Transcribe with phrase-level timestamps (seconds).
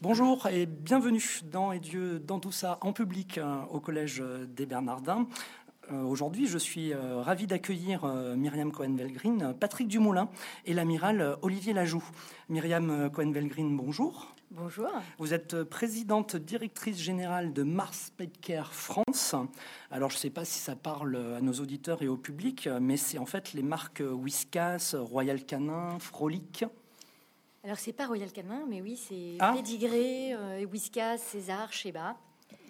[0.00, 1.20] Bonjour et bienvenue
[1.50, 5.26] dans Et Dieu dans tout ça en public euh, au Collège des Bernardins.
[5.90, 8.06] Euh, aujourd'hui, je suis euh, ravi d'accueillir
[8.36, 10.28] Myriam Cohen-Velgrin, Patrick Dumoulin
[10.66, 12.04] et l'amiral Olivier Lajoux.
[12.48, 14.36] Myriam Cohen-Velgrin, bonjour.
[14.52, 14.88] Bonjour.
[15.18, 19.34] Vous êtes présidente directrice générale de Mars Petcare France.
[19.90, 22.96] Alors, je ne sais pas si ça parle à nos auditeurs et au public, mais
[22.96, 26.64] c'est en fait les marques Whiskas, Royal Canin, Frolic.
[27.64, 29.52] Alors, c'est pas Royal Canin, mais oui, c'est Ah.
[29.54, 32.16] Pédigré, euh, Whiskas, César, Sheba.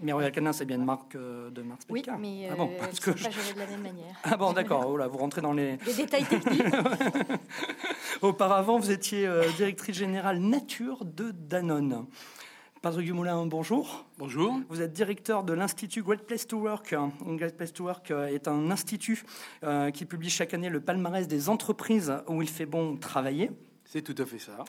[0.02, 2.78] Mais Royal Canin, c'est bien une marque euh, de Mars Oui, mais ah bon, euh,
[2.78, 4.14] parce elles que sont je- pas gérées de la même manière.
[4.24, 4.86] Ah bon, d'accord.
[4.88, 5.76] Oh là, vous rentrez dans les.
[5.76, 6.62] Détails techniques.
[8.22, 12.06] Auparavant, vous étiez euh, directrice générale nature de Danone.
[12.80, 14.06] Patrick Dumoulin, bonjour.
[14.18, 14.60] Bonjour.
[14.68, 16.94] Vous êtes directeur de l'Institut Great Place to Work.
[17.26, 19.24] Great Place to Work euh, est un institut
[19.64, 23.50] euh, qui publie chaque année le palmarès des entreprises où il fait bon travailler.
[23.90, 24.66] C'est tout à fait ça.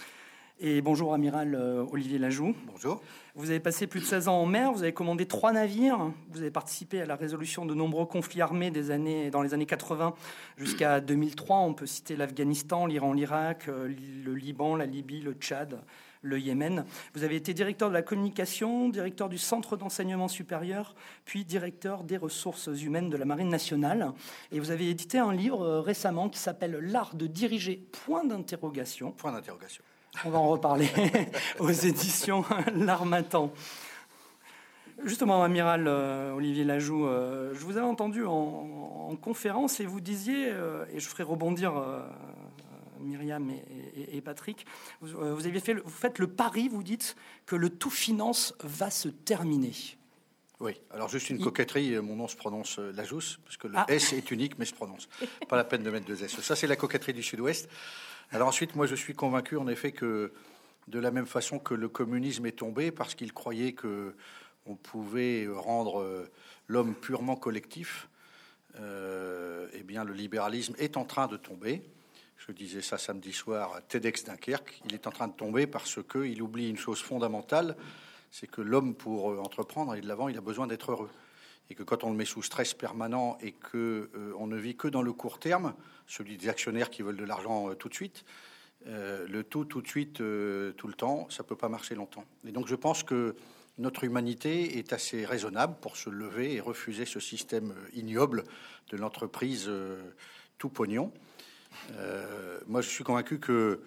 [0.62, 2.56] Et bonjour, amiral euh, Olivier Lajoux.
[2.72, 3.02] Bonjour.
[3.36, 6.40] Vous avez passé plus de 16 ans en mer, vous avez commandé trois navires, vous
[6.40, 10.14] avez participé à la résolution de nombreux conflits armés des années, dans les années 80
[10.56, 11.58] jusqu'à 2003.
[11.58, 13.94] On peut citer l'Afghanistan, l'Iran, l'Irak, euh,
[14.24, 15.82] le Liban, la Libye, le Tchad,
[16.22, 16.86] le Yémen.
[17.14, 22.18] Vous avez été directeur de la communication, directeur du centre d'enseignement supérieur, puis directeur des
[22.18, 24.12] ressources humaines de la Marine nationale.
[24.52, 29.12] Et vous avez édité un livre euh, récemment qui s'appelle L'art de diriger, point d'interrogation.
[29.12, 29.84] Point d'interrogation.
[30.26, 30.90] On va en reparler
[31.60, 33.52] aux éditions L'Armatan.
[35.06, 40.02] Justement, amiral euh, Olivier Lajoux, euh, je vous avais entendu en, en conférence et vous
[40.02, 41.74] disiez, euh, et je ferai rebondir
[43.00, 43.64] Myriam et,
[43.96, 44.66] et- et Patrick,
[45.02, 47.90] vous, euh, vous aviez fait, le- vous faites le pari, vous dites que le tout
[47.90, 49.74] finance va se terminer.
[50.60, 50.74] Oui.
[50.92, 51.96] Alors juste une coquetterie.
[51.96, 53.86] euh, Mon nom se prononce euh, Lajous, parce que le Ah.
[53.88, 55.08] S est unique, mais se prononce.
[55.48, 56.40] Pas la peine de mettre deux S.
[56.42, 57.70] Ça, c'est la coquetterie du Sud-Ouest.
[58.32, 60.34] Alors ensuite, moi, je suis convaincu, en effet, que
[60.88, 64.16] de la même façon que le communisme est tombé, parce qu'il croyait que
[64.66, 66.28] on pouvait rendre
[66.68, 68.10] l'homme purement collectif,
[68.80, 71.82] euh, eh bien, le libéralisme est en train de tomber.
[72.50, 74.82] Je disais ça samedi soir à TEDx Dunkerque.
[74.86, 77.78] Il est en train de tomber parce qu'il oublie une chose fondamentale,
[78.32, 81.12] c'est que l'homme, pour euh, entreprendre et de l'avant, il a besoin d'être heureux.
[81.70, 84.76] Et que quand on le met sous stress permanent et que euh, on ne vit
[84.76, 85.76] que dans le court terme,
[86.08, 88.26] celui des actionnaires qui veulent de l'argent euh, tout de suite,
[88.88, 90.24] euh, le tout tout de suite, tout
[90.88, 92.26] le temps, ça peut pas marcher longtemps.
[92.48, 93.36] Et donc je pense que
[93.78, 98.44] notre humanité est assez raisonnable pour se lever et refuser ce système ignoble
[98.90, 99.70] de l'entreprise
[100.58, 101.14] tout pognon.
[101.98, 103.82] Euh, moi, je suis convaincu que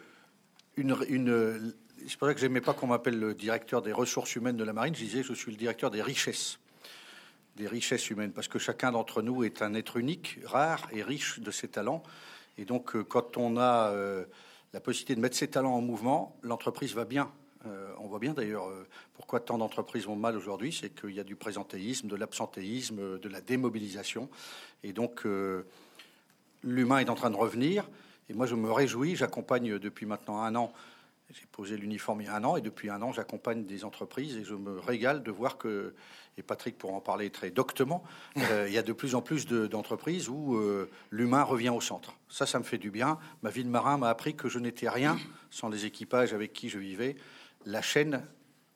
[0.76, 4.72] c'est pour ça que j'aimais pas qu'on m'appelle le directeur des ressources humaines de la
[4.72, 4.94] marine.
[4.94, 6.58] Je disais, je suis le directeur des richesses,
[7.56, 11.40] des richesses humaines, parce que chacun d'entre nous est un être unique, rare et riche
[11.40, 12.02] de ses talents.
[12.58, 14.24] Et donc, euh, quand on a euh,
[14.72, 17.30] la possibilité de mettre ses talents en mouvement, l'entreprise va bien.
[17.98, 18.68] On voit bien d'ailleurs
[19.14, 23.28] pourquoi tant d'entreprises vont mal aujourd'hui, c'est qu'il y a du présentéisme, de l'absentéisme, de
[23.28, 24.28] la démobilisation.
[24.82, 25.24] Et donc,
[26.62, 27.88] l'humain est en train de revenir.
[28.28, 29.16] Et moi, je me réjouis.
[29.16, 30.72] J'accompagne depuis maintenant un an.
[31.30, 34.36] J'ai posé l'uniforme il y a un an et depuis un an, j'accompagne des entreprises
[34.36, 35.94] et je me régale de voir que,
[36.36, 38.04] et Patrick pourra en parler très doctement,
[38.36, 41.80] euh, il y a de plus en plus de- d'entreprises où euh, l'humain revient au
[41.80, 42.12] centre.
[42.28, 43.18] Ça, ça me fait du bien.
[43.42, 45.16] Ma vie de marin m'a appris que je n'étais rien
[45.50, 47.16] sans les équipages avec qui je vivais.
[47.64, 48.22] La chaîne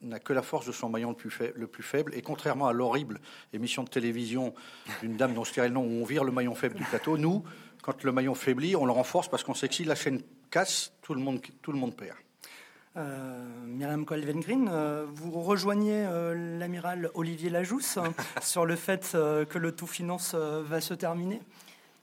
[0.01, 2.15] n'a que la force de son maillon le plus, faible, le plus faible.
[2.15, 3.21] Et contrairement à l'horrible
[3.53, 4.55] émission de télévision
[5.03, 7.19] d'une dame dont je dirais le nom, où on vire le maillon faible du plateau,
[7.19, 7.45] nous,
[7.87, 10.21] quand le maillon faiblit, on le renforce parce qu'on sait que si la chaîne
[10.51, 12.17] casse, tout le monde, tout le monde perd.
[12.97, 19.45] Euh, Myriam Colvengrin, euh, vous rejoignez euh, l'amiral Olivier Lajousse hein, sur le fait euh,
[19.45, 21.41] que le tout finance euh, va se terminer?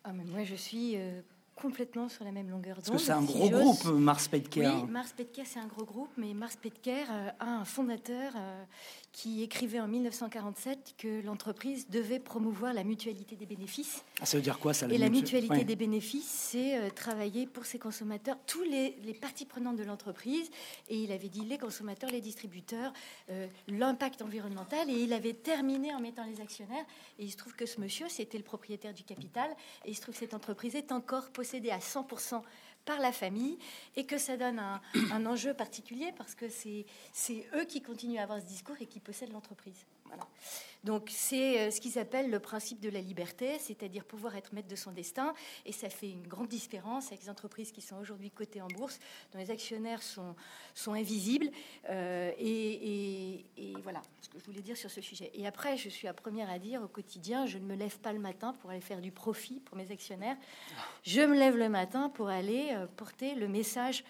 [0.06, 1.20] Ah, mais moi, je suis euh,
[1.56, 2.86] complètement sur la même longueur d'onde.
[2.86, 4.84] Parce que c'est un si gros groupe, Mars Petcare.
[4.84, 8.64] Oui, Mars Petcare, c'est un gros groupe, mais Mars Petcare euh, a un fondateur euh,
[9.14, 14.04] qui écrivait en 1947 que l'entreprise devait promouvoir la mutualité des bénéfices.
[14.20, 15.64] Ah, ça veut dire quoi ça Et la mutu- mutualité Ouais.
[15.64, 20.50] des bénéfices, c'est euh, travailler pour ses consommateurs, tous les, les parties prenantes de l'entreprise.
[20.90, 22.92] Et il avait dit les consommateurs, les distributeurs,
[23.30, 24.90] euh, l'impact environnemental.
[24.90, 26.86] Et il avait terminé en mettant les actionnaires.
[27.20, 29.50] Et il se trouve que ce monsieur, c'était le propriétaire du capital.
[29.86, 32.42] Et il se trouve que cette entreprise est encore possédée à 100%
[32.86, 33.58] par la famille
[33.96, 36.86] et que ça donne un, enjeu particulier parce que c'est
[37.56, 39.86] eux qui continuent à avoir ce discours et qui possèdent l'entreprise.
[40.84, 44.68] Donc c'est euh, ce qu'ils appellent le principe de la liberté, c'est-à-dire pouvoir être maître
[44.68, 45.34] de son destin.
[45.66, 49.00] Et ça fait une grande différence avec les entreprises qui sont aujourd'hui cotées en bourse,
[49.32, 50.36] dont les actionnaires sont,
[50.88, 51.50] invisibles.
[51.90, 53.46] Euh, et,
[53.84, 55.32] voilà ce que je voulais dire sur ce sujet.
[55.34, 58.14] Et après, je suis la première à dire au quotidien, je ne me lève pas
[58.14, 60.38] le matin pour aller faire du profit pour mes actionnaires.
[61.04, 64.04] Je me lève le matin pour aller euh, porter le message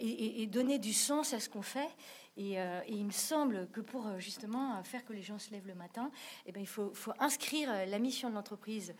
[0.00, 1.90] et donner du sens à ce qu'on fait.
[2.38, 5.66] Et, euh, et, il me semble que pour justement faire que les gens se lèvent
[5.66, 6.10] le matin,
[6.46, 8.94] eh bien, il faut, faut inscrire la mission de l'entreprise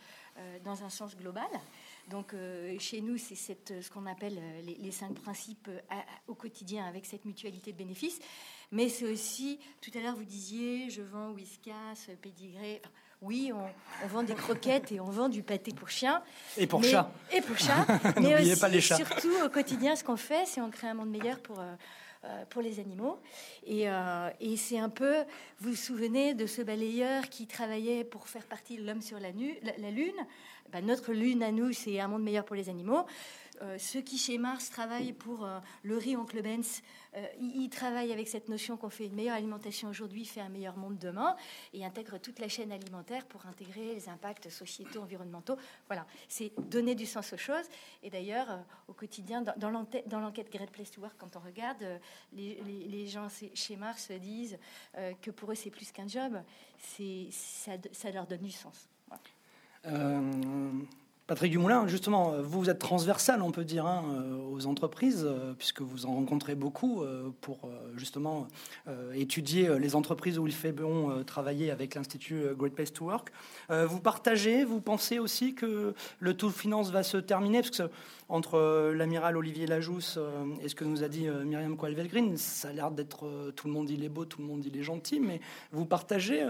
[0.63, 1.47] dans un sens global.
[2.09, 2.33] Donc
[2.79, 5.69] chez nous, c'est ce qu'on appelle les, les, cinq principes
[6.27, 8.19] au quotidien avec cette mutualité de bénéfices.
[8.71, 12.81] Mais c'est aussi, tout à l'heure vous disiez, je vends Whiskas, Pédigré.
[13.21, 16.21] Oui, on, vend des croquettes et on vend du pâté pour chien.
[16.57, 17.11] Et pour chat.
[17.33, 17.85] Et pour chat.
[18.21, 18.95] mais aussi, pas les chats.
[18.95, 21.75] surtout au quotidien, ce qu'on fait, c'est on crée un monde meilleur pour, euh, euh,
[22.49, 23.17] pour les animaux.
[23.65, 25.19] Et, euh, et c'est un peu,
[25.59, 29.29] vous vous souvenez de ce balayeur qui travaillait pour faire partie l'homme sur la,
[29.77, 30.27] la, Lune?
[30.71, 33.05] Ben, Notre Lune à nous, c'est un monde meilleur pour les animaux.
[33.61, 36.81] Euh, ceux qui chez Mars travaillent pour euh, le riz Oncle Benz,
[37.15, 40.77] euh, ils, travaillent avec cette notion qu'on fait une meilleure alimentation aujourd'hui, fait un meilleur
[40.77, 41.35] monde demain,
[41.73, 45.57] et intègrent toute la chaîne alimentaire pour intégrer les impacts sociétaux, environnementaux.
[45.87, 47.65] Voilà, c'est donner du sens aux choses.
[48.03, 51.83] Et d'ailleurs, au quotidien, dans, l'enquête Great Place to Work, quand on regarde,
[52.33, 54.57] les, gens chez Mars disent
[55.21, 56.41] que pour eux, c'est plus qu'un job,
[56.77, 58.87] ça, ça, leur donne du sens.
[61.29, 65.81] Patrick Dumoulin, justement, vous êtes transversal, on peut dire, hein, euh, aux entreprises, euh, puisque
[65.81, 68.47] vous en rencontrez beaucoup euh, pour justement
[69.13, 73.31] étudier les entreprises où il fait bon travailler avec l'Institut Great Place to Work.
[73.69, 77.89] vous partagez, vous pensez aussi que le tout finance va se terminer, parce que
[78.29, 80.17] entre l'amiral Olivier Lajousse
[80.63, 83.89] et ce que nous a dit Myriam Coalvelgrin, ça a l'air d'être tout le monde
[83.89, 85.41] il est beau, tout le monde il est gentil, mais
[85.71, 86.43] vous partagez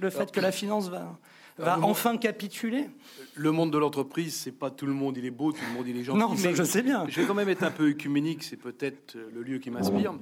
[0.00, 1.18] le fait que la finance va
[1.58, 2.88] va enfin capituler
[3.34, 5.88] Le monde de l'entreprise, c'est pas tout le monde il est beau, tout le monde
[5.88, 6.18] il est gentil.
[6.18, 7.06] Non, mais je sais bien.
[7.08, 10.14] Je vais quand même être un peu œcuménique, c'est peut-être le lieu qui m'inspire.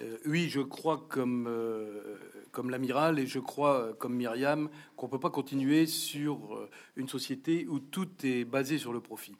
[0.00, 2.18] Euh, oui, je crois comme, euh,
[2.52, 7.08] comme l'amiral et je crois euh, comme Myriam qu'on ne peut pas continuer sur une
[7.08, 9.36] société où tout est basé sur le profit.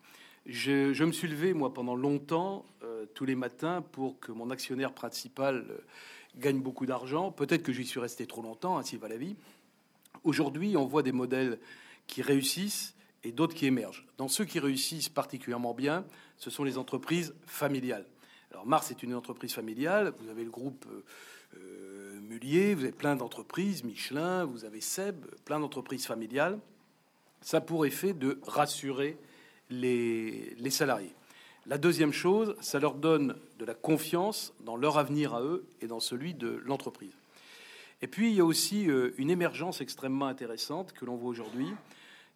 [0.46, 2.64] Je, je me suis levé, moi, pendant longtemps,
[3.14, 5.64] tous les matins, pour que mon actionnaire principal
[6.38, 7.32] gagne beaucoup d'argent.
[7.32, 9.34] Peut-être que j'y suis resté trop longtemps, ainsi va la vie.
[10.24, 11.58] Aujourd'hui, on voit des modèles
[12.06, 14.06] qui réussissent et d'autres qui émergent.
[14.18, 16.04] Dans ceux qui réussissent particulièrement bien,
[16.38, 18.06] ce sont les entreprises familiales.
[18.52, 21.04] Alors Mars est une entreprise familiale, vous avez le groupe euh,
[21.56, 26.58] euh Mullier, vous avez plein d'entreprises, Michelin, vous avez Seb, plein d'entreprises familiales.
[27.40, 29.16] Ça a pour effet de rassurer
[29.70, 31.14] les, les salariés.
[31.66, 35.86] La deuxième chose, ça leur donne de la confiance dans leur avenir à eux et
[35.86, 37.12] dans celui de l'entreprise.
[38.02, 41.68] Et puis, il y a aussi euh, une émergence extrêmement intéressante que l'on voit aujourd'hui.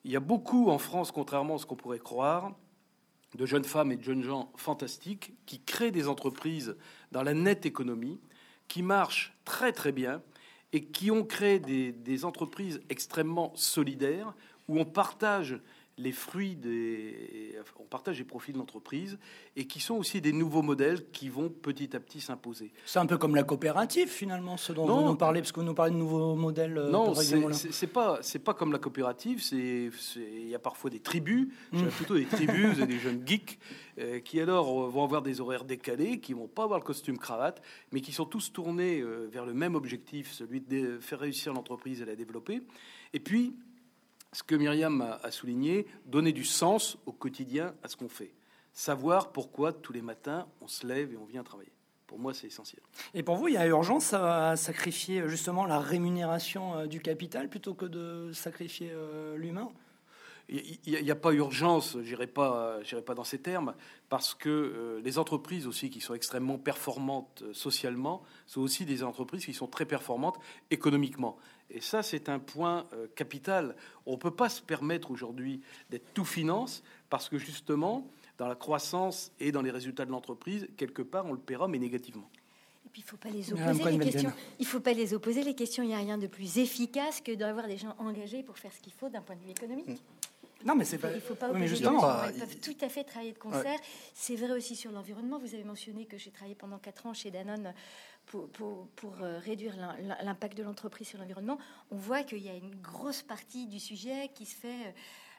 [0.04, 2.52] Il y a beaucoup en France, contrairement à ce qu'on pourrait croire,
[3.36, 6.76] de jeunes femmes et de jeunes gens fantastiques qui créent des entreprises
[7.12, 8.18] dans la nette économie,
[8.68, 10.22] qui marchent très très bien
[10.72, 14.34] et qui ont créé des, des entreprises extrêmement solidaires
[14.68, 15.60] où on partage
[16.00, 19.18] les fruits des, on partage les profits de l'entreprise
[19.56, 22.72] et qui sont aussi des nouveaux modèles qui vont petit à petit s'imposer.
[22.86, 25.66] C'est un peu comme la coopérative finalement, ce dont vous nous parlez, parce que vous
[25.66, 26.78] nous parlez de nouveaux modèles.
[26.78, 29.42] Euh, non, c'est pas c'est pas comme la coopérative.
[29.42, 31.86] C'est il y a parfois des tribus, mmh.
[31.88, 33.58] plutôt des tribus, des jeunes geeks
[33.98, 37.60] euh, qui alors vont avoir des horaires décalés, qui vont pas avoir le costume cravate,
[37.92, 42.00] mais qui sont tous tournés euh, vers le même objectif, celui de faire réussir l'entreprise
[42.00, 42.62] et la développer.
[43.12, 43.54] Et puis
[44.32, 48.32] ce que Myriam a, souligné, donner du sens au quotidien à ce qu'on fait.
[48.72, 51.72] Savoir pourquoi tous les matins on se lève et on vient travailler.
[52.06, 52.82] Pour moi, c'est essentiel.
[53.14, 57.48] Et pour vous, il y a urgence à sacrifier justement la rémunération euh, du capital
[57.48, 59.70] plutôt que de sacrifier euh, l'humain?
[60.50, 63.74] Il n'y a, pas urgence, je n'irai pas, pas dans ces termes,
[64.08, 69.44] parce que euh, les entreprises aussi qui sont extrêmement performantes socialement sont aussi des entreprises
[69.44, 70.38] qui sont très performantes
[70.72, 71.36] économiquement.
[71.70, 73.76] Et ça, c'est un point euh, capital.
[74.06, 78.56] On ne peut pas se permettre aujourd'hui d'être tout finance parce que justement, dans la
[78.56, 82.28] croissance et dans les résultats de l'entreprise, quelque part, on le paiera, mais négativement.
[82.86, 84.32] Et puis, il ne faut pas les opposer, les questions.
[84.58, 85.84] Il faut pas les opposer, les questions.
[85.84, 88.80] Il n'y a rien de plus efficace que d'avoir des gens engagés pour faire ce
[88.80, 89.86] qu'il faut d'un point de vue économique.
[89.86, 90.19] Mm.
[90.64, 91.12] Non, mais c'est pas.
[91.12, 93.78] Il faut pas justement, Ils peuvent tout à fait travailler de concert.
[94.14, 95.38] C'est vrai aussi sur l'environnement.
[95.38, 97.72] Vous avez mentionné que j'ai travaillé pendant quatre ans chez Danone
[98.30, 99.74] pour, euh, réduire
[100.22, 101.58] l'impact de l'entreprise sur l'environnement,
[101.90, 104.94] on voit qu'il y a une grosse partie du sujet qui se fait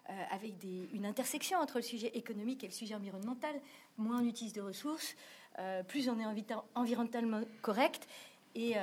[0.09, 0.55] euh, avec
[0.93, 3.55] une intersection entre le sujet économique et le sujet environnemental.
[3.97, 5.15] Moins on utilise de ressources,
[5.59, 8.07] euh, plus on est environnementalement correct
[8.55, 8.75] et,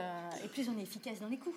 [0.53, 1.57] plus on est efficace dans les coûts.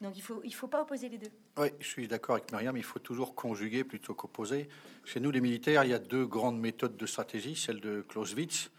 [0.00, 1.30] Donc il ne faut, il faut pas opposer les deux.
[1.56, 4.68] Oui, je suis d'accord avec Myriam, il faut toujours conjuguer plutôt qu'opposer.
[5.04, 8.70] Chez nous, les militaires, il y a deux grandes méthodes de stratégie, celle de Clausewitz,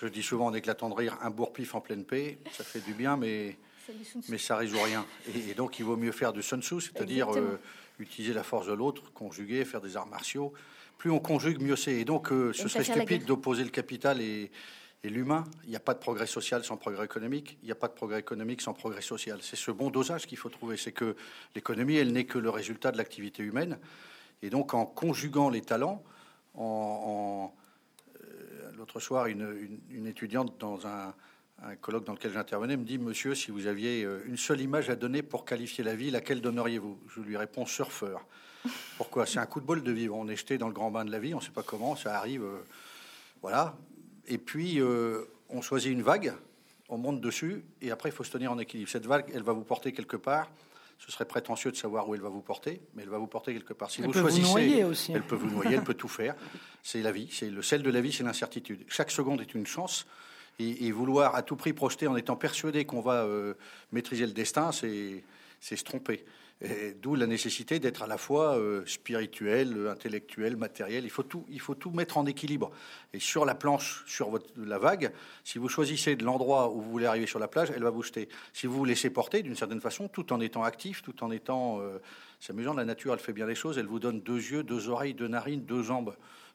[0.00, 2.94] je dis souvent en éclatant de rire, un bourre-pif en pleine paix, ça fait du
[2.94, 3.56] bien, mais,
[4.28, 5.04] mais ça résout rien.
[5.34, 7.58] Et, donc, il vaut mieux faire du Sun Tzu, c'est-à-dire euh,
[7.98, 10.52] utiliser la force de l'autre, conjuguer, faire des arts martiaux.
[10.98, 11.94] Plus on conjugue, mieux c'est.
[11.94, 14.50] Et donc, euh, ce serait stupide d'opposer le capital et,
[15.04, 17.76] Et l'humain, il n'y a pas de progrès social sans progrès économique, il n'y a
[17.76, 19.40] pas de progrès économique sans progrès social.
[19.42, 20.76] C'est ce bon dosage qu'il faut trouver.
[20.76, 21.16] C'est que
[21.56, 23.78] l'économie, elle n'est que le résultat de l'activité humaine.
[24.42, 26.04] Et donc, en conjuguant les talents,
[26.54, 27.52] en,
[28.22, 31.14] euh, l'autre soir, une, étudiante dans un,
[31.80, 34.96] colloque dans lequel j'intervenais me dit Monsieur, si vous aviez euh, une seule image à
[34.96, 36.98] donner pour qualifier la vie, laquelle donneriez-vous?
[37.08, 38.24] Je lui réponds surfeur.
[38.96, 39.26] Pourquoi?
[39.26, 40.16] C'est un coup de bol de vivre.
[40.16, 41.96] On est jeté dans le grand bain de la vie, on ne sait pas comment,
[41.96, 42.44] ça arrive.
[42.44, 42.64] Euh,
[43.40, 43.76] voilà.
[44.28, 44.80] Et puis,
[45.48, 46.32] on choisit une vague,
[46.88, 48.90] on monte dessus, et après, il faut se tenir en équilibre.
[48.90, 50.48] Cette vague, elle va vous porter quelque part
[51.04, 53.52] ce serait prétentieux de savoir où elle va vous porter, mais elle va vous porter
[53.52, 53.90] quelque part.
[53.90, 55.12] Si elle vous peut choisissez, vous noyer aussi.
[55.12, 56.36] elle peut vous noyer, elle peut tout faire.
[56.82, 58.84] C'est la vie, c'est le sel de la vie, c'est l'incertitude.
[58.88, 60.06] Chaque seconde est une chance.
[60.60, 63.54] Et, vouloir à tout prix projeter en étant persuadé qu'on va euh,
[63.90, 65.24] maîtriser le destin, c'est
[65.60, 66.24] se tromper.
[67.00, 71.02] D'où la nécessité d'être à la fois euh, spirituel, intellectuel, matériel.
[71.04, 72.70] Il faut, tout, il faut tout mettre en équilibre.
[73.12, 76.90] Et sur la planche, sur votre, la vague, si vous choisissez de l'endroit où vous
[76.90, 78.28] voulez arriver sur la plage, elle va vous jeter.
[78.52, 81.80] Si vous vous laissez porter d'une certaine façon, tout en étant actif, tout en étant...
[81.80, 81.98] Euh,
[82.38, 83.78] c'est amusant, la nature, elle fait bien les choses.
[83.78, 86.14] Elle vous donne deux yeux, deux oreilles, deux narines, deux jambes,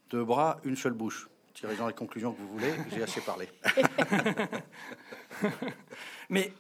[0.10, 1.28] deux bras, une seule bouche.
[1.54, 3.50] Tirez-en les conclusions que vous voulez, j'ai assez parlé.
[6.30, 6.54] Mais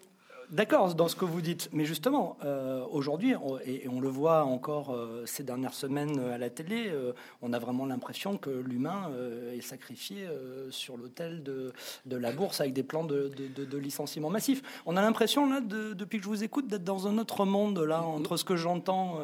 [0.49, 3.33] D'accord dans ce que vous dites, mais justement, euh, aujourd'hui,
[3.65, 7.11] et, on le voit encore euh, ces dernières semaines à la télé, euh,
[7.41, 9.11] on a vraiment l'impression que l'humain
[9.53, 10.25] est sacrifié
[10.69, 11.73] sur l'autel de,
[12.09, 13.29] la bourse avec des plans de,
[13.77, 14.61] licenciement massif.
[14.85, 18.01] On a l'impression, là, depuis que je vous écoute, d'être dans un autre monde, là,
[18.01, 19.19] entre ce que j'entends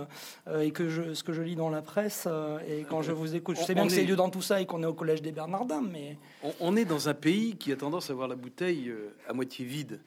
[0.60, 2.28] et que je, ce que je lis dans la presse
[2.68, 3.58] et quand je vous écoute.
[3.58, 5.32] Je sais bien que c'est lieu dans tout ça et qu'on est au Collège des
[5.32, 6.18] Bernardins, mais...
[6.60, 8.94] on est dans un pays qui a tendance à voir la bouteille
[9.28, 10.00] à moitié vide.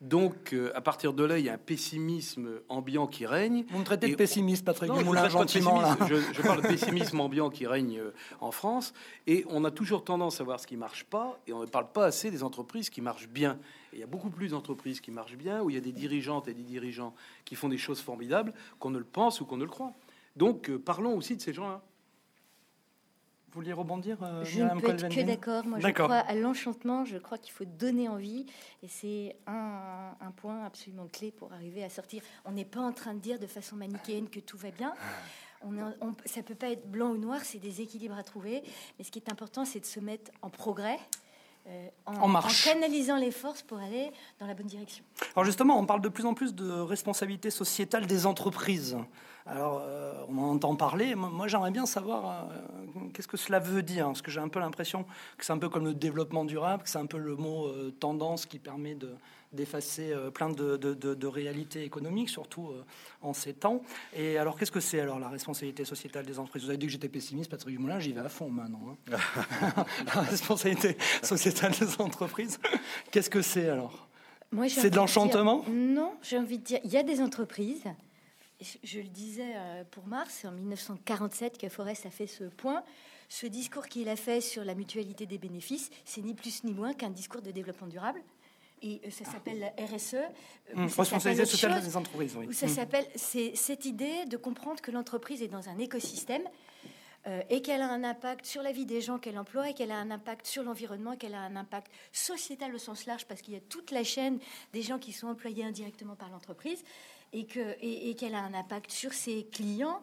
[0.00, 3.64] Donc, euh, à partir de là, il y a un pessimisme ambiant qui règne.
[3.70, 5.82] Vous me traitez de pessimiste, Patrick non, gentiment.
[6.06, 8.10] Je, je, parle de pessimisme ambiant qui règne euh,
[8.40, 8.92] en France.
[9.26, 11.90] Et on a toujours tendance à voir ce qui marche pas, et on ne parle
[11.90, 13.58] pas assez des entreprises qui marchent bien.
[13.92, 16.48] il y a beaucoup plus d'entreprises qui marchent bien, où il y a des dirigeantes
[16.48, 19.64] et des dirigeants qui font des choses formidables, qu'on ne le pense ou qu'on ne
[19.64, 19.92] le croit.
[20.36, 21.82] Donc, euh, parlons aussi de ces gens-là.
[23.54, 25.64] Vous vouliez rebondir euh, Je ne peux être que d'accord.
[25.64, 27.04] Moi, je crois à l'enchantement.
[27.04, 28.46] Je crois qu'il faut donner envie.
[28.82, 32.20] Et c'est un, point absolument clé pour arriver à sortir.
[32.44, 34.92] On n'est pas en train de dire de façon manichéenne que tout va bien.
[35.62, 37.42] On, on ça peut pas être blanc ou noir.
[37.44, 38.64] C'est des équilibres à trouver.
[38.98, 40.98] Mais ce qui est important, c'est de se mettre en progrès.
[41.66, 42.66] Euh, en, marche.
[42.66, 45.02] en, canalisant les forces pour aller dans la bonne direction.
[45.34, 48.98] Alors justement, on parle de plus en plus de responsabilité sociétale des entreprises.
[49.46, 51.14] Alors, euh, on en entend parler.
[51.14, 54.60] Moi, j'aimerais bien savoir euh, qu'est-ce que cela veut dire, parce que j'ai un peu
[54.60, 55.04] l'impression
[55.38, 58.44] que c'est un peu comme le développement durable, que c'est un peu le mot tendance
[58.44, 59.14] qui permet de,
[59.54, 62.70] d'effacer plein de, de, réalités économiques, surtout
[63.22, 63.82] en ces temps.
[64.14, 66.64] Et alors, qu'est-ce que c'est alors la responsabilité sociétale des entreprises?
[66.64, 68.96] Vous avez dit que j'étais pessimiste, Patrick Dumoulin, j'y vais à fond maintenant.
[69.12, 69.84] Hein.
[70.14, 72.58] la responsabilité sociétale des entreprises,
[73.10, 74.08] qu'est-ce que c'est alors?
[74.68, 75.64] C'est de l'enchantement?
[75.68, 77.84] Non, j'ai envie de dire, il y a des entreprises
[78.82, 82.82] je le disais euh, pour Mars, c'est en 1947 que Forrest a fait ce point.
[83.28, 86.92] Ce discours qu'il a fait sur la mutualité des bénéfices, c'est ni plus ni moins
[86.92, 88.20] qu'un discours de développement durable.
[88.82, 90.14] Et euh, ça s'appelle la RSE.
[90.14, 90.28] Euh,
[90.74, 92.36] mmh, responsabilité sociale des entreprises.
[92.36, 92.52] Oui.
[92.52, 92.68] ça mmh.
[92.70, 96.42] s'appelle, c'est cette idée de comprendre que l'entreprise est dans un écosystème
[97.48, 99.96] et qu'elle a un impact sur la vie des gens qu'elle emploie et qu'elle a
[99.96, 103.56] un impact sur l'environnement, qu'elle a un impact sociétal au sens large parce qu'il y
[103.56, 104.38] a toute la chaîne
[104.74, 106.84] des gens qui sont employés indirectement par l'entreprise
[107.34, 110.00] et qu'elle et, a un impact sur ses clients,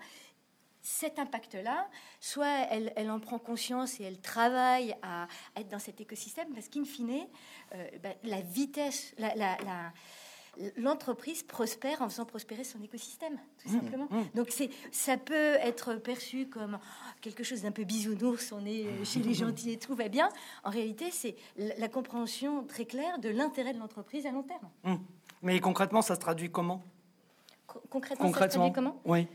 [0.82, 1.88] cet impact-là,
[2.20, 6.70] soit elle, elle, en prend conscience et elle travaille à, être dans cet écosystème, parce
[6.70, 7.28] qu'in fine,
[7.76, 9.14] euh, ben, la vitesse,
[10.78, 14.08] l'entreprise prospère en faisant prospérer son écosystème, tout mmh, simplement.
[14.10, 14.22] Mmh.
[14.36, 16.80] Donc c'est, ça peut être perçu comme
[17.22, 20.30] quelque chose d'un peu bisounours, on est chez les gentils et tout va bien.
[20.64, 24.70] En réalité, c'est la compréhension très claire de l'intérêt de l'entreprise à long terme.
[24.84, 24.96] Mmh.
[25.44, 26.84] Mais concrètement, ça se traduit comment?
[27.90, 29.00] Concrètement, ça se traduit comment?
[29.06, 29.28] Oui.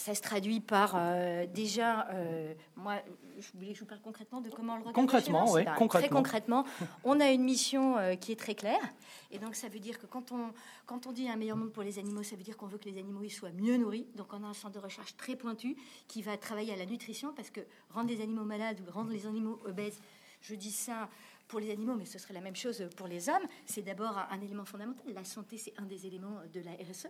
[0.00, 3.02] Ça se traduit par euh, déjà, euh, moi,
[3.38, 4.94] je voulais que je vous parle concrètement de comment on le regarde.
[4.94, 5.88] Concrètement, oui, concrètement.
[5.88, 6.64] Très concrètement,
[7.04, 8.80] on a une mission euh, qui est très claire.
[9.30, 10.54] Et donc, ça veut dire que quand on,
[10.86, 12.88] quand on dit un meilleur monde pour les animaux, ça veut dire qu'on veut que
[12.88, 14.06] les animaux ils soient mieux nourris.
[14.14, 15.76] Donc, on a un centre de recherche très pointu
[16.08, 19.26] qui va travailler à la nutrition parce que rendre les animaux malades ou rendre les
[19.26, 20.00] animaux obèses,
[20.40, 21.10] je dis ça
[21.46, 23.46] pour les animaux, mais ce serait la même chose pour les hommes.
[23.66, 25.04] C'est d'abord un élément fondamental.
[25.12, 27.08] La santé, c'est un des éléments de la RSE.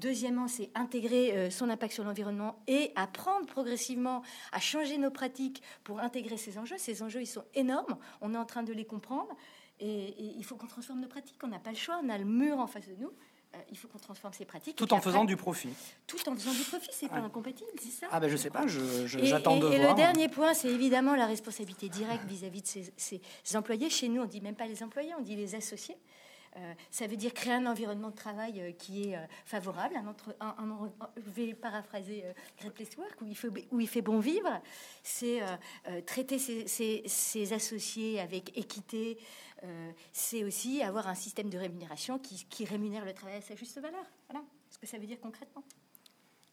[0.00, 5.62] Deuxièmement, c'est intégrer euh, son impact sur l'environnement et apprendre progressivement à changer nos pratiques
[5.84, 6.78] pour intégrer ces enjeux.
[6.78, 7.98] Ces enjeux, ils sont énormes.
[8.22, 9.36] On est en train de les comprendre
[9.78, 11.38] et, il faut qu'on transforme nos pratiques.
[11.42, 12.00] On n'a pas le choix.
[12.02, 13.12] On a le mur en face de nous.
[13.54, 14.76] euh, il faut qu'on transforme ces pratiques.
[14.76, 15.68] Tout en faisant du profit.
[16.06, 18.06] Tout en faisant du profit, c'est pas incompatible, c'est ça?
[18.10, 19.80] Ah ben je sais pas, j'attends de et, voir.
[19.80, 23.20] Et le dernier point, c'est évidemment la responsabilité directe vis-à-vis de ces,
[23.56, 23.90] employés.
[23.90, 25.96] Chez nous, on dit même pas les employés, on dit les associés.
[26.56, 29.96] Euh, ça veut dire créer un environnement de travail euh, qui est favorable.
[29.96, 30.34] Un entre,
[31.16, 32.24] je vais paraphraser
[32.58, 34.60] Great Place Work, où il, fait, où il fait bon vivre.
[35.02, 35.40] C'est
[36.06, 39.18] traiter ses, associés avec équité,
[39.64, 43.78] euh, c'est aussi avoir un système de rémunération qui, rémunère le travail à sa juste
[43.78, 44.04] valeur.
[44.28, 45.64] Voilà ce que ça veut dire concrètement.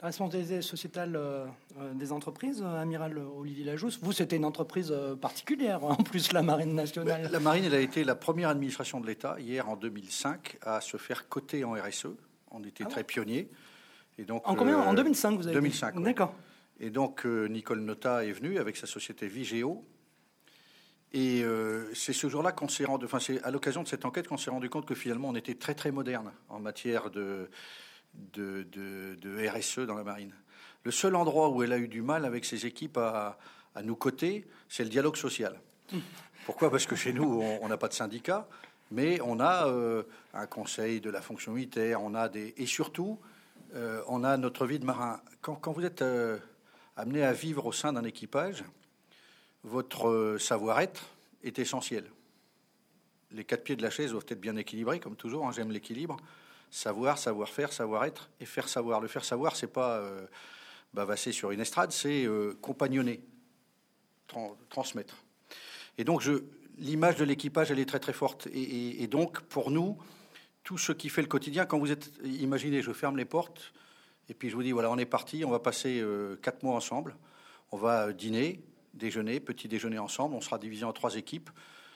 [0.01, 1.47] La responsabilité sociétale euh,
[1.79, 6.75] euh, des entreprises, amiral Olivier Lajousse, vous, c'était une entreprise particulière, en plus la Marine
[6.75, 7.29] nationale.
[7.31, 10.97] La Marine, elle a été la première administration de l'État, hier en 2005, à se
[10.97, 12.07] faire coter en RSE.
[12.51, 13.49] On était ah très pionniers.
[14.19, 14.77] Et donc, en combien?
[14.77, 15.99] En 2005, vous avez 2005.
[16.01, 16.33] D'accord.
[16.79, 19.83] Et donc, Nicole Nota est venue avec sa société Vigéo,
[21.13, 24.27] et euh, c'est ce jour-là qu'on s'est rendu, enfin c'est à l'occasion de cette enquête
[24.27, 27.49] qu'on s'est rendu compte que finalement on était très très moderne en matière de,
[28.13, 30.33] de, de, RSE dans la marine.
[30.83, 33.37] Le seul endroit où elle a eu du mal avec ses équipes à,
[33.75, 35.59] à nous coter, c'est le dialogue social.
[36.45, 36.71] Pourquoi?
[36.71, 38.47] Parce que chez nous, on n'a pas de syndicat,
[38.91, 43.19] mais on a euh, un conseil de la fonction militaire, on a des, et surtout,
[43.75, 45.21] euh, on a notre vie de marin.
[45.41, 46.03] Quand, quand vous êtes
[46.95, 48.63] amené à vivre au sein d'un équipage,
[49.63, 51.05] votre euh, savoir-être
[51.43, 52.05] est essentiel.
[53.31, 55.47] Les quatre pieds de la chaise doivent être bien équilibrés, comme toujours.
[55.47, 56.17] Hein, j'aime l'équilibre.
[56.69, 58.99] Savoir, savoir-faire, savoir-être et faire savoir.
[59.01, 60.25] Le faire savoir, c'est pas euh,
[60.93, 63.21] bavasser sur une estrade, c'est euh, compagnonner,
[64.69, 65.15] transmettre.
[65.97, 66.23] Et donc,
[66.77, 68.47] l'image de l'équipage, elle est très très forte.
[68.53, 69.97] Et, donc, pour nous,
[70.63, 73.73] tout ce qui fait le quotidien, quand vous êtes, imaginez, je ferme les portes
[74.29, 76.03] et puis je vous dis voilà, on est parti, on va passer
[76.41, 77.15] quatre mois ensemble,
[77.71, 78.61] on va dîner,
[78.97, 80.35] déjeuner, petit déjeuner ensemble.
[80.35, 81.49] On sera divisé en trois équipes.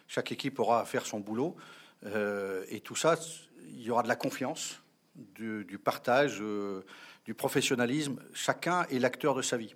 [0.07, 1.55] Chaque équipe aura à faire son boulot.
[2.05, 3.17] Euh, et tout ça,
[3.69, 4.81] il y aura de la confiance,
[5.15, 6.81] du, partage, euh,
[7.25, 8.19] du professionnalisme.
[8.33, 9.75] Chacun est l'acteur de sa vie.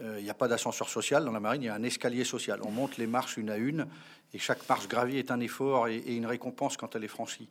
[0.00, 2.24] Euh, il n'y a pas d'ascenseur social dans la marine, il y a un escalier
[2.24, 2.60] social.
[2.64, 3.86] On monte les marches une à une,
[4.32, 7.48] et chaque marche gravie est un effort et, une récompense quand elle est franchie.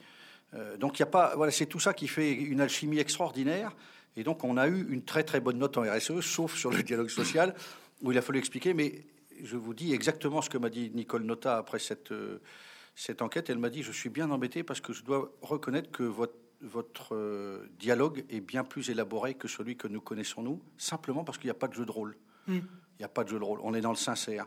[0.79, 3.71] donc il a pas, voilà, c'est tout ça qui fait une alchimie extraordinaire.
[4.17, 6.83] Et donc on a eu une très très bonne note en RSE, sauf sur le
[6.83, 7.53] dialogue social,
[8.01, 9.03] où il a fallu expliquer, mais
[9.43, 12.41] je vous dis exactement ce que m'a dit Nicole Nota après cette, euh,
[12.95, 13.49] cette enquête.
[13.49, 17.15] Elle m'a dit Je suis bien embêté parce que je dois reconnaître que votre, votre
[17.15, 21.47] euh, dialogue est bien plus élaboré que celui que nous connaissons, nous, simplement parce qu'il
[21.47, 22.15] n'y a pas de jeu de rôle.
[22.47, 22.59] Hmm.
[22.59, 23.59] Il n'y a pas de jeu de rôle.
[23.63, 24.45] On est dans le sincère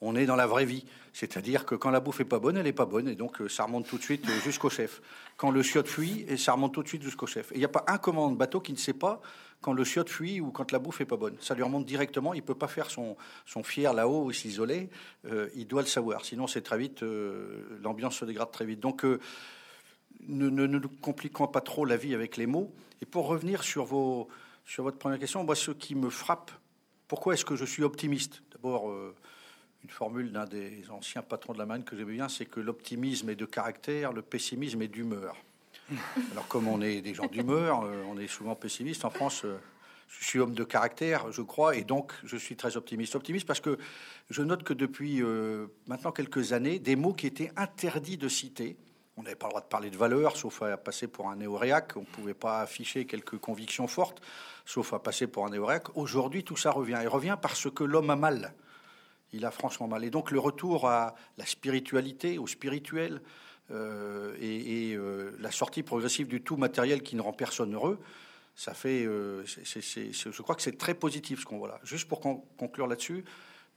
[0.00, 0.84] on est dans la vraie vie.
[1.12, 3.48] C'est-à-dire que quand la bouffe est pas bonne, elle est pas bonne, et donc euh,
[3.48, 5.00] ça remonte tout de suite euh, jusqu'au chef.
[5.36, 7.50] Quand le chiotte fuit, et ça remonte tout de suite jusqu'au chef.
[7.52, 9.20] il n'y a pas un commandant de bateau qui ne sait pas
[9.60, 11.36] quand le chiotte fuit ou quand la bouffe est pas bonne.
[11.40, 12.34] Ça lui remonte directement.
[12.34, 14.90] Il peut pas faire son, son fier là-haut ou s'isoler.
[15.24, 16.24] Euh, il doit le savoir.
[16.24, 17.02] Sinon, c'est très vite,
[17.82, 18.80] l'ambiance se dégrade très vite.
[18.80, 22.72] Donc, ne, nous compliquons pas trop la vie avec les mots.
[23.02, 24.28] Et pour revenir sur, vos,
[24.64, 26.50] sur votre première question, moi, ce qui me frappe,
[27.08, 28.42] pourquoi est-ce que je suis optimiste?
[28.52, 28.92] D'abord,
[29.86, 33.30] une formule d'un des anciens patrons de la marine que j'aime bien, c'est que l'optimisme
[33.30, 35.36] est de caractère, le pessimisme est d'humeur.
[36.32, 39.04] Alors comme on est des gens d'humeur, euh, on est souvent pessimiste.
[39.04, 39.58] En France, euh,
[40.08, 43.14] je suis homme de caractère, je crois, et donc je suis très optimiste.
[43.14, 43.78] Optimiste parce que
[44.30, 48.76] je note que depuis euh, maintenant quelques années, des mots qui étaient interdits de citer,
[49.16, 51.96] on n'avait pas le droit de parler de valeur, sauf à passer pour un néoréaque.
[51.96, 54.20] On ne pouvait pas afficher quelques convictions fortes,
[54.66, 55.96] sauf à passer pour un néoréaque.
[55.96, 57.00] Aujourd'hui, tout ça revient.
[57.02, 58.54] Et revient parce que l'homme a mal
[59.32, 60.04] il a franchement mal.
[60.04, 63.20] Et donc le retour à la spiritualité, au spirituel,
[63.70, 67.98] euh, et, euh, la sortie progressive du tout matériel qui ne rend personne heureux,
[68.54, 71.80] ça fait, euh, je crois que c'est très positif ce qu'on voit là.
[71.84, 73.24] Juste pour conclure là-dessus,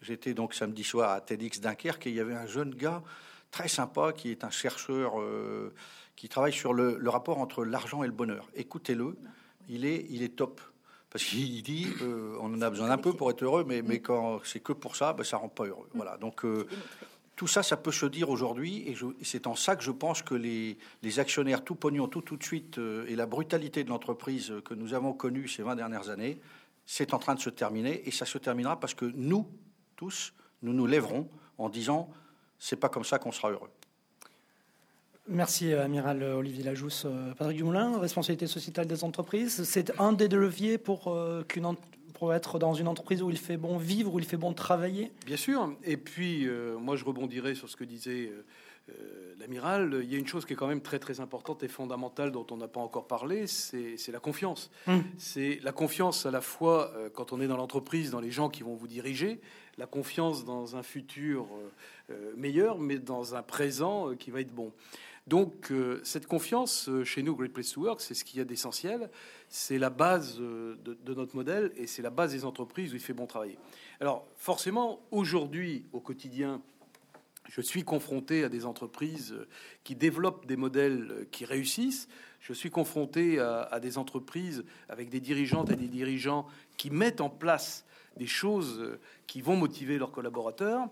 [0.02, 3.04] j'étais donc samedi soir à TEDx Dunkerque et il y avait un jeune gars
[3.52, 5.16] très sympa qui est un chercheur
[6.16, 8.48] qui travaille sur le, le rapport entre l'argent et le bonheur.
[8.56, 9.18] Écoutez-le,
[9.68, 10.62] il est, il est top.
[11.10, 14.00] Parce qu'il dit, euh, on en a besoin d'un peu pour être heureux, mais, mais
[14.00, 15.90] quand c'est que pour ça, ben, ça rend pas heureux.
[15.96, 16.18] Voilà.
[16.18, 16.68] Donc euh,
[17.40, 20.36] tout ça, ça peut se dire aujourd'hui, et, c'est en ça que je pense que
[20.36, 20.78] les,
[21.20, 24.94] actionnaires tout pognon, tout tout de suite, euh, et la brutalité de l'entreprise que nous
[24.94, 26.42] avons connue ces 20 dernières années,
[26.86, 29.48] c'est en train de se terminer, et ça se terminera parce que nous,
[29.96, 32.10] tous, nous nous lèverons en disant,
[32.58, 33.70] c'est pas comme ça qu'on sera heureux.
[35.30, 37.04] Merci, euh, Amiral Olivier Lajousse.
[37.06, 39.64] Euh, Patrick Dumoulin, responsabilité sociétale des entreprises.
[39.64, 41.44] C'est un des deux leviers pour, euh,
[42.20, 45.12] pour être dans une entreprise où il fait bon vivre, où il fait bon travailler
[45.26, 45.74] Bien sûr.
[45.86, 46.48] Et puis,
[46.80, 48.32] moi, je rebondirai sur ce que disait
[49.40, 50.02] l'amiral.
[50.04, 52.46] Il y a une chose qui est quand même très, très importante et fondamentale dont
[52.52, 54.70] on n'a pas encore parlé, c'est la confiance.
[54.88, 55.04] Hum.
[55.18, 58.64] C'est la confiance à la fois quand on est dans l'entreprise, dans les gens qui
[58.64, 59.40] vont vous diriger,
[59.78, 61.48] la confiance dans un futur
[62.36, 64.74] meilleur, mais dans un présent qui va être bon.
[65.30, 68.42] Donc euh, cette confiance euh, chez nous, Great Place to Work, c'est ce qu'il y
[68.42, 69.12] a d'essentiel,
[69.48, 73.02] c'est la base euh, de, notre modèle et c'est la base des entreprises où il
[73.02, 73.60] fait bon travailler.
[74.00, 76.64] Alors forcément, aujourd'hui, au quotidien,
[77.48, 79.36] je suis confronté à des entreprises
[79.84, 82.10] qui développent des modèles qui réussissent.
[82.40, 87.30] Je suis confronté à des entreprises avec des dirigeantes et des dirigeants qui mettent en
[87.30, 87.86] place
[88.18, 90.88] des choses qui vont motiver leurs collaborateurs.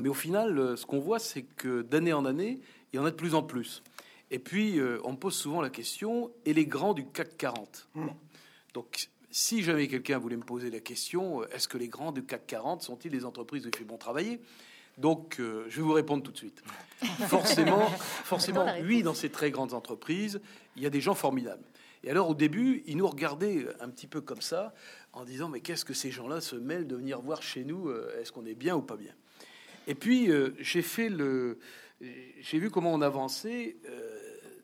[0.00, 2.60] Mais au final, ce qu'on voit, c'est que d'année en année,
[2.92, 3.82] il y en a de plus en plus.
[4.30, 7.88] Et puis, euh, on me pose souvent la question, et les grands du CAC 40
[7.94, 8.06] mmh.
[8.74, 12.24] Donc, si jamais quelqu'un voulait me poser la question, euh, est-ce que les grands du
[12.24, 14.40] CAC 40 sont-ils des entreprises où il fait bon travailler?
[14.98, 16.62] Donc, euh, je vais vous répondre tout de suite.
[17.28, 20.40] forcément, forcément, oui, dans ces très grandes entreprises,
[20.76, 21.64] il y a des gens formidables.
[22.04, 24.74] Et alors, au début, ils nous regardaient un petit peu comme ça,
[25.12, 28.30] en disant Mais qu'est-ce que ces gens-là se mêlent de venir voir chez nous Est-ce
[28.30, 29.12] qu'on est bien ou pas bien?
[29.88, 31.58] Et puis, j'ai fait le,
[32.00, 34.18] j'ai vu comment on avançait euh,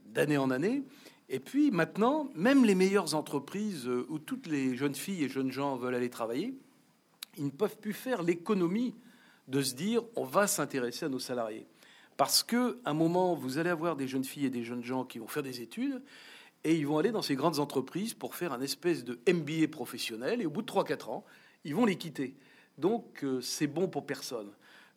[0.07, 0.83] d'année en année.
[1.29, 5.51] Et puis maintenant, même les meilleures entreprises euh, où toutes les jeunes filles et jeunes
[5.51, 6.55] gens veulent aller travailler,
[7.37, 8.95] ils ne peuvent plus faire l'économie
[9.49, 11.67] de se dire on va s'intéresser à nos salariés.
[12.17, 15.19] Parce que un moment, vous allez avoir des jeunes filles et des jeunes gens qui
[15.19, 16.03] vont faire des études
[16.63, 20.41] et ils vont aller dans ces grandes entreprises pour faire un espèce de MBA professionnel
[20.41, 21.25] et au bout de 3-4 ans,
[21.65, 22.37] ils vont les quitter.
[22.79, 24.51] Donc euh, c'est bon pour personne.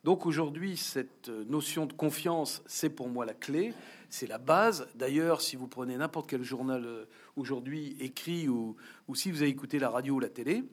[0.04, 3.74] Donc aujourd'hui, cette notion de confiance, c'est pour moi la clé,
[4.08, 4.88] c'est la base.
[4.94, 7.04] D'ailleurs, si vous prenez n'importe quel journal euh,
[7.36, 8.76] aujourd'hui écrit ou,
[9.14, 10.64] si vous avez écouté la radio ou la télé,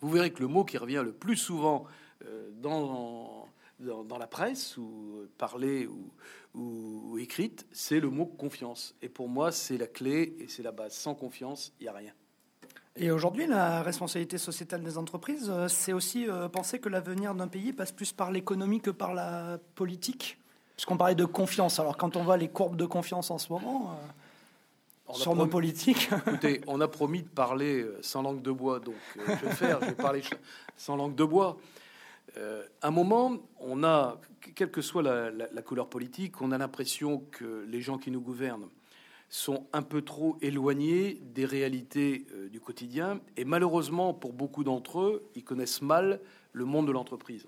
[0.00, 1.84] vous verrez que le mot qui revient le plus souvent
[2.24, 6.12] euh, dans, dans, la presse, ou parlée ou,
[6.54, 8.94] ou écrite, c'est le mot confiance.
[9.02, 10.94] Et pour moi, c'est la clé et c'est la base.
[10.94, 12.12] Sans confiance, il n'y a rien.
[12.98, 17.46] Et aujourd'hui, la responsabilité sociétale des entreprises, euh, c'est aussi euh, penser que l'avenir d'un
[17.46, 20.38] pays passe plus par l'économie que par la politique.
[20.76, 21.78] Puisqu'on parlait de confiance.
[21.78, 23.92] Alors, quand on voit les courbes de confiance en ce moment,
[25.10, 26.08] euh, sur nos politiques.
[26.26, 29.86] Écoutez, on a promis de parler sans langue de bois, donc je vais faire, je
[29.86, 30.22] vais parler
[30.76, 31.58] sans langue de bois.
[32.36, 34.18] à un moment, on a,
[34.56, 38.68] quelle que soit la couleur politique, on a l'impression que les gens qui nous gouvernent
[39.28, 43.20] sont un peu trop éloignés des réalités euh, du quotidien.
[43.36, 46.20] Et malheureusement, pour beaucoup d'entre eux, ils connaissent mal
[46.52, 47.46] le monde de l'entreprise.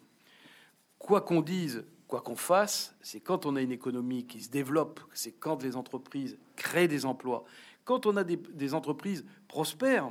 [0.98, 5.00] Quoi qu'on dise, quoi qu'on fasse, c'est quand on a une économie qui se développe,
[5.12, 7.44] c'est quand les entreprises créent des emplois,
[7.84, 10.10] quand on a des, entreprises prospères,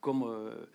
[0.00, 0.66] comme euh,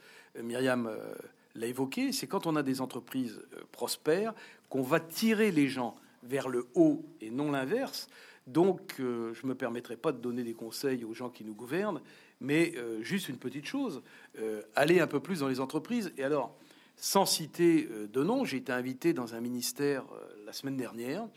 [0.41, 1.13] Myriam euh,
[1.53, 3.39] l'a évoqué, c'est quand on a des entreprises
[3.71, 4.33] prospères
[4.69, 8.07] qu'on va tirer les gens vers le haut et non l'inverse.
[8.47, 11.55] Donc, euh, je ne me permettrai pas de donner des conseils aux gens qui nous
[11.55, 12.01] gouvernent,
[12.41, 14.01] mais euh, juste une petite chose,
[14.39, 16.11] euh, aller un peu plus dans les entreprises.
[16.17, 16.55] Et alors,
[16.97, 20.05] sans citer de nom, j'ai été invité dans un ministère
[20.45, 21.27] la semaine dernière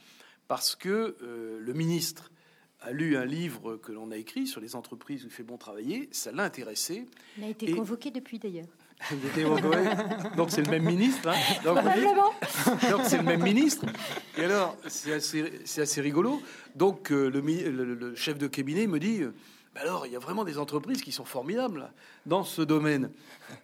[0.49, 2.31] parce que le ministre
[2.81, 5.57] a lu un livre que l'on a écrit sur les entreprises où il fait bon
[5.57, 7.07] travailler, ça l'a intéressé.
[7.38, 8.69] Il a été convoqué depuis d'ailleurs.
[10.37, 11.29] Donc c'est le même ministre.
[11.29, 11.35] Hein.
[11.65, 11.79] Donc,
[13.05, 13.87] c'est le même ministre.
[14.37, 16.41] Et alors c'est assez, assez, rigolo.
[16.75, 17.41] Donc euh, le,
[17.95, 19.23] le, chef de cabinet me dit.
[19.75, 21.93] Bah alors, il y a vraiment des entreprises qui sont formidables
[22.25, 23.11] dans ce domaine.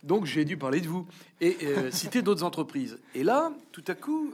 [0.03, 1.07] Donc, j'ai dû parler de vous
[1.41, 2.99] et euh, citer d'autres entreprises.
[3.15, 4.31] Et là, tout à coup,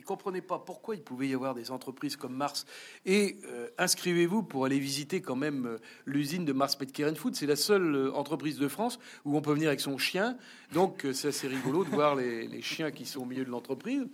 [0.00, 2.64] ils comprenaient pas pourquoi il pouvait y avoir des entreprises comme Mars.
[3.04, 7.36] Et euh, inscrivez-vous pour aller visiter quand même euh, l'usine de Mars Petcare Food.
[7.36, 10.38] C'est la seule euh, entreprise de France où on peut venir avec son chien.
[10.72, 14.06] Donc c'est assez rigolo de voir les, chiens qui sont au milieu de l'entreprise.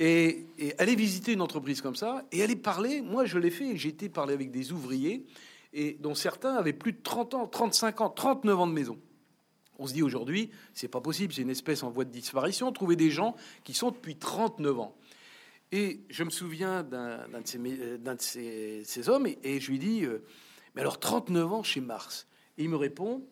[0.00, 3.00] Et, et, aller visiter une entreprise comme ça et aller parler.
[3.00, 3.76] Moi, je l'ai fait.
[3.76, 5.26] J'ai été parler avec des ouvriers
[5.72, 8.98] et dont certains avaient plus de 30 ans, 35 ans, 39 ans de maison.
[9.80, 12.70] On se dit aujourd'hui, c'est pas possible, c'est une espèce en voie de disparition.
[12.70, 14.94] Trouver des gens qui sont depuis 39 ans.
[15.72, 20.24] Et je me souviens d'un de, ces, hommes et, je lui dis euh,
[20.74, 22.26] Mais alors, 39 ans chez Mars
[22.58, 23.24] Et il me répond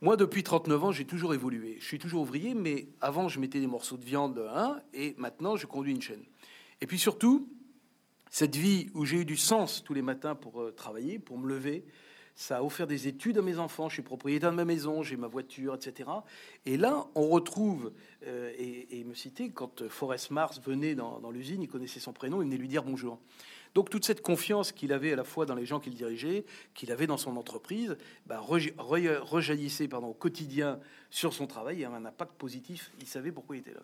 [0.00, 1.76] Moi, depuis 39 ans, j'ai toujours évolué.
[1.80, 5.56] Je suis toujours ouvrier, mais avant, je mettais des morceaux de viande, hein, et maintenant,
[5.56, 6.24] je conduis une chaîne.
[6.80, 7.52] Et puis surtout,
[8.30, 11.46] cette vie où j'ai eu du sens tous les matins pour euh, travailler, pour me
[11.46, 11.84] lever,
[12.40, 13.90] ça a offert des études à mes enfants.
[13.90, 16.08] Je suis propriétaire de ma maison, j'ai ma voiture, etc.
[16.64, 17.92] Et là, on retrouve,
[18.26, 22.46] euh, et, me citait, quand Forrest Mars venait dans, l'usine, il connaissait son prénom, il
[22.46, 23.18] venait lui dire bonjour.
[23.74, 26.90] Donc toute cette confiance qu'il avait à la fois dans les gens qu'il dirigeait, qu'il
[26.92, 32.06] avait dans son entreprise, bah, rejaillissait pardon, au quotidien sur son travail et avait un
[32.06, 32.90] impact positif.
[33.00, 33.82] Il savait pourquoi il était là.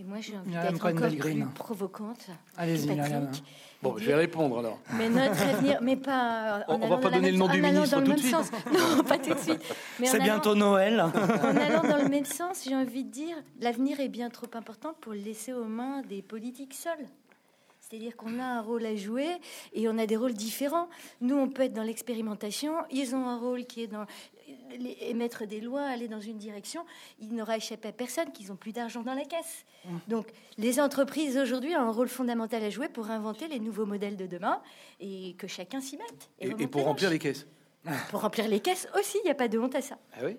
[0.00, 2.30] Et moi, j'ai envie d'être encore plus provocante.
[2.56, 2.88] Allez-y,
[3.82, 4.78] Bon, je vais répondre alors.
[4.94, 6.64] Mais notre avenir, mais pas.
[6.68, 8.30] On, ne va pas donner le nom du ministre tout de suite.
[8.30, 8.50] Sens.
[8.72, 9.62] Non, pas tout de suite.
[10.02, 11.00] C'est bientôt Noël.
[11.00, 11.10] En
[11.56, 15.12] allant dans le même sens, j'ai envie de dire, l'avenir est bien trop important pour
[15.12, 17.06] le laisser aux mains des politiques seuls.
[17.80, 19.28] C'est-à-dire qu'on a un rôle à jouer
[19.72, 20.88] et on a des rôles différents.
[21.20, 22.74] Nous, on peut être dans l'expérimentation.
[22.90, 24.06] Ils ont un rôle qui est dans
[25.00, 26.84] émettre des lois, aller dans une direction.
[27.20, 29.64] Il n'aura échappé à personne qu'ils n'ont plus d'argent dans la caisse.
[29.84, 29.96] Mmh.
[30.08, 30.26] Donc,
[30.58, 34.26] les entreprises aujourd'hui ont un rôle fondamental à jouer pour inventer les nouveaux modèles de
[34.26, 34.60] demain
[35.00, 36.30] et que chacun s'y mette.
[36.38, 37.46] Et, pour remplir les caisses.
[38.10, 39.96] Pour remplir les caisses aussi, il n'y a pas de honte à ça.
[40.12, 40.36] Ah oui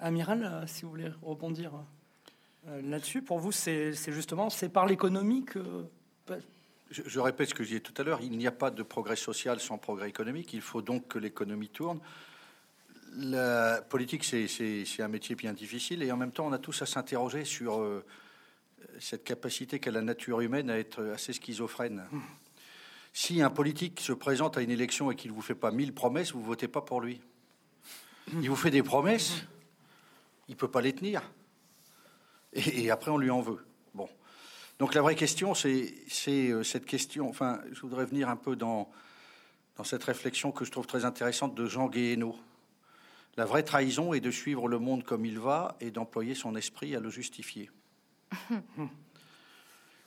[0.00, 1.72] Amiral, euh, si vous voulez rebondir
[2.66, 5.86] euh, là-dessus, pour vous, c'est justement c'est par l'économie que
[6.90, 9.16] je, répète ce que je disais tout à l'heure, il n'y a pas de progrès
[9.16, 12.00] social sans progrès économique, il faut donc que l'économie tourne.
[13.20, 16.86] La politique, c'est un métier bien difficile, et en même temps, on a tous à
[16.86, 18.04] s'interroger sur euh,
[19.00, 22.04] cette capacité qu'a la nature humaine à être assez schizophrène.
[23.12, 25.92] Si un politique se présente à une élection et qu'il ne vous fait pas mille
[25.92, 27.20] promesses, vous ne votez pas pour lui.
[28.34, 29.42] Il vous fait des promesses,
[30.46, 31.22] il ne peut pas les tenir.
[32.52, 33.64] et après, on lui en veut.
[34.78, 35.92] Donc la vraie question, c'est
[36.28, 37.28] euh, cette question.
[37.28, 38.88] Enfin, je voudrais venir un peu dans,
[39.76, 42.38] dans cette réflexion que je trouve très intéressante de Jean Guéhenno.
[43.38, 46.96] La vraie trahison est de suivre le monde comme il va et d'employer son esprit
[46.96, 47.70] à le justifier.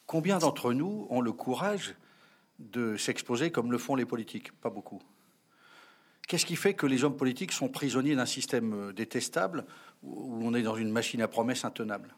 [0.06, 1.96] Combien d'entre nous ont le courage
[2.60, 4.52] de s'exposer comme le font les politiques?
[4.60, 5.02] Pas beaucoup.
[6.28, 9.66] Qu'est-ce qui fait que les hommes politiques sont prisonniers d'un système euh, détestable
[10.04, 12.14] où on est dans une machine à promesses intenable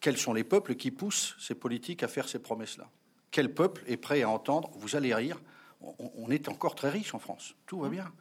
[0.00, 2.88] quels sont les peuples qui poussent ces politiques à faire ces promesses-là?
[3.32, 5.40] Quel peuple est prêt à entendre Vous allez rire,
[5.80, 8.12] on, est encore très riche en France, tout va bien.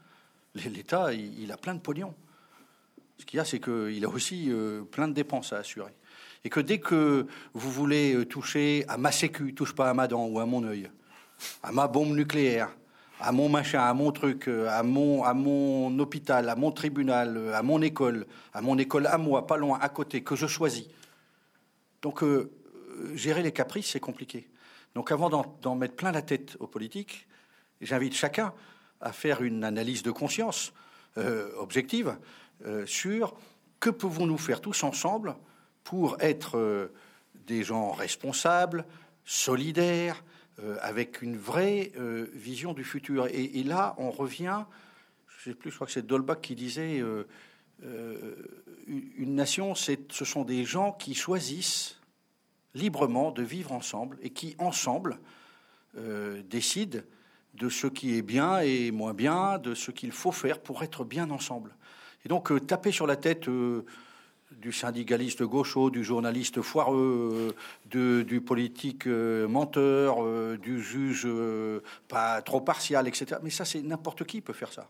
[0.65, 2.13] L'État, il, a plein de pognon.
[3.17, 5.93] Ce qu'il y a, c'est qu'il a aussi euh, plein de dépenses à assurer.
[6.43, 10.08] Et que dès que vous voulez euh, toucher à ma sécu, touche pas à ma
[10.08, 10.89] dent ou à mon œil,
[11.63, 12.70] à ma bombe nucléaire,
[13.20, 17.54] à mon machin, à mon truc, euh, à mon, à mon hôpital, à mon tribunal,
[17.54, 20.86] à mon école, à mon école à moi, pas loin, à côté, que je choisis,
[22.02, 22.24] donc,
[23.15, 24.48] gérer les caprices, c'est compliqué.
[24.93, 27.28] Donc, avant d'en mettre plein la tête aux politiques,
[27.82, 28.54] j'invite chacun
[29.01, 30.73] à faire une analyse de conscience
[31.17, 32.17] euh, objective
[32.65, 33.36] euh, sur
[33.79, 35.36] que pouvons-nous faire tous ensemble
[35.83, 36.91] pour être
[37.45, 38.86] des gens responsables,
[39.23, 40.21] solidaires,
[40.81, 41.93] avec une vraie
[42.33, 43.27] vision du futur.
[43.27, 44.65] Et, là, on revient,
[45.27, 47.01] je sais plus, je crois que c'est Dolbach qui disait
[47.83, 48.36] euh,
[49.17, 51.99] une nation, ce sont des gens qui choisissent
[52.73, 55.19] librement de vivre ensemble et qui, ensemble,
[55.97, 56.99] euh, décident
[57.58, 61.04] de ce qui est bien et moins bien, de ce qu'il faut faire pour être
[61.04, 61.76] bien ensemble.
[62.26, 69.06] Et donc, euh, taper sur la tête du syndicaliste gaucho, du journaliste foireux, du politique
[69.06, 70.17] menteur,
[70.58, 71.28] du juge
[72.08, 73.39] pas trop partial, etc.
[73.43, 74.88] Mais ça, c'est n'importe qui peut faire ça.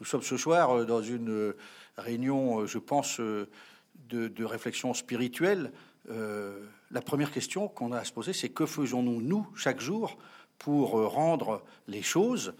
[0.00, 1.56] Nous sommes ce soir euh, dans une euh,
[1.96, 5.72] réunion, euh, je pense, de, réflexion spirituelle.
[6.08, 10.16] la première question qu'on a à se poser, c'est que faisons-nous, nous, chaque jour,
[10.58, 12.54] pour rendre les choses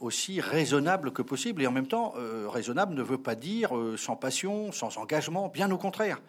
[0.00, 1.62] aussi raisonnables que possible.
[1.62, 2.14] Et en même temps,
[2.48, 6.20] raisonnable ne veut pas dire sans passion, sans engagement, bien au contraire.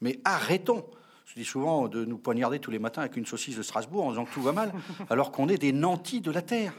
[0.00, 0.84] Mais arrêtons.
[1.26, 4.10] Je dis souvent de nous poignarder tous les matins avec une saucisse de Strasbourg en
[4.10, 4.72] disant que tout va mal,
[5.10, 6.72] alors qu'on est des nantis de la terre.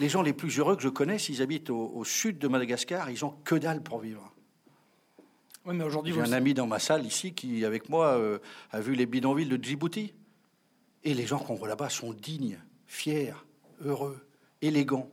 [0.00, 3.24] Les gens les plus heureux que je connais, s'ils habitent au, sud de Madagascar, ils
[3.24, 4.32] ont que dalle pour vivre.
[5.66, 8.38] Oui, mais aujourd'hui, j'ai un ami dans ma salle ici qui, avec moi, euh,
[8.70, 10.14] a vu les bidonvilles de Djibouti.
[11.04, 13.34] Et les gens qu'on voit là-bas sont dignes, fiers,
[13.84, 14.26] heureux,
[14.62, 15.10] élégants.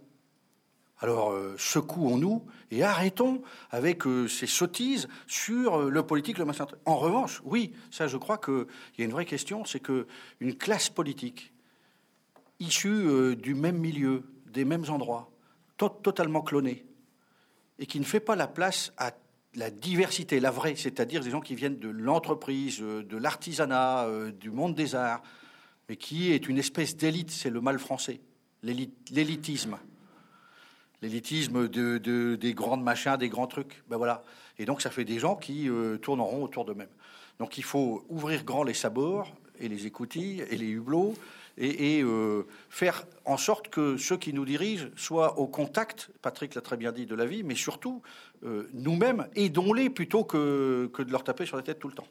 [1.00, 6.68] Alors euh, secouons-nous et arrêtons avec euh, ces sottises sur le politique, le machin.
[6.86, 8.66] En revanche, oui, ça, je crois qu'il
[8.98, 10.08] y a une vraie question, c'est que
[10.40, 11.54] une classe politique
[12.60, 15.32] issue du même milieu, des mêmes endroits,
[15.90, 16.86] totalement clonés,
[17.80, 19.12] et qui ne fait pas la place à
[19.56, 24.32] la diversité, la vraie, c'est-à-dire des gens qui viennent de l'entreprise, euh, de l'artisanat, euh,
[24.32, 25.22] du monde des arts,
[25.92, 28.22] mais qui est une espèce d'élite, c'est le mal français,
[28.64, 29.78] l'élitisme.
[31.02, 33.84] L'élitisme de, des grandes machins, des grands trucs.
[33.90, 34.24] Ben voilà.
[34.58, 36.88] Et donc ça fait des gens qui euh, tourneront autour d'eux-mêmes.
[37.40, 41.14] Donc il faut ouvrir grand les sabords et les écoutilles et les hublots
[41.58, 46.62] et, euh, faire en sorte que ceux qui nous dirigent soient au contact, Patrick l'a
[46.62, 48.02] très bien dit, de la vie, mais surtout
[48.46, 52.08] euh, nous-mêmes, aidons-les plutôt que de leur taper sur la tête tout le temps.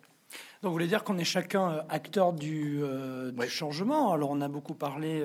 [0.63, 2.83] Donc, vous voulez dire qu'on est chacun euh, acteur du,
[3.49, 4.13] changement.
[4.13, 5.25] Alors, on a beaucoup parlé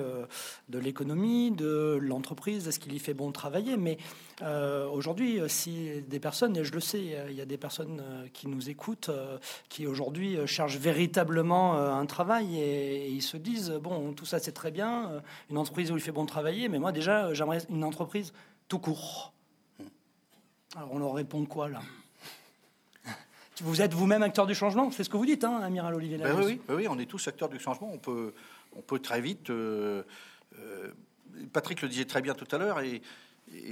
[0.68, 3.76] de l'économie, de l'entreprise, est-ce qu'il y fait bon de travailler?
[3.76, 3.98] Mais
[4.92, 8.68] aujourd'hui, si des personnes, et je le sais, il y a des personnes qui nous
[8.70, 9.10] écoutent,
[9.68, 14.70] qui aujourd'hui cherchent véritablement un travail et, ils se disent bon, tout ça c'est très
[14.70, 18.32] bien, une entreprise où il fait bon de travailler, mais moi déjà, j'aimerais une entreprise
[18.68, 19.32] tout court.
[20.76, 21.80] Alors, on leur répond quoi là?
[23.62, 26.34] Vous êtes vous-même acteur du changement, c'est ce que vous dites, hein, Amiral Olivier ben
[26.36, 27.90] oui, oui, oui, on est tous acteurs du changement.
[27.92, 28.34] On peut,
[28.76, 29.48] on peut très vite.
[29.50, 30.02] Euh,
[30.58, 30.92] euh,
[31.52, 33.02] Patrick le disait très bien tout à l'heure, et,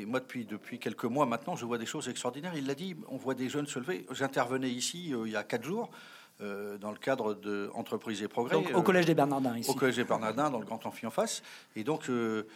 [0.07, 2.53] moi, depuis, depuis quelques mois maintenant, je vois des choses extraordinaires.
[2.57, 4.07] Il l'a dit, on voit des jeunes se lever.
[4.13, 5.91] J'intervenais ici il y a quatre jours.
[6.39, 8.57] dans le cadre de Entreprises et Progrès.
[8.73, 9.69] au Collège des Bernardins, ici.
[9.69, 11.43] Au Collège des Bernardins, dans le Grand Amphi en face.
[11.75, 12.47] Et donc, le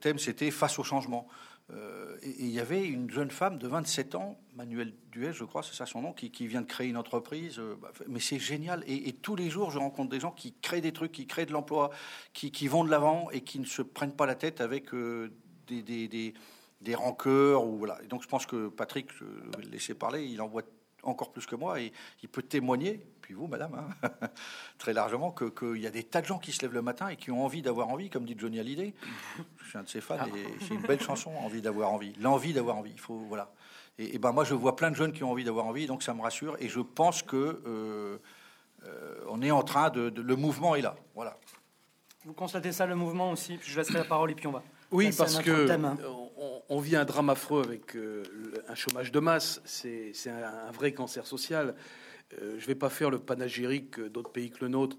[0.00, 1.28] thème, c'était Face au changement.
[1.70, 5.62] Euh, et il y avait une jeune femme de 27 ans, Manuel Duet, je crois,
[5.62, 7.58] c'est ça son nom, qui, vient de créer une entreprise.
[7.58, 8.82] Euh, bah, mais c'est génial.
[8.86, 11.52] Et, tous les jours, je rencontre des gens qui créent des trucs, qui créent de
[11.52, 11.90] l'emploi,
[12.32, 15.30] qui, vont de l'avant et qui ne se prennent pas la tête avec euh,
[15.66, 16.34] des, des,
[16.80, 17.66] des, rancœurs.
[17.66, 17.98] Ou, voilà.
[18.02, 20.62] Et donc je pense que Patrick, je vais le laisser parler, il envoie
[21.02, 24.08] encore plus que moi, et il peut témoigner, puis vous, madame, hein,
[24.78, 27.16] très largement, qu'il y a des tas de gens qui se lèvent le matin et
[27.16, 28.94] qui ont envie d'avoir envie, comme dit Johnny Hallyday.
[29.62, 32.14] Je suis un de ses fans, et c'est une belle chanson, Envie d'avoir envie.
[32.20, 33.52] L'envie d'avoir envie, il faut, voilà.
[33.98, 36.14] Et, ben moi, je vois plein de jeunes qui ont envie d'avoir envie, donc ça
[36.14, 38.16] me rassure, et je pense que euh,
[38.86, 41.36] euh, on est en train de, Le mouvement est là, voilà.
[42.24, 44.62] Vous constatez ça, le mouvement aussi, puis je laisserai la parole, et puis on va...
[44.90, 45.68] Oui, parce que
[46.70, 48.22] on, vit un drame affreux avec euh,
[48.68, 49.60] un chômage de masse.
[49.66, 51.74] C'est un, vrai cancer social.
[52.34, 54.96] Euh, je ne vais pas faire le panégyrique d'autres pays que le nôtre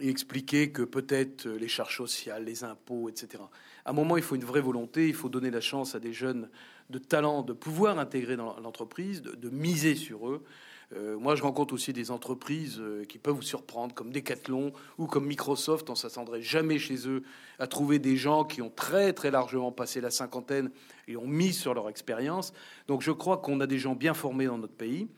[0.00, 3.42] et expliquer que peut-être les charges sociales, les impôts, etc.
[3.84, 5.06] À un moment, il faut une vraie volonté.
[5.06, 6.48] Il faut donner la chance à des jeunes
[6.90, 10.44] de talent de pouvoir intégrer dans l'entreprise, de miser sur eux.
[10.92, 15.06] Euh, moi, je rencontre aussi des entreprises euh, qui peuvent vous surprendre, comme Decathlon ou
[15.06, 15.90] comme Microsoft.
[15.90, 17.22] On s'attendrait jamais chez eux
[17.58, 20.70] à trouver des gens qui ont très très largement passé la cinquantaine
[21.08, 22.52] et ont mis sur leur expérience.
[22.86, 25.08] Donc, je crois qu'on a des gens bien formés dans notre pays.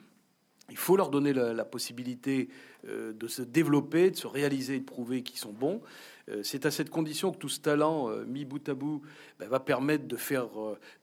[0.69, 2.49] Il faut leur donner la, possibilité
[2.89, 5.81] euh, de se développer, de se réaliser et de prouver qu'ils sont bons.
[6.29, 9.01] Euh, c'est à cette condition que tout ce talent euh, mis bout à bout
[9.39, 10.03] ben, va permettre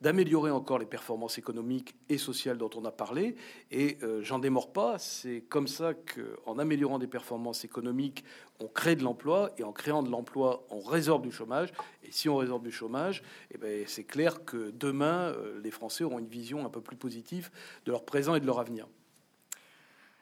[0.03, 3.37] d'améliorer encore les performances économiques et sociales dont on a parlé.
[3.70, 4.98] Et j'en démords pas.
[4.98, 8.22] C'est comme ça qu'en améliorant des performances économiques,
[8.61, 11.72] on crée de l'emploi et en créant de l'emploi, on résorbe du chômage.
[12.03, 16.18] Et si on résorbe du chômage, eh ben, c'est clair que demain, les Français auront
[16.18, 17.50] une vision un peu plus positive
[17.87, 18.87] de leur présent et de leur avenir.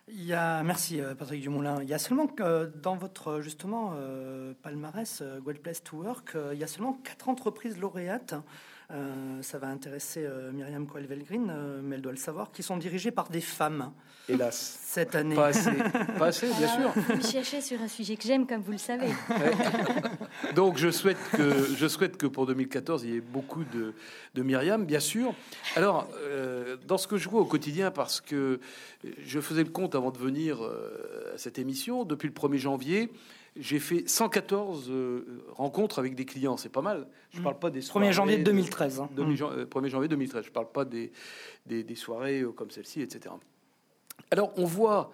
[0.09, 1.81] Merci euh, Patrick Dumoulin.
[1.83, 6.59] Il y a seulement que dans votre justement euh, palmarès euh, Place to Work, il
[6.59, 8.35] y a seulement quatre entreprises lauréates
[8.91, 12.77] euh, ça va intéresser euh, Myriam Coelvelgrin, euh, mais elle doit le savoir, qui sont
[12.77, 13.93] dirigées par des femmes.
[14.29, 14.79] Hélas.
[14.83, 15.35] Cette année.
[15.35, 15.71] Pas assez,
[16.19, 16.93] pas assez bien sûr.
[17.15, 19.09] Vous cherchez sur un sujet que j'aime, comme vous le savez.
[20.55, 23.95] Donc je souhaite, que, je souhaite que pour 2014, il y ait beaucoup de,
[24.35, 25.35] de Myriam, bien sûr.
[25.75, 26.09] Alors,
[26.87, 28.61] dans ce que je vois au quotidien, parce que
[29.25, 33.11] je faisais le compte avant de venir à cette émission, depuis le 1er janvier,
[33.57, 37.07] j'ai fait 114 euh, rencontres avec des clients, c'est pas mal.
[37.31, 39.03] Je ne parle pas des 1er janvier 2013.
[39.17, 39.89] 1er hein.
[39.89, 41.13] janvier 2013, je parle pas des,
[41.67, 43.35] des, soirées euh, comme celle-ci, etc.
[44.31, 45.13] Alors on voit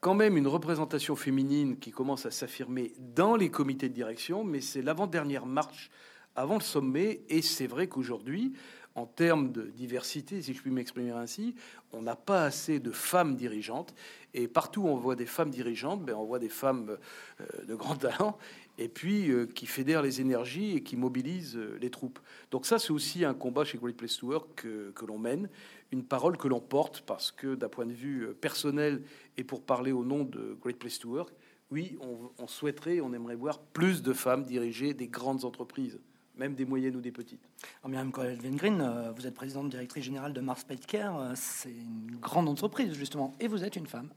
[0.00, 4.62] quand même une représentation féminine qui commence à s'affirmer dans les comités de direction, mais
[4.62, 5.90] c'est l'avant-dernière marche
[6.36, 8.54] avant le sommet, et c'est vrai qu'aujourd'hui,
[8.94, 11.54] en termes de diversité, si je puis m'exprimer ainsi,
[11.92, 13.94] on n'a pas assez de femmes dirigeantes.
[14.34, 16.96] Et partout où on voit des femmes dirigeantes, ben on voit des femmes
[17.40, 18.36] euh, de grand talent,
[18.78, 22.18] et puis euh, qui fédèrent les énergies et qui mobilisent euh, les troupes.
[22.50, 25.48] Donc ça, c'est aussi un combat chez Great Place to Work que, que l'on mène,
[25.92, 29.02] une parole que l'on porte, parce que d'un point de vue personnel
[29.36, 31.32] et pour parler au nom de Great Place to Work,
[31.70, 36.00] oui, on, on souhaiterait, on aimerait voir plus de femmes diriger des grandes entreprises
[36.40, 37.42] même des moyennes ou des petites.
[37.86, 41.20] Madame Colette-Vengrin, euh, vous êtes présidente directrice générale de Mars Pet Care.
[41.20, 43.34] Euh, c'est une grande entreprise, justement.
[43.38, 44.08] Et vous êtes une femme.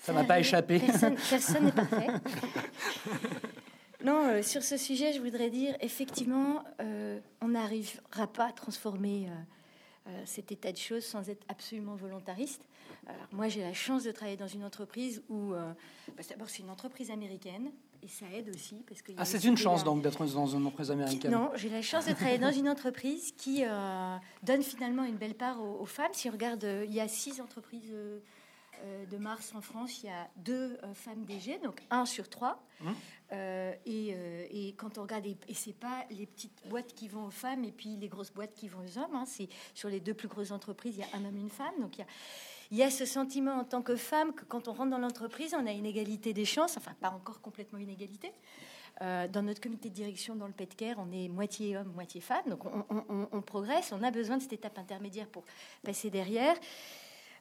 [0.00, 0.80] Ça m'a pas échappé.
[1.28, 2.06] Personne n'est parfait.
[4.04, 6.62] non, euh, sur ce sujet, je voudrais dire, effectivement,
[7.40, 9.28] on n'arrivera pas à transformer
[10.24, 12.62] cet état de choses sans être absolument volontariste.
[13.06, 16.70] Alors, moi, j'ai la chance de travailler dans une entreprise où, bah, d'abord, c'est une
[16.70, 17.70] entreprise américaine
[18.02, 19.12] et ça aide aussi parce que.
[19.16, 21.32] Ah, c'est une chance donc d'être dans une entreprise américaine.
[21.32, 25.34] Non, j'ai la chance de travailler dans une entreprise qui euh, donne finalement une belle
[25.34, 26.12] part aux, femmes.
[26.12, 28.20] Si on regarde, euh, il y a six entreprises euh,
[29.10, 32.62] de Mars en France, il y a deux femmes DG, donc un sur trois.
[32.84, 32.94] Hum.
[33.32, 34.14] Et,
[34.50, 37.72] et, quand on regarde, et, c'est pas les petites boîtes qui vont aux femmes et
[37.72, 39.14] puis les grosses boîtes qui vont aux hommes.
[39.14, 41.74] Hein, c'est sur les deux plus grosses entreprises, il y a un homme, une femme.
[41.80, 42.06] Donc il y a
[42.70, 45.54] il y a ce sentiment en tant que femme que quand on rentre dans l'entreprise,
[45.54, 48.32] on a une égalité des chances, enfin pas encore complètement une égalité.
[49.00, 52.44] Euh, dans notre comité de direction dans le PETCare, on est moitié homme, moitié femme,
[52.48, 55.44] donc on, progresse, on a besoin de cette étape intermédiaire pour
[55.82, 56.56] passer derrière.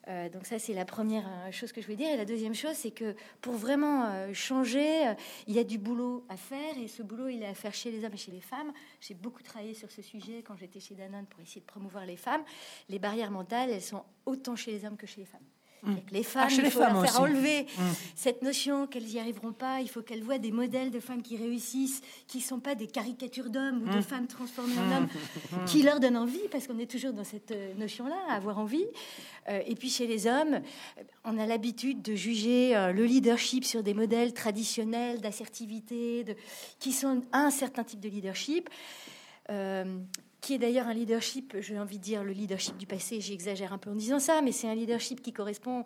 [0.07, 2.09] Euh, donc ça, c'est la première euh, chose que je voulais dire.
[2.09, 5.13] Et la deuxième chose, c'est que pour vraiment euh, changer,
[5.47, 6.77] il y a du boulot à faire.
[6.77, 8.71] Et ce boulot, il est à faire chez les hommes et chez les femmes.
[9.01, 12.17] J'ai beaucoup travaillé sur ce sujet quand j'étais chez Danone pour essayer de promouvoir les
[12.17, 12.43] femmes.
[12.89, 15.41] Les barrières mentales, elles sont autant chez les hommes que chez les femmes.
[15.87, 15.95] Mmh.
[16.11, 17.31] Les femmes, Ah, il les faut femmes leur faire aussi.
[17.33, 17.81] enlever Mmh.
[18.15, 19.81] cette notion qu'elles n'y arriveront pas.
[19.81, 22.87] Il faut qu'elles voient des modèles de femmes qui réussissent, qui ne sont pas des
[22.87, 25.07] caricatures d'hommes ou de femmes transformées en hommes,
[25.65, 28.85] qui leur donnent envie, parce qu'on est toujours dans cette euh, notion-là, avoir envie.
[29.49, 30.61] Euh, et puis chez les hommes,
[31.23, 36.35] on a l'habitude de juger euh, le leadership sur des modèles traditionnels d'assertivité, de,
[36.79, 38.69] qui sont un certain type de leadership.
[39.49, 39.85] euh,
[40.47, 43.77] qui est d'ailleurs un leadership, j'ai envie de dire le leadership du passé, j'exagère un
[43.77, 45.83] peu en disant ça, mais c'est un leadership qui correspond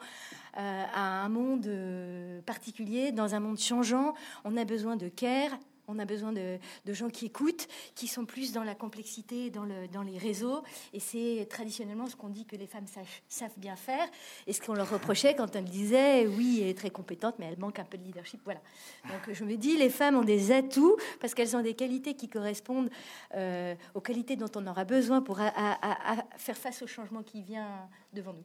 [0.55, 4.13] euh, à un monde euh, particulier, dans un monde changeant.
[4.45, 5.57] On a besoin de care,
[5.91, 9.65] on a besoin de, de gens qui écoutent, qui sont plus dans la complexité, dans,
[9.65, 10.63] le, dans les réseaux.
[10.93, 14.07] Et c'est traditionnellement ce qu'on dit que les femmes sachent- savent bien faire.
[14.47, 17.59] Et ce qu'on leur reprochait quand elles disaient, oui, elle est très compétente, mais elle
[17.59, 18.41] manque un peu de leadership.
[18.45, 18.61] Voilà.
[19.05, 22.29] Donc je me dis, les femmes ont des atouts parce qu'elles ont des qualités qui
[22.29, 22.89] correspondent
[23.35, 26.87] euh, aux qualités dont on aura besoin pour a- a- a- a- faire face au
[26.87, 28.43] changement qui vient devant nous.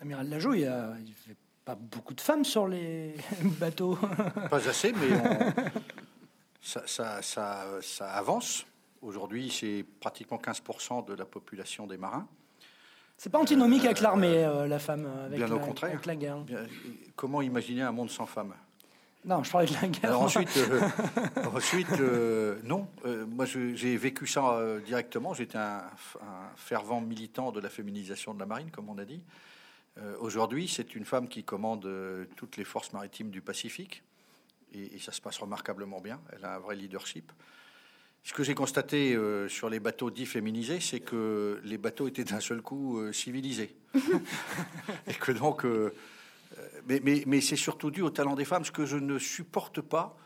[0.00, 3.14] Amiral Lajo, il y a, il fait pas beaucoup de femmes sur les
[3.60, 3.96] bateaux.
[4.48, 5.54] Pas assez, mais on-
[6.60, 8.66] ça, ça- ça- ça avance.
[9.02, 12.26] Aujourd'hui, c'est pratiquement 15% de la population des marins.
[13.16, 15.92] C'est pas antinomique avec l'armée, euh, la femme, euh, avec, Bien la, au contraire.
[15.92, 16.38] avec la guerre.
[16.40, 16.66] Bien,
[17.16, 18.54] Comment imaginer un monde sans femmes?
[19.26, 20.04] Non, je parlais de la guerre.
[20.06, 20.80] Alors ensuite, euh,
[21.54, 22.88] ensuite euh, non.
[23.04, 25.34] Euh, moi, j'ai vécu ça directement.
[25.34, 25.82] J'étais un,
[26.22, 29.20] un fervent militant de la féminisation de la marine, comme on a dit.
[30.20, 31.86] Aujourd'hui, c'est une femme qui commande
[32.36, 34.02] toutes les forces maritimes du Pacifique,
[34.74, 36.20] et, et ça se passe remarquablement bien.
[36.32, 37.32] Elle a un vrai leadership.
[38.22, 42.24] Ce que j'ai constaté euh, sur les bateaux dits féminisés, c'est que les bateaux étaient
[42.24, 43.74] d'un seul coup euh, civilisés,
[45.06, 45.94] et que donc euh,
[46.86, 48.64] mais, mais- mais c'est surtout dû au talent des femmes.
[48.64, 50.16] Ce que je ne supporte pas,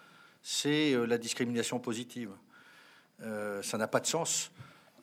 [0.42, 2.30] c'est la discrimination positive.
[3.62, 4.50] Ça n'a pas de sens.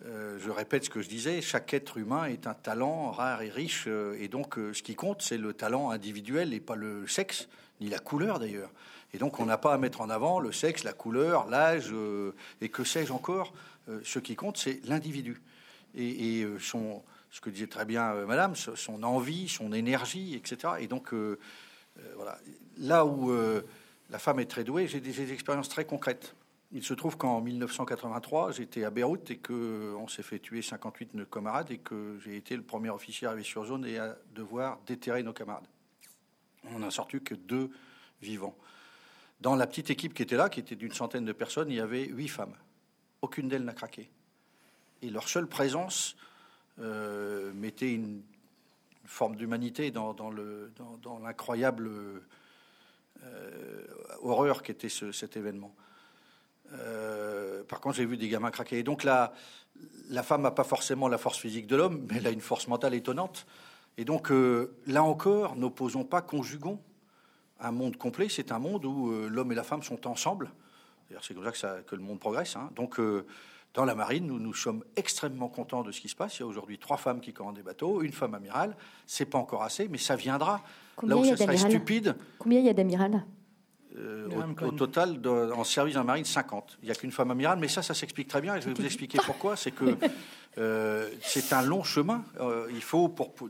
[0.04, 3.88] Je répète ce que je disais, chaque être humain est un talent rare et riche,
[3.88, 7.48] et donc ce qui compte, c'est le talent individuel et pas le sexe,
[7.80, 8.72] ni la couleur d'ailleurs.
[9.14, 12.34] Et donc on n'a pas à mettre en avant le sexe, la couleur, l'âge, euh,
[12.62, 13.54] et que sais-je encore.
[13.90, 15.42] Euh, ce qui compte, c'est l'individu.
[15.96, 20.74] Et, euh, son, ce que disait très bien Madame, son- envie, son énergie, etc.
[20.80, 21.14] Et donc
[22.16, 22.38] voilà,
[22.78, 23.34] là où
[24.10, 26.36] la femme est très douée, j'ai des, expériences très concrètes.
[26.74, 31.14] Il se trouve qu'en 1983, j'étais à Beyrouth et que on s'est fait tuer 58
[31.14, 34.18] de nos camarades et que j'ai été le premier officier arrivé sur zone et à
[34.34, 35.68] devoir déterrer nos camarades.
[36.66, 37.72] On n'en a sorti que deux
[38.22, 38.56] vivants.
[39.42, 41.80] Dans la petite équipe qui était là, qui était d'une centaine de personnes, il y
[41.80, 42.56] avait huit femmes.
[43.24, 44.10] Aucune d'elles n'a craqué.
[45.02, 46.16] Et leur seule présence
[46.80, 48.22] euh, mettait une,
[49.06, 51.90] forme d'humanité dans, dans le- dans- dans l'incroyable
[53.24, 53.88] euh,
[54.22, 55.76] horreur qu'était ce- cet événement.
[56.74, 58.80] Euh, par contre, j'ai vu des gamins craquer.
[58.80, 59.34] Et donc, la,
[60.24, 62.94] femme n'a pas forcément la force physique de l'homme, mais elle a une force mentale
[62.94, 63.46] étonnante.
[63.98, 64.32] Et donc,
[64.88, 66.80] là encore, n'opposons pas, conjuguons.
[67.62, 70.50] Un monde complet, c'est un monde où euh, l'homme et la femme sont ensemble.
[71.22, 72.56] C'est comme ça que, ça- que le monde progresse.
[72.56, 72.70] hein.
[72.76, 73.26] Donc, euh,
[73.74, 76.38] dans la marine, nous, nous sommes extrêmement contents de ce qui se passe.
[76.38, 78.76] Il y a aujourd'hui trois femmes qui commandent des bateaux, une femme amirale.
[79.06, 80.62] C'est pas encore assez, mais ça viendra.
[80.96, 83.26] Combien Là où il y a ça serait d'amirales stupide, Combien il y a d'amiral
[83.98, 84.28] euh,
[84.64, 86.78] au, total, de- en service en marine, 50.
[86.82, 88.74] Il n'y a qu'une femme amirale, mais ça, ça s'explique très bien, et je vais
[88.74, 89.58] vous expliquer pourquoi.
[89.58, 89.98] C'est que
[90.58, 92.24] euh, c'est un long chemin.
[92.40, 93.50] Euh, il faut, pour, pour,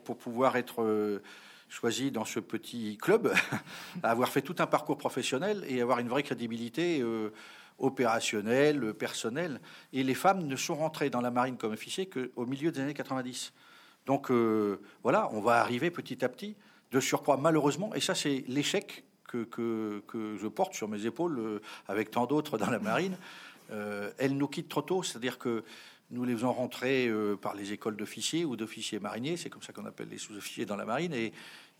[0.00, 1.22] pour pouvoir être euh,
[1.70, 3.32] choisi dans ce petit club,
[4.02, 7.30] avoir fait tout un parcours professionnel et avoir une vraie crédibilité euh,
[7.78, 9.60] opérationnelle, personnelle.
[9.92, 12.94] Et les femmes ne sont rentrées dans la marine comme officiers qu'au milieu des années
[12.94, 13.52] 90.
[14.04, 16.56] Donc euh, voilà, on va arriver petit à petit,
[16.90, 21.38] de surcroît malheureusement, et ça c'est l'échec que, que, que je porte sur mes épaules
[21.38, 23.16] euh, avec tant d'autres dans la marine.
[24.18, 25.62] Elles nous quittent trop tôt, c'est-à-dire que
[26.10, 29.72] nous les faisons rentrer euh, par les écoles d'officiers ou d'officiers mariniers, c'est comme ça
[29.72, 31.32] qu'on appelle les sous-officiers dans la marine, et,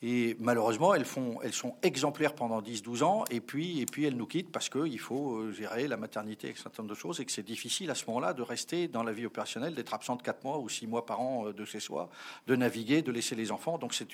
[0.03, 4.99] et malheureusement, elles, sont exemplaires pendant 10-12 ans, et puis, elles nous quittent parce qu'il
[4.99, 7.91] faut euh, gérer la maternité et un certain nombre de choses, et que c'est difficile
[7.91, 10.71] à ce moment-là de rester dans la vie opérationnelle, d'être absent de 4 mois ou
[10.71, 12.09] 6 mois par an euh, de chez soi,
[12.47, 13.77] de naviguer, de laisser les enfants.
[13.77, 14.09] Donc c'est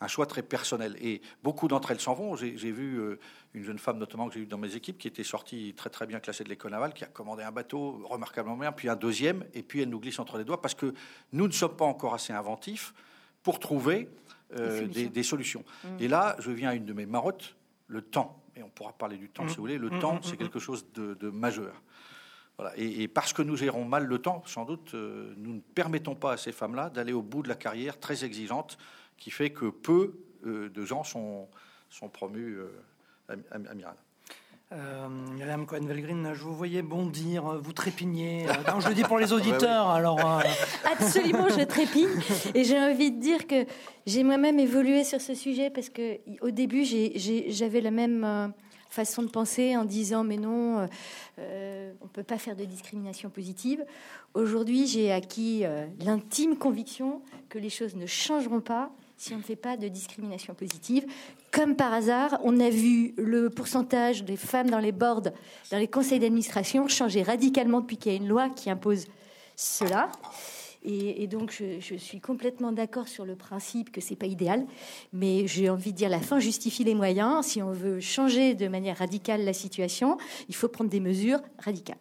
[0.00, 0.94] un choix très personnel.
[1.00, 2.36] Et beaucoup d'entre elles s'en vont.
[2.36, 3.18] J'ai j'ai vu euh,
[3.54, 6.06] une jeune femme, notamment, que j'ai eue dans mes équipes, qui était sortie très très
[6.06, 9.44] bien classée de l'école navale, qui a commandé un bateau remarquablement bien, puis un deuxième,
[9.54, 10.92] et puis elle nous glisse entre les doigts parce que
[11.32, 12.92] nous ne sommes pas encore assez inventifs
[13.42, 14.08] pour trouver
[14.56, 15.62] euh, Des des, solutions.
[15.64, 15.98] solutions.
[16.00, 18.42] Et là, je viens à une de mes marottes, le temps.
[18.56, 19.78] Et on pourra parler du temps si vous voulez.
[19.78, 21.80] Le Mmh, temps, c'est quelque chose de, de majeur.
[22.58, 22.72] Voilà.
[22.76, 26.32] Et, parce que nous gérons mal le temps, sans doute, euh, nous ne permettons pas
[26.32, 28.78] à ces femmes-là d'aller au bout de la carrière très exigeante
[29.16, 31.48] qui fait que peu euh, de gens sont,
[31.88, 33.96] sont promus euh, amiral.
[34.70, 35.08] Euh,
[35.38, 38.46] Madame Cohen-Velgrin, je vous voyais bondir, vous trépigner.
[38.80, 40.42] je le dis pour les auditeurs, alors.
[40.84, 42.08] Absolument, je trépigne.
[42.54, 43.64] Et j'ai envie de dire que
[44.06, 48.52] j'ai moi-même évolué sur ce sujet parce que au début, j'avais la même
[48.88, 50.86] façon de penser en disant mais non, euh,
[51.38, 53.84] euh, on ne peut pas faire de discrimination positive.
[54.34, 59.42] Aujourd'hui, j'ai acquis euh, l'intime conviction que les choses ne changeront pas si on ne
[59.42, 61.04] fait pas de discrimination positive.
[61.50, 65.30] Comme par hasard, on a vu le pourcentage des femmes dans les boards,
[65.70, 69.06] dans les conseils d'administration changer radicalement depuis qu'il y a une loi qui impose
[69.56, 70.10] cela.
[70.84, 74.64] Et, donc, je, suis complètement d'accord sur le principe que c'est pas idéal,
[75.12, 77.44] mais j'ai envie de dire la fin justifie les moyens.
[77.44, 80.16] Si on veut changer de manière radicale la situation,
[80.48, 81.98] il faut prendre des mesures radicales.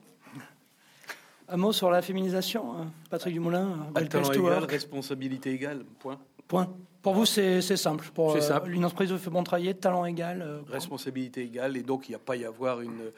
[1.50, 2.92] Un mot sur la féminisation, hein.
[3.10, 3.90] Patrick Dumoulin.
[4.00, 6.20] Égal, responsabilité égale, point.
[6.48, 6.70] Point.
[7.08, 8.06] Pour vous, c'est simple.
[8.14, 10.42] Pour euh, une entreprise fait bon travailler, talent égal.
[10.42, 13.14] Euh, responsabilité égale, et donc il n'y a pas y avoir une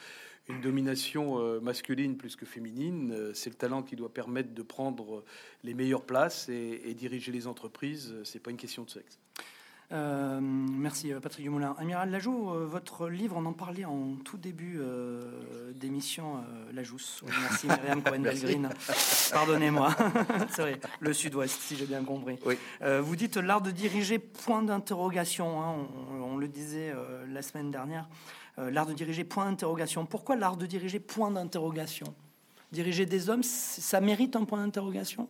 [0.47, 3.31] une domination euh, masculine plus que féminine.
[3.33, 5.23] C'est le talent qui doit permettre de prendre
[5.63, 8.13] les meilleures places et, diriger les entreprises.
[8.25, 9.17] C'est pas une question de sexe.
[9.91, 11.75] Euh, merci Patrick Dumoulin.
[11.79, 14.79] Amiral Lajoux, votre livre, on en parlait en tout début
[15.73, 17.23] d'émission Lajousse.
[17.41, 18.69] merci Myriam Cohen-Belgreen.
[19.31, 19.95] Pardonnez-moi.
[20.49, 22.37] C'est vrai, le Sud-Ouest, si j'ai bien compris.
[22.45, 22.55] Oui.
[23.01, 25.63] vous dites l'art de diriger, point d'interrogation.
[25.63, 25.87] Hein.
[26.21, 26.93] on, le disait
[27.27, 28.07] la semaine dernière.
[28.59, 30.05] Euh, l'art de diriger, point d'interrogation.
[30.05, 32.13] Pourquoi l'art de diriger, point d'interrogation?
[32.71, 35.29] Diriger des hommes, ça mérite un point d'interrogation?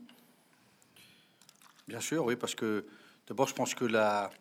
[1.88, 2.86] Bien sûr, oui, parce que
[3.28, 4.32] d'abord, je pense que la,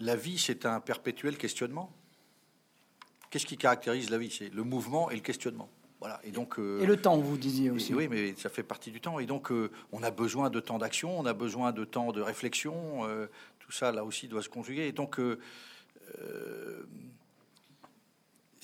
[0.00, 1.92] la vie, c'est un perpétuel questionnement.
[3.30, 4.30] Qu'est-ce qui caractérise la vie?
[4.30, 5.68] C'est le mouvement et le questionnement.
[6.00, 6.20] Voilà.
[6.24, 6.58] Et donc.
[6.58, 7.94] Euh, et le temps, vous disiez aussi.
[7.94, 9.18] oui, mais ça fait partie du temps.
[9.18, 12.20] Et donc, euh, on a besoin de temps d'action, on a besoin de temps de
[12.20, 13.08] réflexion.
[13.58, 14.86] tout ça, là aussi, doit se conjuguer.
[14.86, 15.18] Et donc,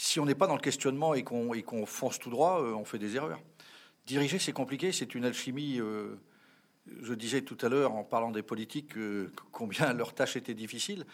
[0.03, 2.99] si on n'est pas dans le questionnement et qu'on fonce tout droit, euh, on fait
[2.99, 3.41] des erreurs.
[4.05, 5.80] Diriger, c'est compliqué, c'est une alchimie.
[6.89, 10.55] Euh, je disais tout à l'heure, en parlant des politiques, euh, combien leur tâche était
[10.55, 11.05] difficile.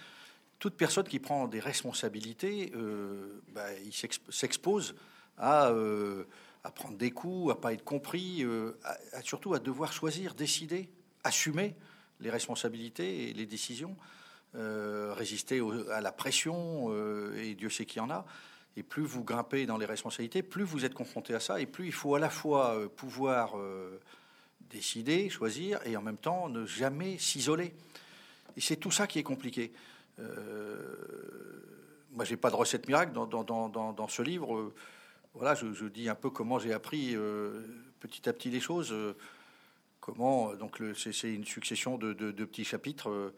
[0.58, 2.72] Toute personne qui prend des responsabilités,
[3.54, 4.96] bah, il s'expose
[5.36, 5.72] à,
[6.64, 8.44] à, prendre des coups, à pas être compris,
[9.22, 10.88] surtout à devoir choisir, décider,
[11.22, 11.76] assumer
[12.18, 13.96] les responsabilités et les décisions,
[14.54, 15.62] résister
[15.92, 16.92] à la pression,
[17.36, 18.26] et Dieu sait qu'il y en a.
[18.78, 21.86] Et plus vous grimpez dans les responsabilités, plus vous êtes confronté à ça, et plus
[21.86, 23.98] il faut à la fois euh, pouvoir euh,
[24.70, 27.72] décider, choisir, et en même temps ne jamais s'isoler.
[28.56, 29.72] Et c'est tout ça qui est compliqué.
[30.18, 30.86] Euh,
[32.12, 34.72] moi, j'ai pas de recette miracle dans, dans, dans, dans ce livre.
[35.34, 37.16] voilà, je, dis un peu comment j'ai appris
[38.00, 38.94] petit à petit les choses.
[40.00, 43.32] comment, donc, c'est une succession de, de, petits chapitres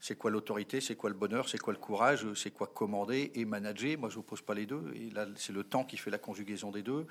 [0.00, 3.44] c'est quoi l'autorité, c'est quoi le bonheur, c'est quoi le courage, c'est quoi commander et
[3.44, 3.98] manager.
[3.98, 4.92] Moi, je n'oppose pas les deux.
[4.94, 7.06] Et là, c'est le temps qui fait la conjugaison des deux.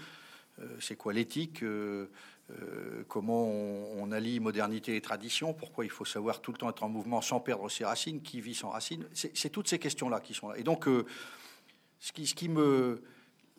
[0.59, 2.09] Euh, c'est quoi l'éthique euh,
[2.51, 6.83] euh, Comment on, allie modernité et tradition Pourquoi il faut savoir tout le temps être
[6.83, 10.33] en mouvement sans perdre ses racines Qui vit sans racines C'est toutes ces questions-là qui
[10.33, 10.57] sont là.
[10.57, 10.85] Et donc,
[11.99, 13.01] ce qui, ce, qui, me...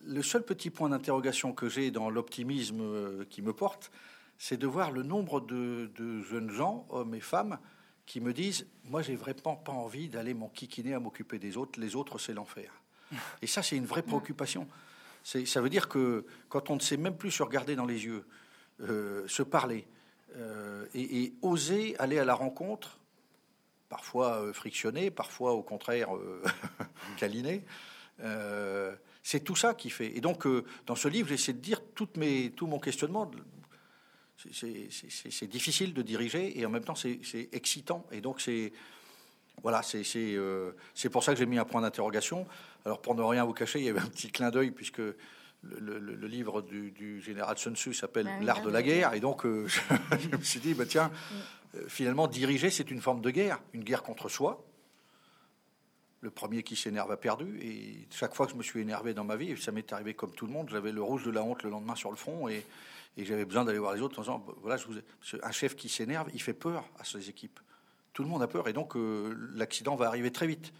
[0.04, 3.90] Le seul petit point d'interrogation que j'ai dans l'optimisme qui me porte,
[4.38, 7.58] c'est de voir le nombre de, de jeunes gens, hommes et femmes,
[8.04, 11.80] qui me disent Moi, j'ai vraiment pas envie d'aller m'enquiquiner à m'occuper des autres.
[11.80, 12.70] Les autres, c'est l'enfer.
[13.42, 14.68] Et ça, c'est une vraie préoccupation.
[15.26, 18.24] Ça veut dire que quand on ne sait même plus se regarder dans les yeux,
[18.80, 19.88] euh, se parler
[20.36, 23.00] euh, et, oser aller à la rencontre,
[23.88, 26.10] parfois euh, parfois au contraire
[27.16, 27.64] câliner,
[29.24, 30.16] c'est tout ça qui fait.
[30.16, 30.46] Et donc,
[30.86, 32.20] dans ce livre, j'essaie de dire toutes
[32.54, 33.28] tout mon questionnement
[34.52, 38.06] c'est difficile de diriger et en même temps c'est excitant.
[38.12, 38.72] Et donc c'est
[39.62, 40.72] voilà, c'est euh,
[41.10, 42.46] pour ça que j'ai mis un point d'interrogation.
[42.84, 45.00] Alors pour ne rien vous cacher, il y avait un petit clin d'œil puisque
[45.62, 49.14] le, livre du, général Sun Tzu s'appelle bah L'art de la guerre.
[49.14, 49.66] Et donc euh,
[50.20, 51.10] je, me suis dit, bah, tiens,
[51.74, 54.64] euh, finalement diriger c'est une forme de guerre, une guerre contre soi.
[56.20, 57.58] Le premier qui s'énerve a perdu.
[57.60, 60.32] Et chaque fois que je me suis énervé dans ma vie, ça m'est arrivé comme
[60.32, 62.48] tout le monde, j'avais le rouge de la honte le lendemain sur le front.
[62.48, 62.64] Et,
[63.16, 64.94] et j'avais besoin d'aller voir les autres en disant, voilà, je vous
[65.42, 67.60] un chef qui s'énerve, il fait peur à ses équipes.
[68.16, 70.72] Tout le monde a peur et donc euh, l'accident va arriver très vite.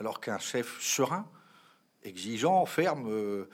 [0.00, 1.24] Alors qu'un chef serein,
[2.02, 3.48] exigeant, ferme, euh,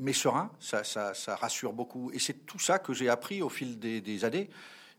[0.00, 2.10] mais serein, ça, rassure beaucoup.
[2.10, 4.50] Et c'est tout ça que j'ai appris au fil des, années.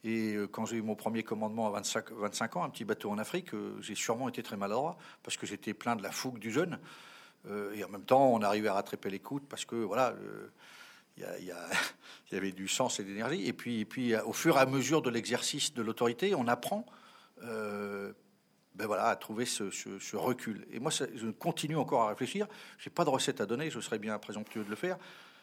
[0.05, 3.11] Et euh, quand j'ai eu mon premier commandement à 25, 25 ans, un petit bateau
[3.11, 3.49] en Afrique,
[3.81, 6.79] j'ai sûrement été très maladroit parce que j'étais plein de la fougue du jeune.
[7.75, 10.15] et en même temps, on arrivait à rattraper les coudes parce que voilà
[11.17, 11.53] il
[12.31, 13.41] y, avait du sens et d'énergie.
[13.41, 16.85] Et et puis, au fur et à mesure de l'exercice de l'autorité, on apprend
[17.43, 18.13] euh,
[18.75, 20.65] ben voilà, à trouver ce, recul.
[20.71, 22.47] Et moi, je continue encore à réfléchir.
[22.77, 24.97] Je n'ai pas de recette à donner, je serais bien présomptueux de le faire.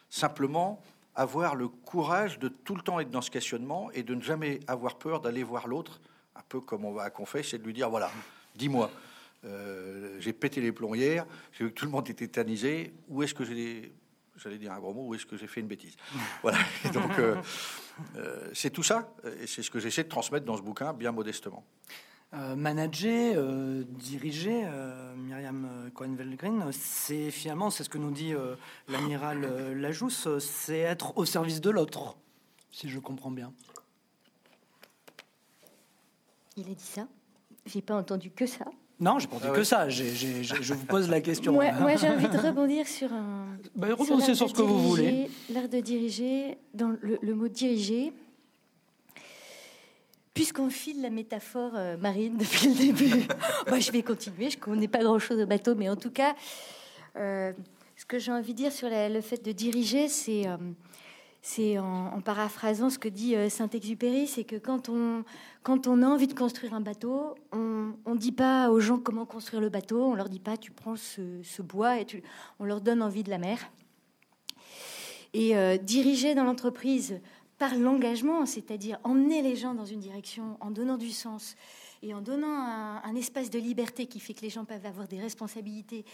[0.09, 0.81] Simplement,
[1.15, 4.59] avoir le courage de tout le temps être dans ce questionnement et de ne jamais
[4.67, 6.01] avoir peur d'aller voir l'autre,
[6.35, 8.09] un peu comme on va à Confesse, et de lui dire voilà,
[8.55, 8.89] dis-moi,
[9.45, 13.21] euh, j'ai pété les plombs hier, j'ai vu que tout le monde était tétanisé, où
[13.21, 13.93] est-ce que j'ai
[14.41, 15.95] j'allais dire un gros mot, où est-ce que j'ai fait une bêtise?
[16.41, 16.57] Voilà.
[16.93, 17.35] donc, euh,
[18.15, 21.11] euh, c'est tout ça, et c'est ce que j'essaie de transmettre dans ce bouquin, bien
[21.11, 21.63] modestement.
[22.33, 24.67] Euh, manager, diriger,
[25.17, 28.33] Myriam Cohen-Velgrin, c'est finalement, c'est ce que nous dit
[28.87, 32.15] l'amiral Lajousse, c'est être au service de l'autre,
[32.71, 33.51] si je comprends bien.
[36.55, 37.07] Il a dit ça?
[37.65, 38.65] J'ai pas entendu que ça.
[38.99, 39.87] Non, j'ai pas dit ah que ça.
[39.87, 41.53] je vous pose la question.
[41.53, 43.45] moi, j'ai envie de rebondir sur un.
[43.75, 45.29] Bah, rebondissez sur, ce que vous voulez.
[45.49, 48.11] L'art de diriger, dans le, mot diriger,
[50.33, 53.27] puisqu'on file la métaphore euh, marine depuis le début,
[53.67, 54.49] moi, je vais continuer.
[54.49, 56.35] Je connais pas grand-chose au bateau, mais en tout cas,
[57.15, 57.53] euh,
[57.95, 60.45] ce que j'ai envie de dire sur le fait de diriger, c'est.
[60.45, 60.57] Euh,
[61.41, 65.23] c'est en, paraphrasant ce que dit euh, Saint-Exupéry, c'est que quand on,
[65.63, 69.25] quand on a envie de construire un bateau, on ne dit pas aux gens comment
[69.25, 72.05] construire le bateau, on leur dit pas tu prends ce, bois et
[72.59, 73.71] on leur donne envie de la mer.
[75.33, 77.21] Et euh, diriger dans l'entreprise
[77.57, 81.55] par l'engagement, c'est-à-dire emmener les gens dans une direction en donnant du sens
[82.01, 85.19] et en donnant un espace de liberté qui fait que les gens peuvent avoir des
[85.19, 86.05] responsabilités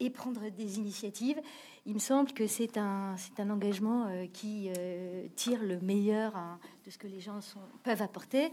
[0.00, 1.40] et prendre des initiatives.
[1.86, 6.36] Il me semble que c'est un, c'est un engagement euh, qui euh, tire le meilleur
[6.36, 7.40] hein, de ce que les gens
[7.82, 8.52] peuvent apporter.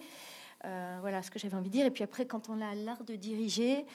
[0.66, 1.86] Euh, voilà ce que j'avais envie de dire.
[1.86, 3.86] Et puis après, quand on a l'art de diriger,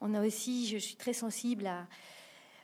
[0.00, 1.86] on a aussi, je suis très sensible à,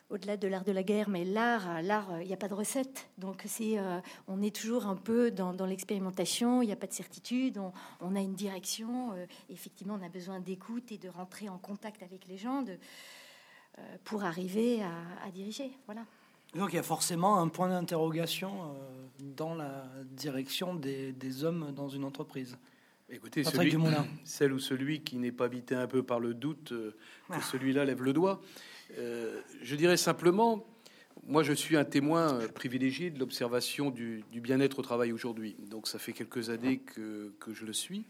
[0.09, 3.09] au-delà de l'art de la guerre, mais l'art, l'art, il n'y a pas de recette.
[3.19, 3.79] Donc c'est,
[4.27, 6.63] on est toujours un peu dans, dans l'expérimentation.
[6.63, 7.61] Il n'y a pas de certitude.
[8.01, 9.15] On, a une direction.
[9.49, 12.65] effectivement, on a besoin d'écoute et de rentrer en contact avec les gens,
[14.05, 15.71] pour arriver à, diriger.
[15.87, 16.05] Voilà.
[16.55, 21.89] Donc il y a forcément un point d'interrogation euh, dans la direction des, hommes dans
[21.89, 22.59] une entreprise.
[23.09, 23.77] Écoutez, celui,
[24.25, 26.97] celle ou celui qui n'est pas habité un peu par le doute, euh,
[27.31, 27.41] ah.
[27.41, 28.41] celui-là lève le doigt.
[28.97, 30.67] je dirais simplement,
[31.25, 35.57] moi je suis un témoin privilégié de l'observation du, bien-être au travail aujourd'hui.
[35.69, 38.07] Donc ça fait quelques années que, que je le suis.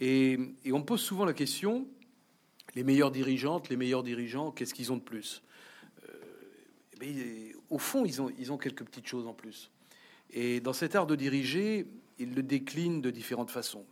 [0.00, 1.86] Et, et, on me pose souvent la question,
[2.74, 5.42] les meilleures dirigeantes, les meilleurs dirigeants, qu'est-ce qu'ils ont de plus?
[6.08, 6.12] Euh,
[7.02, 9.70] eh Au fond, ils ont, ils ont quelques petites choses en plus.
[10.30, 11.86] Et dans cet art de diriger,
[12.18, 13.86] ils le déclinent de différentes façons.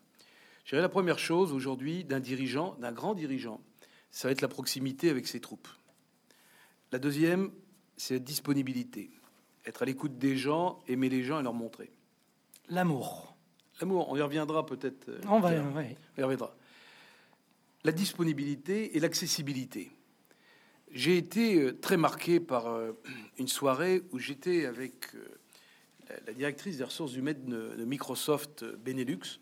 [0.64, 3.60] Je dirais la première chose aujourd'hui d'un dirigeant, d'un grand dirigeant,
[4.10, 5.68] ça va être la proximité avec ses troupes.
[6.92, 7.50] La deuxième,
[7.96, 9.10] c'est la disponibilité.
[9.64, 11.92] Être à l'écoute des gens, aimer les gens et leur montrer.
[12.68, 13.36] L'amour.
[13.80, 15.08] L'amour, on y reviendra peut-être.
[15.08, 16.56] Euh, on va, on y reviendra
[17.86, 19.92] la disponibilité et l'accessibilité.
[20.90, 22.90] J'ai été euh, très marqué par euh,
[23.38, 29.40] une soirée où j'étais avec euh, la directrice des ressources humaines de Microsoft Benelux.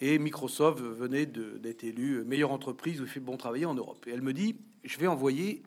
[0.00, 4.04] Et Microsoft venait d'être élu meilleure entreprise où il fait bon travail en Europe.
[4.08, 5.62] Et elle me dit, je vais envoyer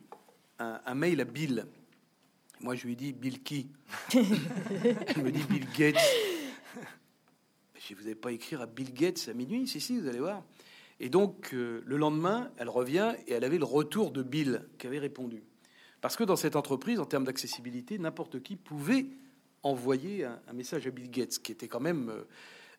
[0.58, 1.66] un, mail à Bill.
[2.60, 3.68] Moi, je lui dis, Bill qui?
[4.12, 5.96] Elle me dit, Bill Gates.
[7.78, 10.44] Je vous n'avez pas écrire à Bill Gates à minuit Si, si, vous allez voir.
[11.00, 14.86] Et donc, euh, le lendemain, elle revient et elle avait le retour de Bill qui
[14.86, 15.42] avait répondu.
[16.00, 19.06] Parce que dans cette entreprise, en termes d'accessibilité, n'importe qui pouvait
[19.62, 22.24] envoyer un, message à Bill Gates, qui était quand même euh,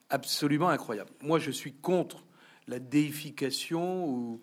[0.09, 1.11] absolument incroyable.
[1.21, 2.23] Moi, je suis contre
[2.67, 4.41] la déification ou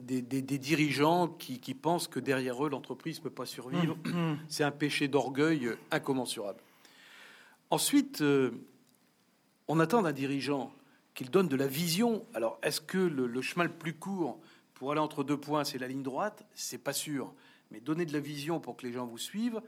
[0.00, 3.96] des, dirigeants qui, pensent que derrière eux, l'entreprise ne peut pas survivre.
[4.48, 6.60] C'est un péché d'orgueil incommensurable.
[7.70, 8.50] Ensuite, euh,
[9.68, 10.72] on attend d'un dirigeant
[11.14, 12.26] qu'il donne de la vision.
[12.34, 14.38] Alors, est-ce que le, chemin le plus court
[14.74, 16.44] pour aller entre deux points, c'est la ligne droite?
[16.54, 17.32] C'est pas sûr.
[17.70, 19.60] Mais donner de la vision pour que les gens vous suivent,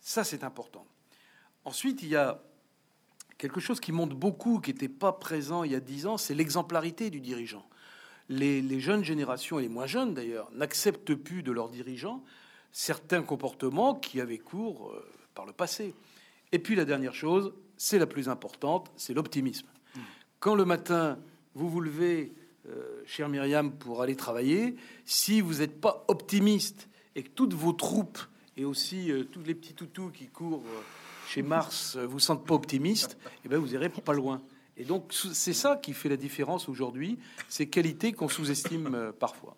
[0.00, 0.86] ça, c'est important.
[1.64, 2.42] Ensuite, il y a
[3.38, 6.34] quelque chose qui monte beaucoup, qui n'était pas présent il y a dix ans, c'est
[6.34, 7.66] l'exemplarité du dirigeant.
[8.28, 12.22] Les, jeunes générations, et les moins jeunes d'ailleurs, n'acceptent plus de leurs dirigeants
[12.72, 15.94] certains comportements qui avaient cours euh, par le passé.
[16.52, 19.66] Et puis la dernière chose, c'est la plus importante, c'est l'optimisme.
[20.46, 21.18] Quand le matin,
[21.56, 22.32] vous vous levez,
[22.68, 27.72] euh, chère Myriam, pour aller travailler, si vous n'êtes pas optimiste et que toutes vos
[27.72, 28.20] troupes
[28.56, 30.82] et aussi euh, tous les petits toutous qui courent euh,
[31.26, 34.40] chez Mars vous sentent pas optimiste, eh ben vous irez pas loin.
[34.76, 37.18] Et donc c'est ça qui fait la différence aujourd'hui,
[37.48, 39.56] ces qualités qu'on sous-estime parfois.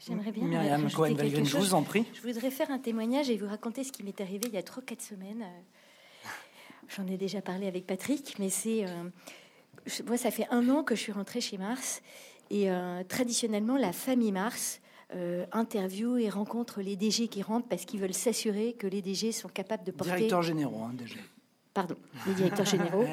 [0.00, 0.44] J'aimerais bien.
[0.44, 2.06] Myriam Cohen je vous en prie.
[2.14, 4.62] Je voudrais faire un témoignage et vous raconter ce qui m'est arrivé il y a
[4.62, 5.44] 3-4 semaines.
[6.96, 8.86] j'en ai déjà parlé avec Patrick, mais c'est
[10.06, 12.02] moi, ça fait un an que je suis rentrée chez Mars.
[12.50, 12.68] Et
[13.08, 14.80] traditionnellement, la famille Mars
[15.14, 19.32] euh, interview et rencontre les DG qui rentrent parce qu'ils veulent s'assurer que les DG
[19.32, 20.16] sont capables de porter.
[20.16, 21.16] Directeurs généraux, hein, DG.
[21.72, 21.94] Pardon,
[22.26, 23.06] les directeurs généraux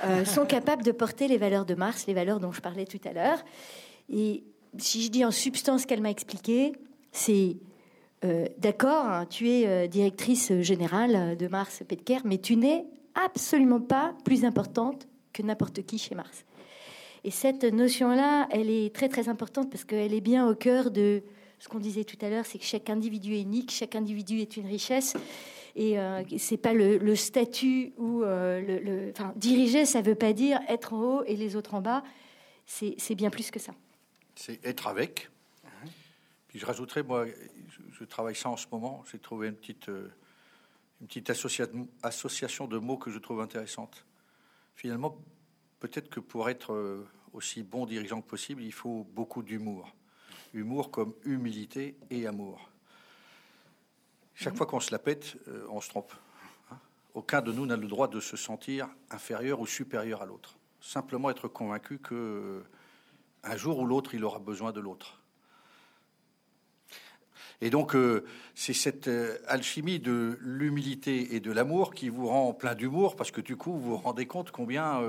[0.00, 2.84] ah euh, sont capables de porter les valeurs de Mars, les valeurs dont je parlais
[2.84, 3.44] tout à l'heure.
[4.08, 4.44] Et
[4.78, 6.72] si je dis en substance qu'elle m'a expliqué,
[7.10, 7.56] c'est
[8.24, 12.84] euh, d'accord, hein, tu es directrice générale de Mars Petker, mais tu n'es
[13.16, 16.46] absolument pas plus importante que n'importe qui chez Mars.
[17.24, 21.22] Et cette notion-là, elle est très très importante parce qu'elle est bien au cœur de
[21.58, 24.56] ce qu'on disait tout à l'heure, c'est que chaque individu est unique, chaque individu est
[24.56, 25.14] une richesse.
[25.76, 30.60] Et euh, c'est pas le, statut ou euh, le, enfin, diriger, ça veut pas dire
[30.68, 32.04] être en haut et les autres en bas.
[32.66, 33.72] C'est bien plus que ça.
[34.36, 35.30] C'est être avec.
[36.48, 37.26] Puis je rajouterais, moi,
[37.98, 39.02] je, travaille ça en ce moment.
[39.10, 40.12] J'ai trouvé une petite, euh,
[41.00, 44.04] une petite association de mots que je trouve intéressante.
[44.74, 45.18] Finalement,
[45.80, 49.94] peut-être que pour être euh, aussi bon dirigeant que possible, il faut beaucoup d'humour.
[50.52, 52.70] Humour comme humilité et amour.
[54.34, 56.12] Chaque fois qu'on se la pète, euh, on se trompe.
[56.70, 56.78] Hein.
[57.14, 60.58] Aucun de nous n'a le droit de se sentir inférieur ou supérieur à l'autre.
[60.80, 62.62] Simplement être convaincu que euh,
[63.44, 65.20] un jour ou l'autre, il aura besoin de l'autre.
[67.64, 67.96] Et donc,
[68.54, 69.10] c'est cette
[69.48, 73.72] alchimie de l'humilité et de l'amour qui vous rend plein d'humour, parce que du coup,
[73.72, 75.00] vous vous rendez compte combien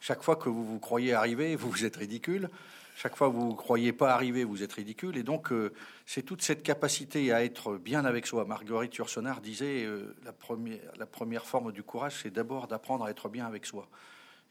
[0.00, 2.48] chaque fois que vous vous croyez arriver, vous êtes ridicule.
[2.96, 5.16] Chaque fois que vous ne croyez pas arriver, vous êtes ridicule.
[5.16, 5.72] Et donc, euh,
[6.04, 8.44] c'est toute cette capacité à être bien avec soi.
[8.44, 13.10] Marguerite Yourcenar disait euh, la, première, la première forme du courage, c'est d'abord d'apprendre à
[13.10, 13.88] être bien avec soi.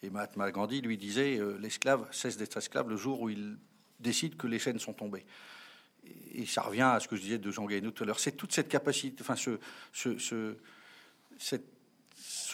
[0.02, 3.58] Et Mahatma Gandhi lui disait euh, l'esclave cesse d'être esclave le jour où il
[4.00, 5.26] décide que les chaînes sont tombées.
[6.34, 8.20] Et, ça revient à ce que je disais de Jean Gainou tout à l'heure.
[8.20, 10.58] C'est toute cette capacité, enfin, ce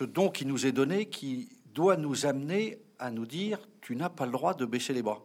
[0.04, 4.26] don qui nous est donné qui doit nous amener à nous dire tu n'as pas
[4.26, 5.22] le droit de baisser les bras.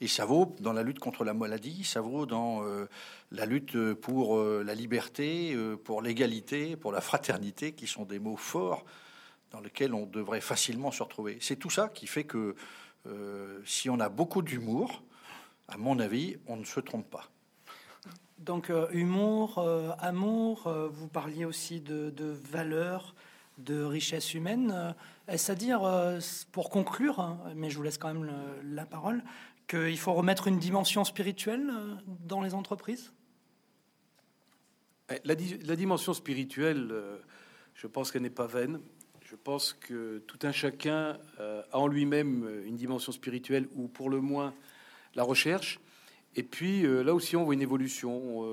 [0.00, 2.86] Et ça vaut dans la lutte contre la maladie, ça vaut dans euh,
[3.30, 8.18] la lutte pour euh, la liberté, euh, pour l'égalité, pour la fraternité, qui sont des
[8.18, 8.84] mots forts
[9.52, 11.38] dans lesquels on devrait facilement se retrouver.
[11.40, 12.56] C'est tout ça qui fait que
[13.64, 15.02] si on a beaucoup d'humour,
[15.68, 17.30] à mon avis, on ne se trompe pas.
[18.38, 19.64] Donc humour,
[20.00, 23.14] amour, vous parliez aussi de, de valeurs
[23.58, 24.72] de richesse humaine.
[24.74, 24.92] Euh,
[25.28, 26.18] est-ce à dire, euh,
[26.52, 28.30] pour conclure, hein, mais je vous laisse quand même
[28.64, 29.22] la parole,
[29.68, 31.94] qu'il faut remettre une dimension spirituelle euh,
[32.26, 33.12] dans les entreprises?
[35.10, 35.34] Eh, la,
[35.76, 36.92] dimension spirituelle,
[37.74, 38.80] je pense qu'elle n'est pas vaine.
[39.24, 44.20] Je pense que tout un chacun a en lui-même une dimension spirituelle, ou pour le
[44.20, 44.54] moins
[45.14, 45.80] la recherche.
[46.34, 48.44] Et puis là aussi, on voit une évolution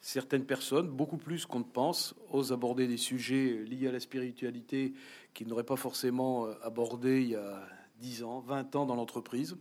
[0.00, 4.94] certaines personnes, beaucoup plus qu'on ne pense, osent aborder des sujets liés à la spiritualité
[5.34, 7.66] qu'ils n'auraient pas forcément euh, abordé il y a
[8.00, 9.56] 10 ans, 20 ans dans l'entreprise.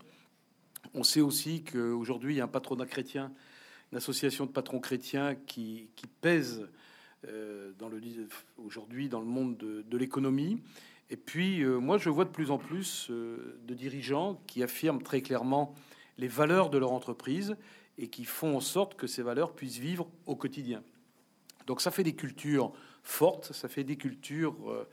[0.94, 3.32] On sait aussi qu'aujourd'hui, il y a un patronat chrétien,
[3.92, 5.90] une association de patrons chrétiens qui,
[6.22, 6.68] pèse
[7.28, 7.74] euh,
[8.58, 10.62] aujourd'hui dans le monde de, l'économie.
[11.10, 15.22] Et puis, euh, moi, je vois de plus en plus de dirigeants qui affirment très
[15.22, 15.74] clairement
[16.18, 17.56] les valeurs de leur entreprise
[17.98, 20.84] et qui font en sorte que ces valeurs puissent vivre au quotidien.
[21.66, 22.72] Donc ça fait des cultures
[23.04, 24.88] fortes, ça fait des cultures euh,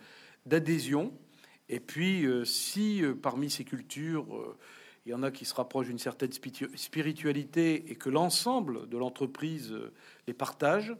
[0.47, 1.13] d'adhésion.
[1.69, 4.57] Et puis euh, si euh, parmi ces cultures,
[5.07, 9.75] il y en a qui se rapprochent d'une certaine spiritualité et que l'ensemble de l'entreprise
[10.27, 10.95] les partage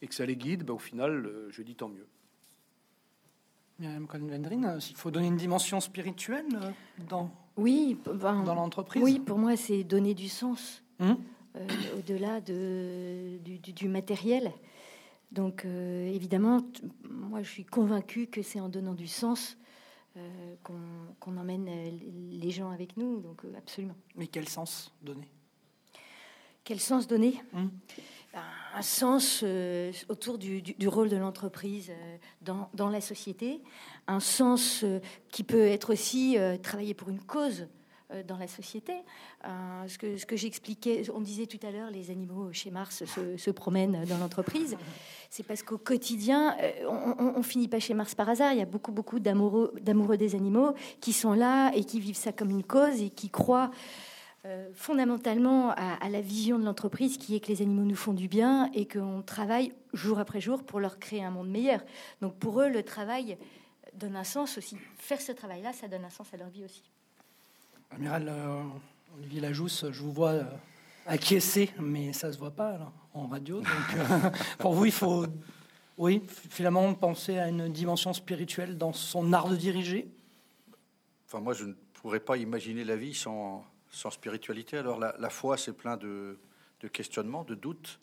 [0.00, 2.06] et que ça les guide, ben, au final, je dis tant mieux.
[4.96, 6.74] Faut donner une dimension spirituelle
[7.08, 10.82] dans, oui, ben, dans l'entreprise Oui, pour moi, c'est donner du sens.
[11.00, 11.16] Hum?
[11.56, 11.66] euh,
[11.98, 14.52] au-delà de, du, matériel.
[15.30, 16.60] Donc euh, évidemment,
[17.08, 19.56] moi je suis convaincue que c'est en donnant du sens
[20.16, 21.68] euh, qu'on emmène
[22.30, 23.20] les gens avec nous.
[23.20, 23.96] Donc absolument.
[24.16, 25.28] Mais quel sens donner?
[26.64, 27.42] Quel sens donner?
[27.54, 27.70] Hum?
[28.34, 29.44] Un sens
[30.08, 31.92] autour du, rôle de l'entreprise
[32.40, 33.60] dans, dans, la société,
[34.06, 34.84] un sens
[35.30, 37.66] qui peut être aussi travailler pour une cause.
[38.12, 38.92] Euh, dans la société.
[39.44, 44.04] Euh, ce que, j'expliquais, on disait tout à l'heure, les animaux chez Mars se, promènent
[44.06, 44.76] dans l'entreprise.
[45.30, 48.52] C'est parce qu'au quotidien, euh, on, on, finit pas chez Mars par hasard.
[48.52, 52.32] Il y a beaucoup, beaucoup d'amoureux des animaux qui sont là et qui vivent ça
[52.32, 53.70] comme une cause et qui croient
[54.74, 58.26] fondamentalement à, à, la vision de l'entreprise qui est que les animaux nous font du
[58.26, 61.80] bien et qu'on travaille jour après jour pour leur créer un monde meilleur.
[62.20, 63.38] Donc pour eux, le travail
[63.94, 64.76] donne un sens aussi.
[64.96, 66.82] Faire ce travail-là, ça donne un sens à leur vie aussi.
[67.90, 68.62] Amiral euh,
[69.18, 70.44] Olivier Lajousse, je vous vois euh,
[71.06, 73.60] acquiescer, mais ça se voit pas en radio.
[73.60, 73.66] Donc,
[73.96, 75.26] euh, pour vous, il faut
[75.98, 80.08] Oui, finalement, penser à une dimension spirituelle dans son art de diriger?
[81.26, 84.78] Enfin, moi, je ne pourrais pas imaginer la vie sans, sans spiritualité.
[84.78, 86.38] Alors, la, foi, c'est plein de,
[86.80, 88.00] de, questionnements, de doutes.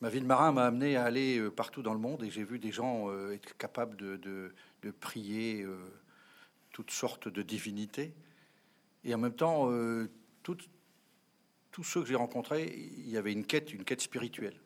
[0.00, 2.44] Ma vie de marin m'a amené à aller euh, partout dans le monde et j'ai
[2.44, 5.76] vu des gens euh, être capables de, de, prier euh,
[6.72, 8.12] toutes sortes de divinités.
[9.04, 9.68] Et en même temps,
[10.44, 14.56] tous ceux que j'ai rencontrés, il y avait une quête, une quête spirituelle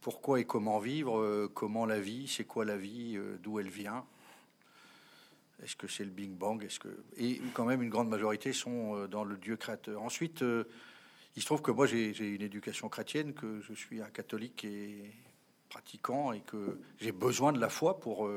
[0.00, 4.06] pourquoi et comment vivre, comment la vie, c'est quoi la vie, d'où elle vient.
[5.62, 6.62] Est-ce que c'est le Big Bang?
[6.64, 10.02] Est-ce que et quand même une grande majorité sont euh, dans le Dieu créateur.
[10.02, 10.44] Ensuite,
[11.36, 15.12] il se trouve que moi j'ai une éducation chrétienne, que je suis un catholique et
[15.68, 18.30] pratiquant et que j'ai besoin de la foi pour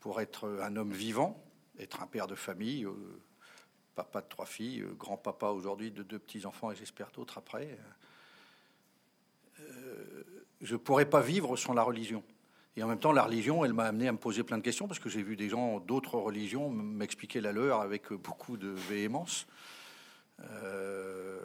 [0.00, 1.42] pour être un homme vivant,
[1.78, 2.86] être un père de famille,
[3.94, 7.78] papa de trois filles, grand-papa aujourd'hui de deux petits enfants et j'espère d'autres après
[10.62, 12.22] je ne pourrais pas vivre sans la religion.
[12.76, 14.88] Et en même temps, la religion, elle m'a amené à me poser plein de questions
[14.88, 19.46] parce que j'ai vu des gens d'autres religions m'expliquer la leur avec beaucoup de véhémence.
[20.40, 21.38] Euh,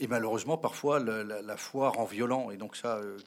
[0.00, 2.50] et malheureusement, parfois, la, foi rend violent.
[2.50, 3.18] Et donc ça, euh,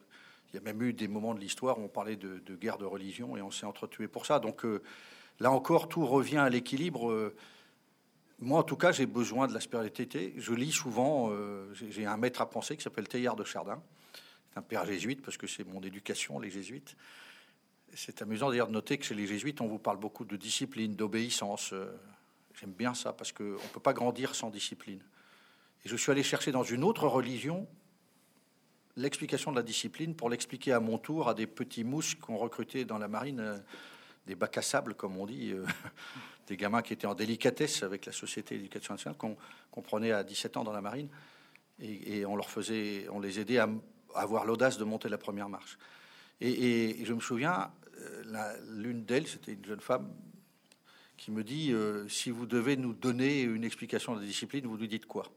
[0.51, 2.85] il y a même eu des moments de l'histoire où on parlait de, guerre de
[2.85, 4.39] religion et on s'est entretué pour ça.
[4.39, 4.81] Donc euh,
[5.39, 7.33] là encore, tout revient à l'équilibre.
[8.41, 10.33] Moi, en tout cas, j'ai besoin de la spiritualité.
[10.35, 13.79] Je lis souvent, euh, j'ai un maître à penser qui s'appelle Teilhard de Chardin,
[14.55, 16.95] un père jésuite, parce que c'est mon éducation, les jésuites.
[17.93, 20.95] C'est amusant d'ailleurs de noter que chez les jésuites, on vous parle beaucoup de discipline,
[20.95, 21.73] d'obéissance.
[21.73, 21.87] Euh,
[22.59, 25.01] j'aime bien ça, parce qu'on ne peut pas grandir sans discipline.
[25.83, 27.67] Et je suis allé chercher dans une autre religion
[28.97, 32.85] l'explication de la discipline pour l'expliquer à mon tour à des petits mousses qu'on recrutait
[32.85, 33.57] dans la marine, euh,
[34.27, 35.53] des bacs à sable, comme on dit
[36.47, 40.57] des gamins qui étaient en délicatesse avec la société d'éducation nationale, qu'on prenait à 17
[40.57, 41.09] ans dans la marine,
[41.79, 43.67] et, on les aidait à,
[44.15, 45.77] avoir l'audace de monter la première marche.
[46.41, 50.11] Et, je me souviens, euh, l'une d'elles, c'était une jeune femme
[51.17, 54.77] qui me dit euh, si vous devez nous donner une explication de la discipline, vous
[54.77, 55.27] nous dites quoi?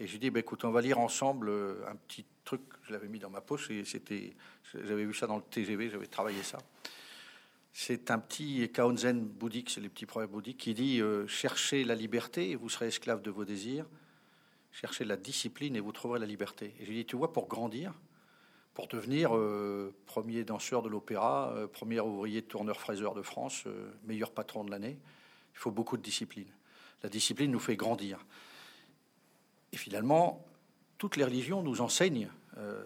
[0.00, 2.62] Et je lui dis bah, écoute, on va lire ensemble euh, un petit truc.
[2.82, 4.34] Je l'avais mis dans ma poche et c'était,
[4.74, 6.58] j'avais vu ça dans le TGV, j'avais travaillé ça.
[7.72, 12.50] C'est un petit Kaonzen bouddhique, c'est les petits proverbes bouddhiques, qui dit Cherchez la liberté
[12.50, 13.86] et vous serez esclave de vos désirs.
[14.72, 16.74] Cherchez la discipline et vous trouverez la liberté.
[16.80, 17.94] Et j'ai dit Tu vois, pour grandir,
[18.74, 23.64] pour devenir euh, premier danseur de l'opéra, euh, premier ouvrier tourneur-fraiseur de France,
[24.04, 24.98] meilleur patron de l'année,
[25.54, 26.48] il faut beaucoup de discipline.
[27.02, 28.24] La discipline nous fait grandir.
[29.72, 30.44] Et finalement,
[30.98, 32.30] toutes les religions nous enseignent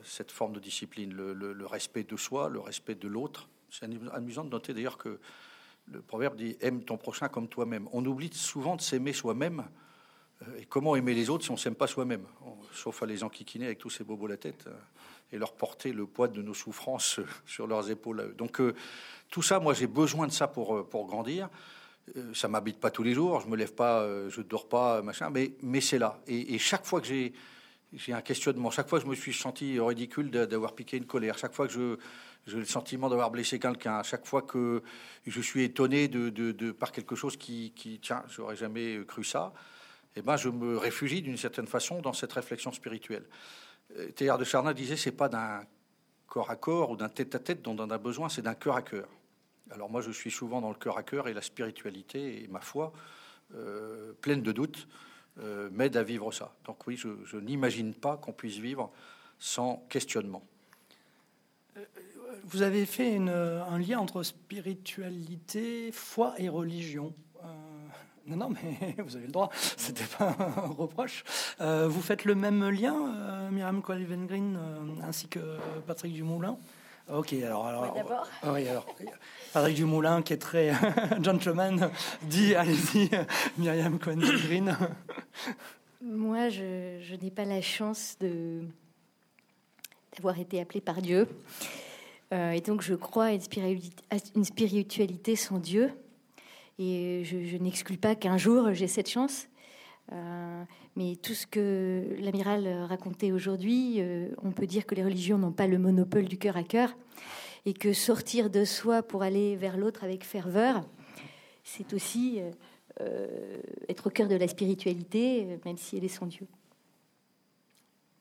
[0.05, 4.51] cette forme de discipline, le respect de soi, le respect de l'autre c'est amusant de
[4.51, 5.19] noter d'ailleurs que
[5.87, 7.89] le proverbe dit aime ton prochain comme toi-même.
[7.93, 9.65] On oublie souvent de s'aimer soi-même.
[10.43, 12.25] Euh, et comment aimer les autres si on s'aime pas soi-même
[12.73, 14.75] Sauf à les enquiquiner avec tous ces bobos la tête euh,
[15.33, 18.35] et leur porter le poids de nos souffrances euh, sur leurs épaules.
[18.37, 18.61] Donc
[19.31, 21.49] tout ça, moi j'ai besoin de ça pour, pour grandir.
[22.35, 25.55] Ça m'habite pas tous les jours, je me lève pas, je dors pas, machin, mais,
[25.63, 26.21] mais c'est là.
[26.29, 27.33] Et, et chaque fois que j'ai
[27.93, 28.71] j'ai un questionnement.
[28.71, 31.73] Chaque fois que je me suis senti ridicule d'avoir piqué une colère, chaque fois que
[31.73, 31.97] je,
[32.47, 34.83] j'ai le sentiment d'avoir blessé quelqu'un, chaque fois que
[35.27, 39.53] je suis étonné de, de, par quelque chose qui, qui tiens, j'aurais jamais cru ça,
[40.17, 43.25] eh ben, je me réfugie d'une certaine façon dans cette réflexion spirituelle.
[43.97, 45.63] Euh, Théard de Chardin disait c'est pas d'un
[46.27, 48.77] corps à corps ou d'un tête à tête dont on a besoin, c'est d'un cœur
[48.77, 49.09] à cœur.
[49.71, 52.61] Alors moi, je suis souvent dans le cœur à cœur et la spiritualité et ma
[52.61, 52.93] foi,
[53.55, 54.89] euh, pleine de doutes,
[55.39, 56.55] euh, m'aide à vivre ça.
[56.65, 58.93] Donc oui, je, n'imagine pas qu'on puisse vivre
[59.39, 60.45] sans questionnement.
[61.77, 61.85] Euh,
[62.45, 67.13] vous avez fait un lien entre spiritualité, foi et religion.
[68.27, 69.51] Non, non, mais vous avez le droit.
[69.77, 71.25] C'était pas un reproche.
[71.61, 74.59] vous faites le même lien, Myriam Colvin-Green,
[75.03, 75.41] ainsi que
[75.87, 76.59] Patrick Dumoulin?
[77.09, 77.97] Ok, alors, alors,
[78.53, 78.85] oui, alors
[79.53, 80.73] Patrick Dumoulin, qui est très
[81.23, 81.89] gentleman,
[82.23, 83.09] dit allez-y,
[83.59, 84.77] Myriam Cohen-Green.
[86.03, 88.63] Moi, je, n'ai pas la chance de
[90.17, 91.29] d'avoir été appelée par Dieu,
[92.33, 94.03] euh, et donc je crois à une spiritualité,
[94.35, 95.93] une spiritualité sans Dieu,
[96.79, 99.49] et je, n'exclus pas qu'un jour j'ai cette chance.
[100.13, 100.63] Euh,
[100.95, 105.53] mais tout ce que l'amiral racontait aujourd'hui, euh, on peut dire que les religions n'ont
[105.53, 106.97] pas le monopole du cœur à cœur
[107.65, 110.85] et que sortir de soi pour aller vers l'autre avec ferveur,
[111.65, 112.41] c'est aussi
[113.01, 113.59] euh,
[113.89, 116.47] être au cœur de la spiritualité, même si elle est sans Dieu.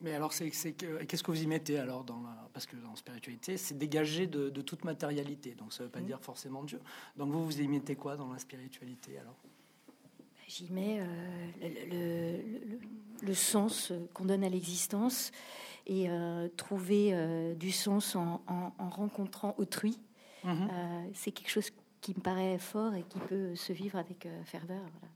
[0.02, 3.58] Mais alors, c'est, qu'est-ce que vous y mettez alors dans la, Parce que dans spiritualité,
[3.58, 6.06] c'est dégagé de, toute matérialité, donc ça ne veut pas mmh.
[6.06, 6.80] dire forcément Dieu.
[7.16, 9.38] Donc vous, vous y mettez quoi dans la spiritualité alors?
[10.48, 11.00] J'y mets
[11.62, 12.38] euh,
[13.24, 15.32] le, sens qu'on donne à l'existence
[15.88, 16.08] et
[16.56, 18.42] trouver du sens en,
[18.78, 20.00] rencontrant autrui.
[20.44, 20.70] Mhm.
[21.16, 21.72] c'est quelque chose
[22.02, 24.84] qui me paraît fort et qui peut se vivre avec ferveur.
[25.00, 25.16] Voilà.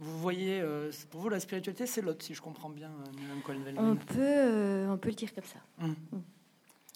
[0.00, 3.96] Vous voyez, euh, pour vous, la spiritualité, c'est l'autre, si je comprends bien, euh, On
[3.96, 5.58] peut, euh, on peut le dire comme ça.
[5.78, 5.94] Hum.
[6.12, 6.22] Hum.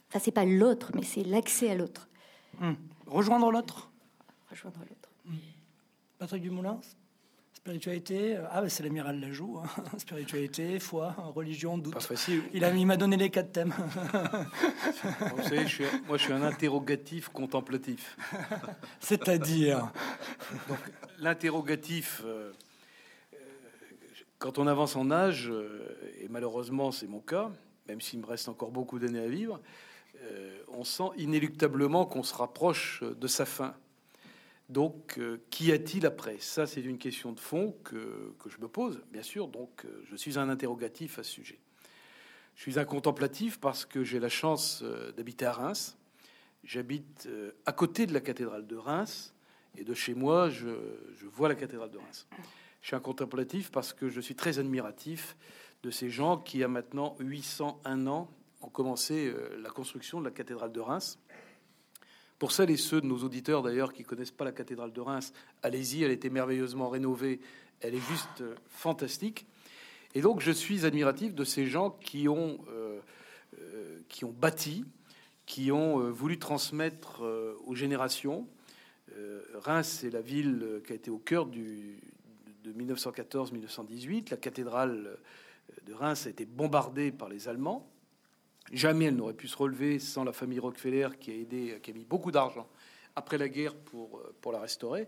[0.09, 2.09] Enfin, c'est pas l'autre, mais c'est l'accès à l'autre.
[2.63, 2.77] Hum.
[3.07, 3.91] Rejoindre l'autre?
[4.51, 5.11] Rejoindre l'autre.
[6.19, 6.81] Patrick Dumoulin
[7.53, 9.69] Spiritualité, ah bah c'est l'amiral Lajoux, hein.
[9.99, 11.95] spiritualité, foi, religion, doute.
[11.95, 12.43] Pas facile.
[12.53, 13.73] Il a, il m'a donné les quatre thèmes.
[15.37, 18.19] Vous savez, je suis, moi je suis un interrogatif contemplatif.
[19.01, 19.91] C'est-à-dire?
[21.19, 22.23] L'interrogatif,
[24.45, 27.51] quand on avance en âge, euh, et malheureusement c'est mon cas,
[27.89, 29.59] même s'il me reste encore beaucoup d'années à vivre,
[30.21, 33.75] euh, on sent inéluctablement qu'on se rapproche de sa fin.
[34.69, 36.37] Donc, euh, qu'y a-t-il après?
[36.41, 39.49] Ça, c'est une question de fond que, que, je me pose, bien sûr.
[39.49, 41.59] Donc, je suis un interrogatif à ce sujet.
[42.55, 44.85] Je suis un contemplatif parce que j'ai la chance
[45.17, 45.97] d'habiter à Reims.
[46.65, 47.31] J'habite
[47.65, 49.35] à côté de la cathédrale de Reims.
[49.79, 50.69] Et de chez moi, je,
[51.15, 52.27] je vois la cathédrale de Reims.
[52.85, 55.39] Je suis un contemplatif parce que je suis très admiratif
[55.83, 58.29] de ces gens qui, a maintenant 801 ans,
[58.61, 61.19] ont commencé euh, la construction de la cathédrale de Reims.
[62.39, 65.33] Pour celles et ceux de nos auditeurs d'ailleurs qui connaissent pas la cathédrale de Reims,
[65.63, 67.41] allez-y, elle était merveilleusement rénovée,
[67.81, 69.47] elle est juste euh, fantastique.
[70.15, 73.01] Et donc je suis admiratif de ces gens qui ont, euh,
[74.11, 74.85] qui ont bâti,
[75.47, 77.23] qui ont voulu transmettre
[77.67, 78.47] aux générations.
[79.55, 82.01] Reims, c'est la ville qui a été au cœur du,
[82.65, 84.31] de 1914-1918.
[84.31, 85.19] La cathédrale
[85.87, 87.89] de Reims a été bombardée par les Allemands.
[88.73, 91.95] Jamais elle n'aurait pu se relever sans la famille Rockefeller qui a aidé, qui a
[91.95, 92.67] mis beaucoup d'argent
[93.15, 95.07] après la guerre pour, pour la restaurer.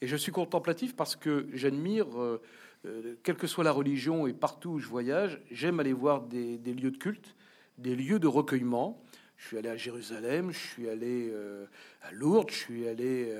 [0.00, 2.42] Et je suis contemplatif parce que j'admire, euh,
[2.84, 6.58] euh, quelle que soit la religion et partout où je voyage, j'aime aller voir des,
[6.58, 7.34] lieux de culte,
[7.78, 9.02] des lieux de recueillement.
[9.38, 11.66] Je suis allé à Jérusalem, je suis allé euh,
[12.02, 13.32] à Lourdes, je suis allé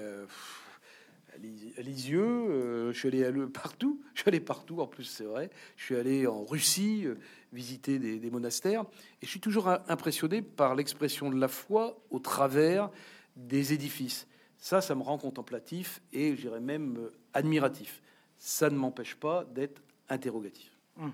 [1.76, 5.50] à Lisieux, euh, je suis allé partout, je suis allé partout en plus c'est vrai,
[5.76, 7.16] je suis allé en Russie euh,
[7.52, 8.82] visiter des, monastères
[9.22, 12.90] et je suis toujours impressionné par l'expression de la foi au travers
[13.36, 14.26] des édifices.
[14.58, 18.02] Ça, ça me rend contemplatif et je dirais même euh, admiratif.
[18.38, 20.70] Ça ne m'empêche pas d'être interrogatif.
[20.98, 21.12] Hum.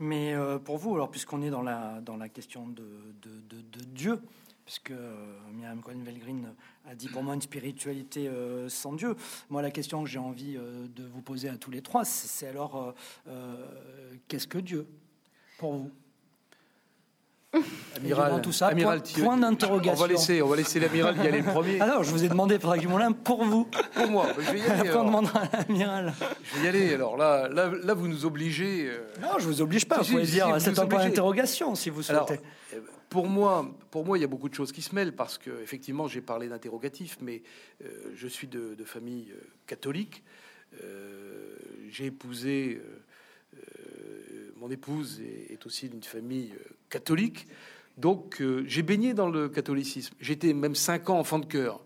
[0.00, 0.34] Mais
[0.64, 2.82] pour vous, alors puisqu'on est dans la, dans la question de,
[3.22, 4.20] de, de Dieu,
[4.64, 6.54] puisque euh, Myriam Cohen-Velgrin
[6.86, 9.14] a dit pour moi une spiritualité euh, sans Dieu.
[9.50, 12.48] Moi, la question que j'ai envie euh, de vous poser à tous les trois, c'est
[12.48, 12.94] alors
[14.28, 14.86] qu'est-ce que Dieu
[15.58, 15.90] pour vous?
[17.96, 20.04] Amiral, tout ça, amiral point, d'interrogation.
[20.04, 21.80] On va laisser, on va laisser l'amiral y aller le premier.
[21.80, 23.68] Alors, je vous ai demandé, Patrick Dumoulin, pour vous.
[23.94, 24.90] Pour moi, je vais y aller.
[24.94, 26.12] on demandera à l'amiral.
[26.42, 26.94] Je vais y aller.
[26.94, 28.90] Alors là, là, là vous nous obligez.
[29.22, 29.98] Non, je vous oblige pas.
[29.98, 32.34] vous pouvez dire, c'est un point d'interrogation si vous souhaitez.
[32.34, 32.82] Alors,
[33.14, 35.62] pour moi, pour moi, il y a beaucoup de choses qui se mêlent parce que
[35.62, 37.42] effectivement, j'ai parlé d'interrogatif, mais
[37.84, 40.24] euh, je suis de, famille euh, catholique.
[40.82, 41.54] Euh,
[41.90, 42.82] j'ai épousé,
[44.56, 46.52] mon épouse est, aussi d'une famille
[46.90, 47.46] catholique,
[47.96, 50.14] donc j'ai baigné dans le catholicisme.
[50.20, 51.80] J'étais même cinq ans enfant de cœur.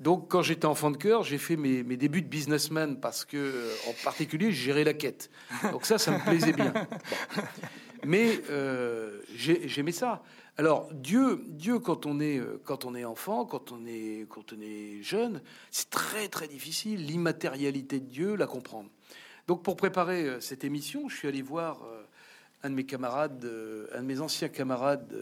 [0.00, 3.94] Donc, quand j'étais enfant de cœur, j'ai fait mes, débuts de businessman parce que, en
[4.04, 5.30] particulier, j'ai géré la quête.
[5.70, 6.72] Donc ça, ça me plaisait bien.
[8.04, 8.40] Mais
[9.36, 10.22] j'aimais ça.
[10.60, 14.52] Alors Dieu, Dieu quand on est euh, quand on est enfant, quand on est quand
[14.52, 15.40] on est jeune,
[15.70, 18.90] c'est très très difficile l'immatérialité de Dieu la comprendre.
[19.50, 22.04] Donc pour préparer euh, cette émission, je suis allé voir euh,
[22.62, 23.44] un de mes camarades,
[23.92, 25.12] un de mes anciens camarades,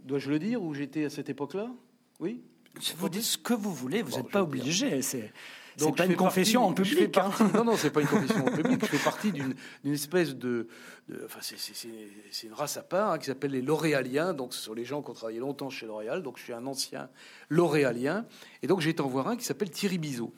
[0.00, 1.68] dois-je le dire, où j'étais à cette époque-là?
[2.20, 2.40] Oui?
[2.96, 5.02] Vous dites ce que vous voulez, vous n'êtes pas obligé.
[5.02, 5.30] C'est
[5.76, 7.16] donc pas une confession en public.
[7.18, 7.30] Hein.
[7.54, 8.80] Non, non, c'est pas une confession en public.
[8.80, 10.68] Je fais partie d'une espèce de,
[11.24, 14.34] enfin, c'est une race à part hein, qui s'appelle les L'Oréaliens.
[14.34, 16.22] Donc, ce sont les gens qui ont travaillé longtemps chez L'Oréal.
[16.22, 17.08] Donc, je suis un ancien
[17.48, 18.24] L'Oréalien.
[18.62, 20.32] Et donc, j'ai été en voir un qui s'appelle Thierry Bizot.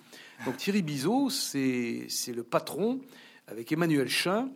[0.45, 3.01] Donc, Thierry Bizot, c'est le patron
[3.47, 4.51] avec Emmanuel Chin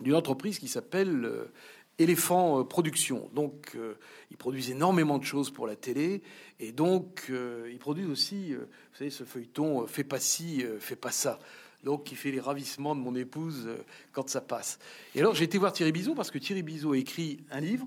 [0.00, 1.52] d'une entreprise qui s'appelle euh,
[1.98, 3.30] Éléphant euh, Production.
[3.32, 3.94] Donc, euh,
[4.30, 6.22] ils produisent énormément de choses pour la télé.
[6.60, 11.10] Et donc, euh, ils produisent aussi, vous savez, ce feuilleton Fais pas ci, fais pas
[11.10, 11.38] ça.
[11.84, 13.68] Donc, qui fait les ravissements de mon épouse
[14.12, 14.78] quand ça passe.
[15.14, 17.86] Et alors, j'ai été voir Thierry Bizot parce que Thierry Bizot a écrit un livre,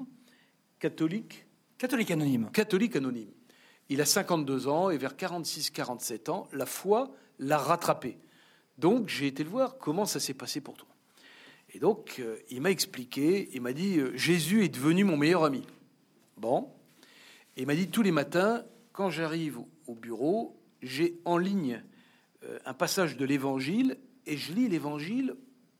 [0.79, 1.45] Catholique.
[1.77, 2.49] Catholique anonyme.
[2.53, 3.29] Catholique anonyme.
[3.89, 8.17] Il a 52 ans et vers 46-47 ans, la foi l'a rattrapé.
[8.77, 9.77] Donc, j'ai été le voir.
[9.77, 10.87] Comment ça s'est passé pour toi?
[11.73, 15.43] Et donc, euh, il m'a expliqué, il m'a dit, euh, Jésus est devenu mon meilleur
[15.43, 15.63] ami.
[16.37, 16.69] Bon.
[17.57, 18.63] Et il m'a dit, tous les matins,
[18.93, 21.83] quand j'arrive au bureau, j'ai en ligne
[22.43, 25.35] euh, un passage de l'Évangile et je lis l'Évangile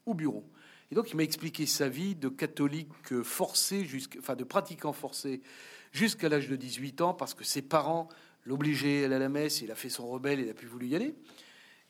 [0.06, 0.44] au bureau.
[0.92, 3.88] Et donc, il m'a expliqué sa vie de catholique forcé,
[4.18, 5.42] enfin de pratiquant forcé,
[5.92, 8.10] jusqu'à l'âge de 18 ans, parce que ses parents
[8.46, 10.88] l'obligeaient à aller à la messe, il a fait son rebelle, il a plus voulu
[10.88, 11.16] y aller.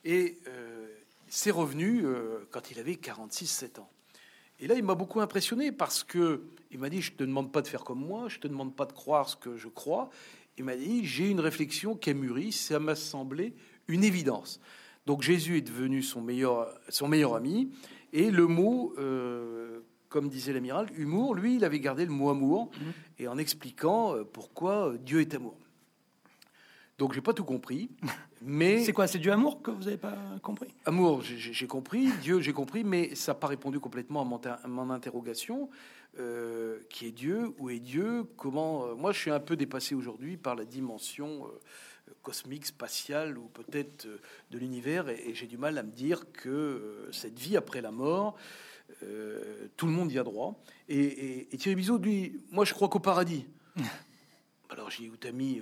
[0.04, 0.88] Et euh,
[1.28, 3.90] c'est revenu euh, quand il avait 46-7 ans.
[4.60, 7.62] Et là, il m'a beaucoup impressionné parce que il m'a dit Je te demande pas
[7.62, 10.10] de faire comme moi, je te demande pas de croire ce que je crois.
[10.58, 13.54] Il m'a dit J'ai une réflexion qui a mûri, ça m'a semblé
[13.88, 14.60] une évidence.
[15.06, 17.72] Donc Jésus est devenu son meilleur, son meilleur ami.
[18.12, 19.80] Et le mot, euh,
[20.10, 23.22] comme disait l'amiral, humour, lui, il avait gardé le mot amour, mmh.
[23.22, 25.56] et en expliquant euh, pourquoi Dieu est amour.
[26.98, 27.90] Donc j'ai pas tout compris,
[28.42, 30.74] mais c'est quoi C'est du amour que vous n'avez pas compris?
[30.86, 35.70] Amour, j'ai compris, Dieu, j'ai compris, mais ça n'a pas répondu complètement à mon, interrogation.
[36.18, 40.38] Euh, qui est Dieu Où est Dieu Comment Moi, je suis un peu dépassé aujourd'hui
[40.38, 41.48] par la dimension
[42.22, 44.20] cosmique, spatiale ou peut-être euh,
[44.52, 47.92] de l'univers, et, j'ai du mal à me dire que euh, cette vie après la
[47.92, 48.36] mort,
[49.04, 50.62] euh, tout le monde y a droit.
[50.88, 53.46] Et, Thierry Bizot dit, moi je crois qu'au paradis.
[54.70, 55.62] Alors j'ai où t'as mis,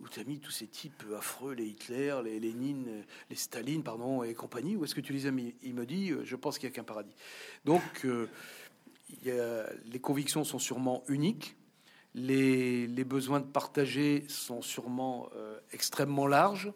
[0.00, 4.76] où mis tous ces types affreux, les Hitler, les Lénine, les Staline, pardon, et compagnie.
[4.76, 5.54] Où est-ce que tu les as mis?
[5.62, 7.14] Il me dit, je pense qu'il n'y a qu'un paradis.
[7.64, 7.82] Donc
[9.24, 11.56] y a, les convictions sont sûrement uniques.
[12.14, 16.72] Les, besoins de partager sont sûrement euh, extrêmement larges,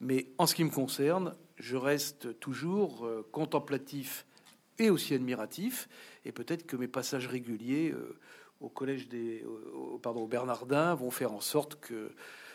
[0.00, 4.26] mais en ce qui me concerne, je reste toujours euh, contemplatif
[4.78, 5.88] et aussi admiratif,
[6.24, 8.16] et peut-être que mes passages réguliers euh,
[8.60, 9.44] au collège des,
[10.02, 12.10] pardon, au Bernardin vont faire en sorte que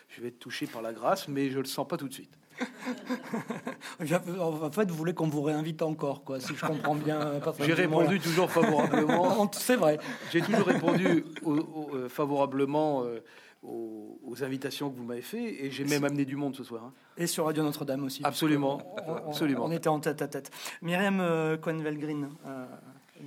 [0.09, 2.37] je vais être touché par la grâce, mais je le sens pas tout de suite.
[4.39, 7.19] en fait, vous voulez qu'on vous réinvite encore, quoi, si je comprends bien.
[7.19, 9.49] Euh, J'ai répondu toujours favorablement.
[9.53, 9.99] C'est vrai.
[10.31, 13.23] J'ai toujours répondu euh, favorablement euh,
[13.63, 16.85] aux, invitations que vous m'avez fait, et j'ai même amené du monde ce soir.
[16.85, 16.93] Hein.
[17.17, 18.21] Et sur Radio Notre-Dame aussi.
[18.23, 19.65] Absolument, on, absolument.
[19.65, 20.49] On était en tête à tête.
[20.81, 22.29] Myriam euh, Cohen-Velgrin,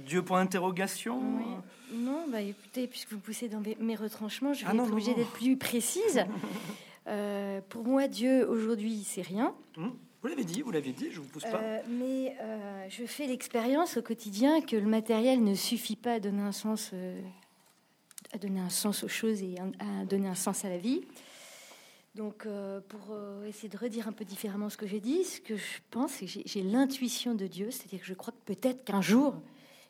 [0.07, 1.21] Dieu pour interrogation
[1.93, 5.33] Non, bah écoutez, puisque vous poussez dans mes retranchements, je vais ah être obligée d'être
[5.33, 6.25] plus précise.
[7.07, 9.55] Euh, pour moi, Dieu aujourd'hui, c'est rien.
[9.77, 11.61] Hum, vous l'avez dit, vous l'avez dit, je vous pousse pas.
[11.61, 16.19] Euh, mais euh, je fais l'expérience au quotidien que le matériel ne suffit pas à
[16.21, 16.93] donner un sens,
[18.35, 21.01] à donner un sens aux choses et à donner un sens à la vie.
[22.15, 22.47] Donc,
[22.89, 26.13] pour essayer de redire un peu différemment ce que j'ai dit, ce que je pense,
[26.13, 29.35] c'est que j'ai l'intuition de Dieu, c'est-à-dire que je crois que peut-être qu'un jour,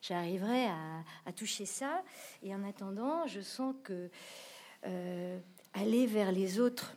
[0.00, 2.02] j'arriverai à, à, toucher ça.
[2.42, 4.08] Et en attendant, je sens que
[5.74, 6.94] aller vers les autres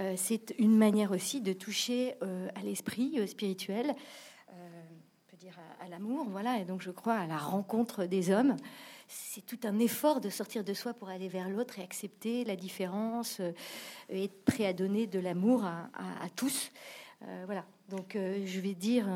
[0.00, 3.96] euh, c'est une manière aussi de toucher euh, à l'esprit euh, spirituel,
[4.48, 6.58] on peut dire à, l'amour, voilà.
[6.60, 8.56] Et donc je crois à la rencontre des hommes.
[9.08, 12.56] C'est tout un effort de sortir de soi pour aller vers l'autre et accepter la
[12.56, 13.40] différence,
[14.08, 16.70] et être prêt à donner de l'amour à, tous.
[17.46, 17.64] voilà.
[17.88, 19.06] Donc je vais dire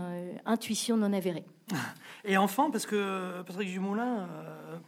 [0.46, 1.44] intuition non avérée.
[2.24, 4.28] Et enfant, parce que Patrick Dumoulin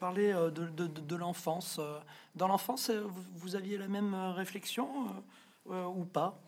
[0.01, 1.81] parlait de, l'enfance.
[2.35, 2.91] Dans l'enfance,
[3.35, 4.89] vous aviez la même réflexion
[5.71, 6.39] euh, ou pas?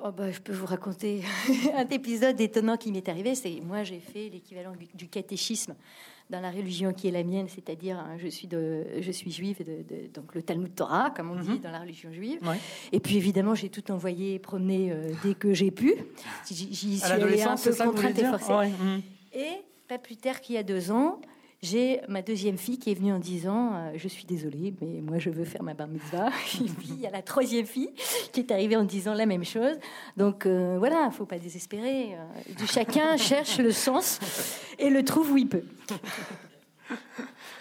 [0.00, 1.22] Oh bah, je peux vous raconter
[1.74, 3.34] un épisode étonnant qui m'est arrivé.
[3.34, 5.74] C'est moi, j'ai fait l'équivalent du catéchisme
[6.30, 9.64] dans la religion qui est la mienne, c'est-à-dire hein, je suis de, je suis juive,
[9.64, 11.60] de, donc le Talmud Torah, comme on dit mhm.
[11.60, 12.40] dans la religion juive.
[12.92, 15.94] Et puis évidemment, j'ai tout envoyé promener euh, dès que j'ai pu.
[16.48, 18.68] J'y suis allée un peu contrainte et forcée.
[18.68, 19.02] Mhm.
[19.32, 21.20] Et pas plus tard qu'il y a deux ans,
[21.60, 25.18] j'ai ma deuxième fille qui est venue en disant euh, Je suis désolée, mais moi
[25.18, 26.28] je veux faire ma bar mitzvah.
[26.60, 27.90] Et puis il y a la troisième fille
[28.32, 29.76] qui est arrivée en disant la même chose.
[30.16, 32.14] Donc euh, voilà, il faut pas désespérer.
[32.14, 34.20] Euh, chacun cherche le sens
[34.78, 35.64] et le trouve où il peut.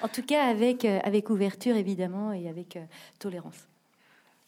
[0.04, 2.78] En tout cas, avec, avec ouverture évidemment et avec
[3.18, 3.68] tolérance.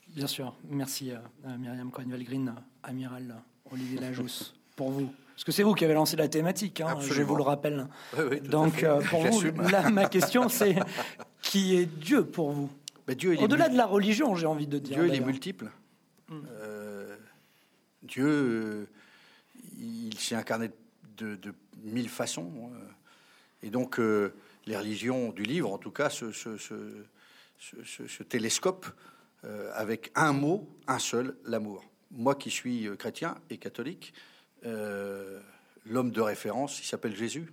[0.08, 0.56] Bien sûr.
[0.70, 1.12] Merci
[1.44, 3.42] Myriam Cohen-Valgrin, amiral
[3.72, 5.10] Olivier Lajousse, pour vous.
[5.40, 7.88] Parce que c'est vous qui avez lancé la thématique, hein, je vous le rappelle.
[8.44, 10.76] Donc, euh, pour vous, là, ma question, c'est
[11.42, 12.70] qui est Dieu pour vous?
[13.08, 14.98] Bah, Au-delà de la religion, j'ai envie de dire.
[14.98, 15.72] Dieu, il est multiple.
[16.28, 16.42] Hmm.
[16.52, 17.16] Euh,
[18.04, 18.90] Dieu, euh,
[19.80, 20.72] il s'est incarné
[21.16, 21.40] de,
[21.84, 22.52] mille façons.
[23.64, 28.88] et donc, les religions du livre, en tout cas, ce, ce télescope
[29.74, 31.86] avec un mot, un seul, l'amour.
[32.12, 34.14] Moi qui suis chrétien et catholique,
[34.66, 35.40] euh,
[35.86, 37.52] l'homme de référence, il s'appelle Jésus.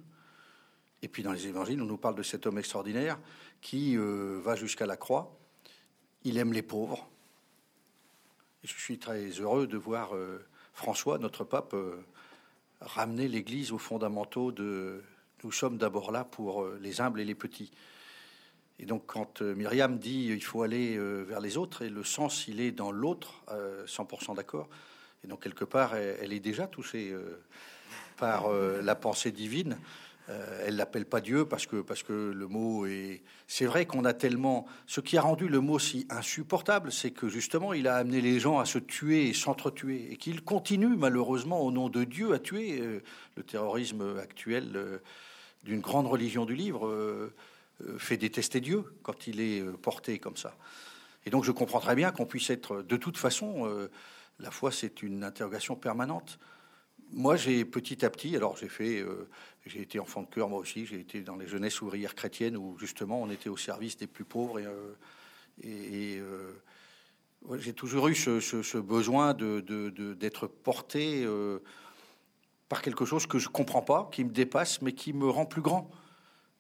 [1.03, 3.19] Et puis dans les évangiles, on nous parle de cet homme extraordinaire
[3.61, 5.39] qui euh, va jusqu'à la croix.
[6.25, 7.09] Il aime les pauvres.
[8.65, 11.75] Et je suis très heureux de voir euh, François, notre pape,
[12.81, 15.03] ramener l'Église aux fondamentaux de
[15.45, 17.71] nous sommes d'abord là pour les humbles et les petits.
[18.79, 22.61] Et donc quand Myriam dit il faut aller vers les autres, et le sens il
[22.61, 23.45] est dans l'autre,
[23.87, 24.69] 100% d'accord,
[25.27, 27.41] donc, quelque part, elle, est déjà touchée euh,
[28.17, 29.79] par euh, la pensée divine.
[30.29, 33.23] Euh, elle l'appelle pas Dieu parce que, parce que le mot est.
[33.47, 34.67] C'est vrai qu'on a tellement.
[34.87, 38.41] Ce qui a rendu le mot si insupportable, c'est que justement, il a amené les
[38.41, 40.09] gens à se tuer et s'entretuer.
[40.11, 42.81] Et qu'il continue, malheureusement, au nom de Dieu, à tuer.
[42.81, 43.01] Euh,
[43.37, 44.99] le terrorisme actuel
[45.63, 47.31] d'une grande religion du livre
[47.99, 50.57] fait détester Dieu quand il est porté comme ça.
[51.27, 52.81] Et donc, je comprends très bien qu'on puisse être.
[52.81, 53.69] De toute façon,
[54.39, 56.39] la foi, c'est une interrogation permanente.
[57.13, 59.29] Moi, j'ai petit à petit, alors j'ai fait, euh,
[59.65, 62.77] j'ai été enfant de cœur moi aussi, j'ai été dans les jeunesses ouvrières chrétiennes où
[62.79, 64.95] justement on était au service des plus pauvres et, euh,
[65.65, 66.53] euh,
[67.59, 71.25] j'ai toujours eu ce, besoin d'être porté
[72.69, 75.63] par quelque chose que je comprends pas, qui me dépasse, mais qui me rend plus
[75.63, 75.91] grand.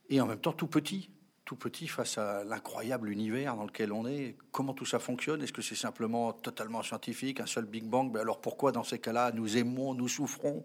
[0.08, 1.10] Et en même temps tout petit
[1.46, 4.36] tout petit face à l'incroyable univers dans lequel on est.
[4.50, 5.42] Comment tout ça fonctionne?
[5.42, 8.12] Est-ce que c'est simplement totalement scientifique, un seul Big Bang?
[8.12, 10.64] Ben Alors pourquoi dans ces cas-là nous aimons, nous souffrons?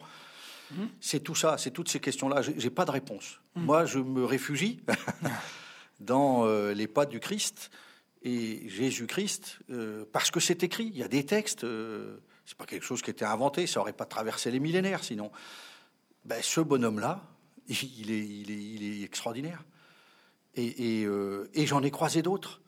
[0.71, 0.89] Mhm.
[0.99, 2.41] C'est tout ça, c'est toutes ces questions-là.
[2.41, 3.39] J'ai pas de réponse.
[3.55, 3.63] Mhm.
[3.63, 4.81] Moi, je me réfugie
[5.99, 7.69] dans euh, les pas du Christ
[8.23, 10.87] et Jésus-Christ euh, parce que c'est écrit.
[10.87, 11.63] Il y a des textes.
[11.63, 12.17] Euh,
[12.47, 13.67] c'est pas quelque chose qui était inventé.
[13.67, 15.31] Ça aurait pas traversé les millénaires sinon.
[16.25, 17.23] Ben, ce bonhomme-là,
[17.67, 19.63] il est, il, est, il est extraordinaire.
[20.57, 22.61] Euh, et, j'en ai croisé d'autres.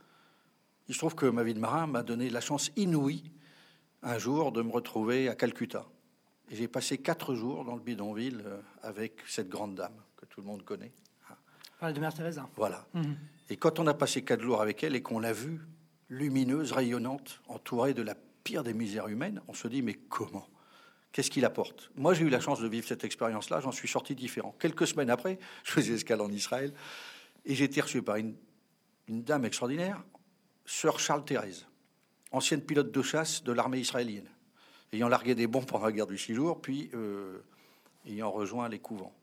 [0.88, 3.32] Il se trouve que ma vie de marin m'a donné la chance inouïe
[4.02, 5.86] un jour de me retrouver à Calcutta.
[6.50, 10.42] Et j'ai passé quatre jours dans le bidonville euh, avec cette grande dame que tout
[10.42, 10.92] le monde connaît.
[11.82, 12.50] de Mère Teresa.
[12.56, 12.86] Voilà.
[12.94, 13.18] Mhm.
[13.50, 15.62] Et quand on a passé quatre jours avec elle et qu'on l'a vue
[16.10, 20.48] lumineuse, rayonnante, entourée de la pire des misères humaines, on se dit mais comment?
[21.12, 23.60] Qu'est-ce qu'il apporte Moi, j'ai eu la chance de vivre cette expérience-là.
[23.60, 24.56] J'en suis sorti différent.
[24.60, 26.74] Quelques semaines après, je faisais escale en Israël.
[27.46, 28.36] Et j'ai été reçu par une,
[29.08, 30.04] dame extraordinaire,
[30.66, 31.68] sœur Charles Thérèse,
[32.32, 34.30] ancienne pilote de chasse de l'armée israélienne,
[34.94, 37.40] ayant largué des bombes pendant la guerre du six jours, puis euh,
[38.06, 39.14] ayant rejoint les couvents.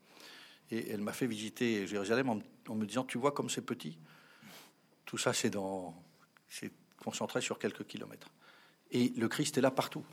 [0.70, 3.98] Et elle m'a fait visiter Jérusalem en, me disant Tu vois comme c'est petit?
[5.04, 5.94] Tout ça, c'est dans.
[6.48, 6.72] C'est
[7.02, 8.28] concentré sur quelques kilomètres.
[8.92, 10.04] Et le Christ est là partout.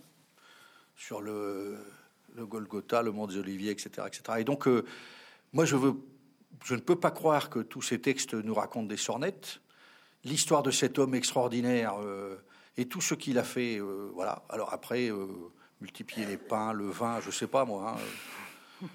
[0.95, 1.77] Sur le,
[2.35, 4.07] Golgotha, le mont des Oliviers, etc.
[4.07, 4.39] etc.
[4.39, 4.84] Et donc, euh,
[5.53, 5.95] moi, je veux
[6.63, 9.61] je ne peux pas croire que tous ces textes nous racontent des sornettes.
[10.23, 12.35] L'histoire de cet homme extraordinaire euh,
[12.75, 14.43] et tout ce qu'il a fait, euh, voilà.
[14.49, 15.27] Alors après, euh,
[15.81, 17.95] multiplier les pains, le vin, je sais pas moi,
[18.81, 18.88] hein,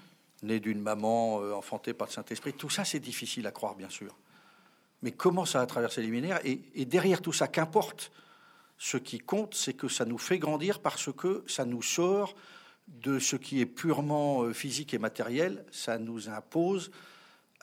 [0.43, 4.15] né d'une maman, enfanté par le Saint-Esprit, tout ça c'est difficile à croire, bien sûr.
[5.01, 8.11] Mais comment ça a traversé les millénaires et, et derrière tout ça, qu'importe,
[8.77, 12.35] ce qui compte, c'est que ça nous fait grandir parce que ça nous sort
[12.87, 16.91] de ce qui est purement physique et matériel, ça nous impose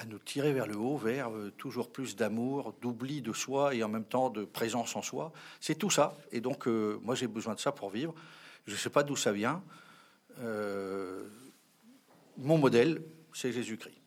[0.00, 3.84] à nous tirer vers le haut, vers euh, toujours plus d'amour, d'oubli de soi et
[3.84, 5.30] en même temps de présence en soi.
[5.60, 6.16] C'est tout ça.
[6.32, 8.14] Et donc, euh, moi, j'ai besoin de ça pour vivre.
[8.66, 9.62] Je ne sais pas d'où ça vient.
[10.38, 11.28] Euh,
[12.38, 13.02] mon modèle,
[13.34, 13.98] c'est Jésus-Christ.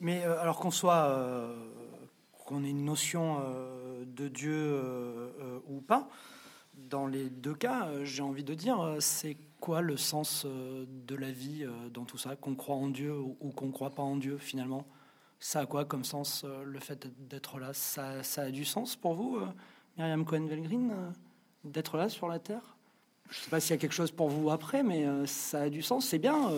[0.00, 1.54] Mais alors qu'on soit,
[2.44, 3.40] qu'on ait une notion
[4.04, 4.82] de Dieu
[5.68, 6.08] ou pas,
[6.74, 11.30] dans les deux cas, j'ai envie de dire, c'est quoi le sens euh, de la
[11.30, 14.16] vie euh, dans tout ça Qu'on croit en Dieu ou qu'on ne croit pas en
[14.16, 14.84] Dieu finalement?
[15.38, 17.72] Ça a quoi comme sens euh, le fait d'être là?
[17.72, 19.38] Ça, ça, a du sens pour vous,
[19.96, 21.12] Myriam Cohen-Velgrin,
[21.62, 22.76] d'être là sur la Terre?
[23.30, 25.70] Je ne sais pas s'il y a quelque chose pour vous après, mais ça a
[25.70, 26.50] du sens, c'est bien.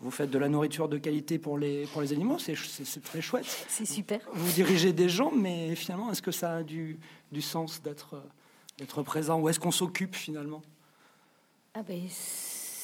[0.00, 2.54] Vous faites de la nourriture de qualité pour les, pour les animaux, c'est
[3.02, 3.46] très chouette.
[3.68, 4.20] C'est super.
[4.34, 6.98] Vous dirigez des gens, mais finalement, est-ce que ça a du,
[7.30, 9.40] du sens d'être présent?
[9.40, 10.62] Ou est-ce qu'on s'occupe finalement?
[11.78, 12.00] Ah ben,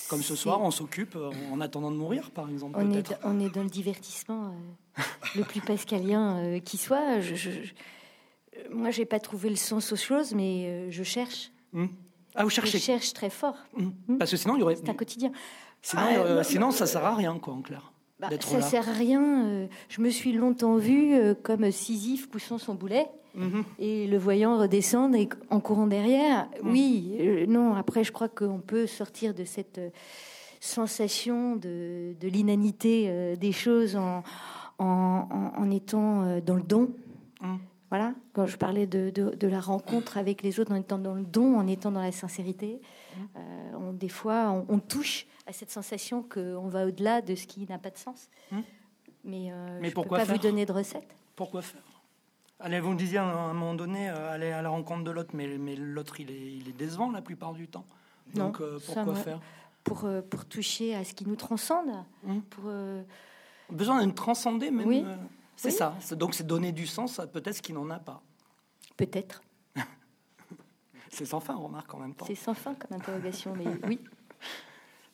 [0.09, 2.79] comme ce soir, on s'occupe euh, en attendant de mourir, par exemple.
[2.79, 4.55] On, est, on est dans le divertissement
[4.99, 5.03] euh,
[5.35, 7.21] le plus pascalien euh, qui soit.
[7.21, 7.51] Je, je,
[8.71, 11.51] moi, j'ai pas trouvé le sens aux choses, mais je cherche.
[11.73, 11.87] Hmm.
[12.35, 13.57] Ah, vous cherchez Je cherche très fort.
[13.77, 14.19] Hmm.
[14.19, 14.77] Parce que sinon, il y aurait.
[14.77, 15.33] C'est un quotidien.
[15.83, 16.03] Sinon,
[16.39, 17.93] ah, sinon ça sert à rien, quoi, en clair.
[18.31, 19.69] Bah, ça sert à rien.
[19.89, 23.09] je me suis longtemps vue comme Sisyphe poussant son boulet.
[23.35, 23.65] Mhm.
[23.79, 26.71] Et le voyant redescendre et en courant derrière, mhm.
[26.71, 29.91] oui, euh, non, après je crois qu'on peut sortir de cette euh,
[30.61, 34.23] sensation de, l'inanité euh, des choses en,
[34.79, 36.91] en, étant dans le don.
[37.41, 37.59] Mhm.
[37.95, 41.23] Voilà, quand je parlais de, de, la rencontre avec les autres en étant dans le
[41.23, 42.81] don, en étant dans la sincérité,
[43.73, 47.79] on, des fois on, touche à cette sensation qu'on va au-delà de ce qui n'a
[47.79, 48.31] pas de sens.
[49.23, 51.07] Mais, Mais je pourquoi peux pas vous donner de recette.
[51.37, 51.85] Pourquoi faire
[52.59, 55.31] Allez, vous me disiez à un moment donné, euh, aller à la rencontre de l'autre,
[55.33, 57.85] mais, mais l'autre, il est, il est décevant la plupart du temps.
[58.35, 59.39] Donc, euh, pourquoi faire
[59.85, 61.91] pour, euh, pour toucher à ce qui nous transcende.
[62.27, 62.43] Hum.
[62.43, 62.73] Pour,
[63.71, 64.89] Besoin de transcender, même.
[64.89, 65.05] Oui.
[65.57, 65.95] C'est ça.
[66.13, 68.23] Donc, c'est donner du sens à peut-être ce qui n'en a pas.
[68.97, 69.43] Peut-être.
[71.11, 72.27] c'est sans fin, remarque, en même temps.
[72.27, 74.01] C'est sans fin comme interrogation, mais oui.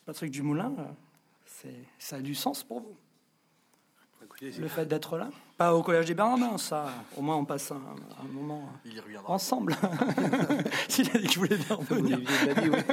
[0.06, 0.72] Patrick Dumoulin,
[1.98, 2.96] ça a du sens pour vous
[4.42, 6.86] le fait d'être là Pas au Collège des Bernardins, ça.
[7.16, 7.76] Au moins, on passe un,
[8.20, 9.32] un moment Il y reviendra.
[9.34, 9.76] ensemble.
[10.88, 12.18] S'il a dit que je voulais bien revenir.
[12.18, 12.26] Oui.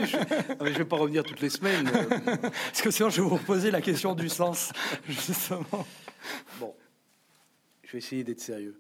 [0.06, 1.88] Je ne vais pas revenir toutes les semaines.
[1.94, 4.72] euh, Parce que sinon, je vais vous reposer la question du sens,
[5.08, 5.86] justement.
[6.60, 6.74] Bon,
[7.88, 8.80] je vais essayer d'être sérieux.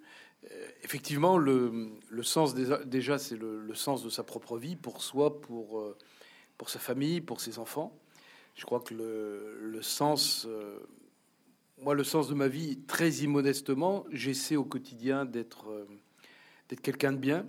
[0.52, 5.42] Euh, effectivement, le, sens déjà, déjà, c'est le, sens de sa propre vie pour soi,
[5.42, 5.98] pour, euh,
[6.58, 7.98] pour sa famille, pour ses enfants.
[8.56, 10.78] Je crois que le, sens, euh,
[11.78, 15.88] moi, le sens de ma vie, très immodestement, j'essaie au quotidien d'être
[16.68, 17.48] d'être quelqu'un de bien.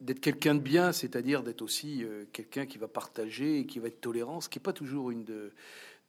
[0.00, 4.00] D'être quelqu'un de bien, c'est-à-dire d'être aussi quelqu'un qui va partager et qui va être
[4.00, 5.52] tolérant, ce qui n'est pas toujours une de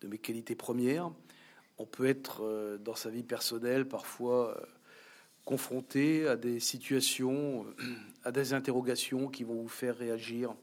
[0.04, 1.12] mes qualités premières
[1.78, 4.66] on peut être euh, dans sa vie personnelle parfois euh,
[5.46, 7.84] confronté à des situations, euh,
[8.24, 10.54] à des interrogations qui vont vous faire réagir,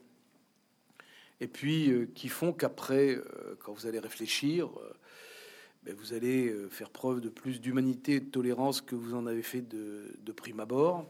[1.39, 3.17] et puis qui font qu'après,
[3.63, 4.69] quand vous allez réfléchir,
[5.81, 9.41] ben, vous allez faire preuve de plus d'humanité et de tolérance que vous en avez
[9.41, 11.09] fait de, prime abord.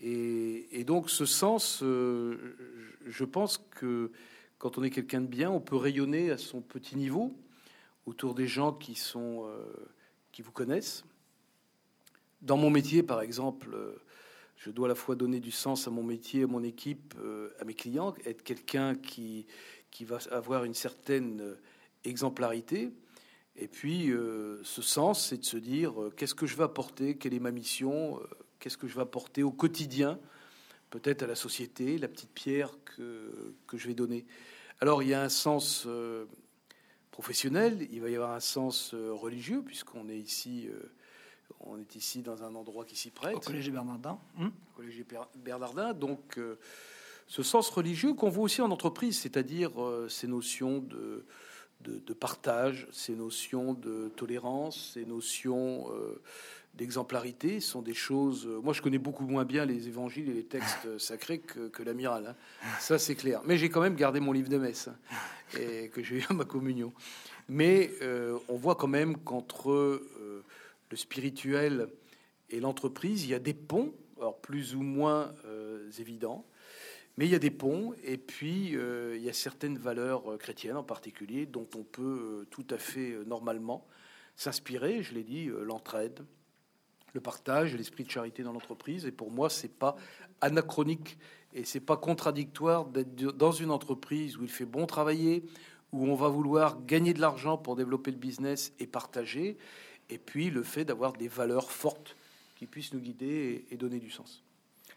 [0.00, 4.12] Et, donc ce sens, je pense que
[4.58, 7.34] quand on est quelqu'un de bien, on peut rayonner à son petit niveau
[8.10, 9.64] autour des gens qui sont euh,
[10.32, 11.04] qui vous connaissent.
[12.42, 14.02] Dans mon métier, par exemple, euh,
[14.56, 17.50] je dois à la fois donner du sens à mon métier, à mon équipe, euh,
[17.60, 19.46] à mes clients, être quelqu'un qui
[19.92, 21.56] qui va avoir une certaine
[22.04, 22.90] exemplarité.
[23.56, 24.12] Et puis,
[24.62, 28.20] ce sens, c'est de se dire qu'est-ce que je vais apporter, quelle est ma mission,
[28.60, 30.20] qu'est-ce que je vais apporter au quotidien,
[30.90, 34.24] peut-être à la société, la petite pierre que, que je vais donner.
[34.80, 35.88] Alors, il y a un sens
[37.20, 40.90] professionnel, il va y avoir un sens euh, religieux, puisqu'on est ici, euh,
[41.60, 44.18] on est ici dans un endroit qui s'y prête Au Collège des Bernardins.
[44.38, 45.92] Hum collège Bernardin.
[45.92, 46.58] Donc, euh,
[47.26, 49.72] ce sens religieux qu'on voit aussi en entreprise, c'est-à-dire
[50.08, 51.26] ces notions de,
[51.82, 55.88] de, de partage, ces notions de tolérance, ces notions
[56.74, 58.46] d'exemplarité, sont des choses.
[58.46, 61.82] euh, moi, je connais beaucoup moins bien les évangiles et les textes sacrés que, que
[61.82, 62.26] l'amiral.
[62.28, 62.36] hein.
[62.78, 63.42] Ça, c'est clair.
[63.44, 64.96] Mais j'ai quand même gardé mon livre de messe hein,
[65.58, 66.92] et que j'ai eu à ma communion.
[67.48, 70.44] Mais euh, on voit quand même qu'entre euh,
[70.90, 71.88] le spirituel
[72.48, 76.46] et l'entreprise, il y a des ponts, alors plus ou moins euh, évidents,
[77.16, 80.84] mais il y a des ponts, et puis il y a certaines valeurs chrétiennes en
[80.84, 83.86] particulier dont on peut tout à fait normalement
[84.36, 86.20] s'inspirer, je l'ai dit, l'entraide,
[87.12, 89.96] le partage, l'esprit de charité dans l'entreprise, et pour moi, c'est pas
[90.40, 91.18] anachronique
[91.52, 95.42] et c'est pas contradictoire d'être dans une entreprise où il fait bon travailler,
[95.92, 99.56] où on va vouloir gagner de l'argent pour développer le business et partager,
[100.08, 102.16] et puis le fait d'avoir des valeurs fortes
[102.56, 104.42] qui puissent nous guider et, donner du sens.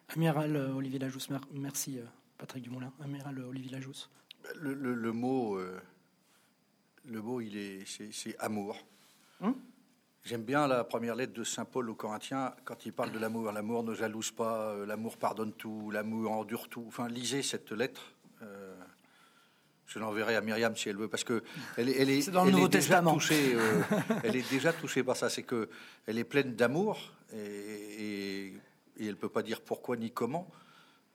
[0.10, 2.04] Amiral euh, Olivier Lajousse, mer- merci euh,
[2.38, 2.92] Patrick Dumoulin.
[3.02, 4.10] Amiral euh, Olivier Lajousse.
[4.60, 5.80] Le, le- le mot, euh,
[7.06, 8.78] le mot, il est, c'est, c'est amour.
[9.42, 9.56] Hum
[10.24, 13.52] J'aime bien la première lettre de saint Paul aux Corinthiens quand il parle de l'amour.
[13.52, 16.86] L'amour ne jalouse pas, euh, l'amour pardonne tout, l'amour endure tout.
[16.88, 18.14] Enfin, lisez cette lettre.
[18.42, 18.74] euh,
[19.86, 21.44] je l'enverrai à Myriam si elle veut, parce que
[21.78, 23.14] elle, est- elle est, C'est dans le elle Nouveau est déjà Testament.
[23.14, 23.54] touchée.
[23.54, 23.82] euh,
[24.24, 25.30] elle est déjà touchée par ça.
[25.30, 25.70] C'est que
[26.08, 28.46] elle est pleine d'amour et, et,
[28.98, 30.50] et elle peut pas dire pourquoi ni comment.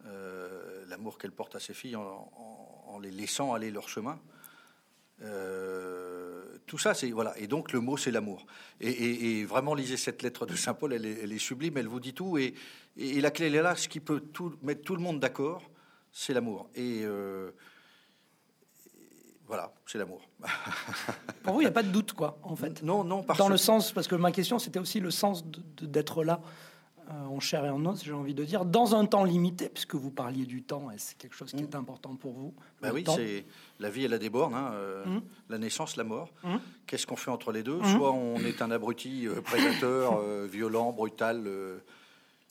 [0.06, 2.02] Euh, l'amour qu'elle porte à ses filles en,
[2.36, 4.20] en- en les laissant aller leur chemin.
[5.22, 6.17] Euh,
[6.68, 7.36] tout ça, c'est voilà.
[7.38, 8.46] Et donc le mot, c'est l'amour.
[8.80, 10.92] Et, et- et vraiment, lisez cette lettre de saint Paul.
[10.92, 11.76] Elle est, elle est sublime.
[11.76, 12.38] Elle vous dit tout.
[12.38, 12.54] Et,
[12.96, 13.74] et- la clé, elle est là.
[13.74, 15.62] Ce qui peut tout, mettre tout le monde d'accord,
[16.12, 16.68] c'est l'amour.
[16.76, 17.50] Et, euh,
[19.46, 20.20] voilà, c'est l'amour.
[21.42, 22.82] Pour vous, il n'y a pas de doute, quoi, en fait.
[22.82, 25.42] Non, non, parce Dans le sens, parce que ma question, c'était aussi le sens
[25.80, 26.40] d'être là,
[27.10, 30.10] en chair et en os, j'ai envie de dire, dans un temps limité, puisque vous
[30.10, 32.54] parliez du temps, et c'est quelque chose qui est important pour vous.
[32.82, 33.44] Bah oui, c'est
[33.80, 34.54] la vie, elle a des bornes.
[34.54, 35.04] hein, euh.
[35.48, 36.30] La naissance, la mort.
[36.44, 36.60] Mhm.
[36.86, 37.78] Qu'est-ce qu'on fait entre les deux?
[37.78, 37.96] Mhm.
[37.96, 41.44] Soit on est un abruti euh, prédateur, euh, violent, brutal.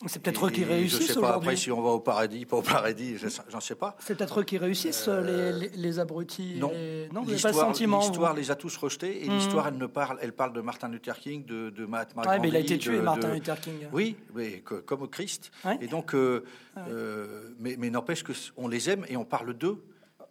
[0.03, 1.99] Euh, C'est peut-être eux qui et Je réussissent sais pas après si on va au
[1.99, 3.95] paradis, pas au paradis, je- j'en sais pas.
[3.99, 6.55] C'est peut-être eux qui réussissent, les, les, les abrutis.
[6.59, 7.99] Non, les- non vous pas le l'histoire, sentiment.
[7.99, 9.35] vous l'histoire les a tous rejetés et Mhm.
[9.35, 12.49] l'histoire, elle ne parle, elle parle de Martin Luther King, de, de Mahatma Ouais, mais
[12.49, 13.73] il a été tué, de- Martin de- Luther King.
[13.91, 15.51] Oui, mais que- comme au Christ.
[15.65, 15.77] Ouais.
[15.81, 16.43] Et donc, euh,
[16.77, 19.83] euh, mais, mais n'empêche que c- on les aime et on parle d'eux.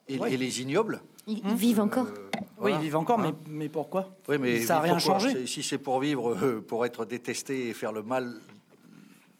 [0.08, 0.32] Et, Ouais.
[0.32, 1.00] et les ignobles.
[1.26, 2.06] Ils, ils vivent encore.
[2.06, 2.76] euh, Oui, voilà.
[2.76, 4.14] ils vivent encore, Hein mais, mais pourquoi?
[4.28, 5.48] Oui, mais ça n'a rien changé.
[5.48, 8.34] Si c'est pour vivre, euh, pour être détesté et faire le mal,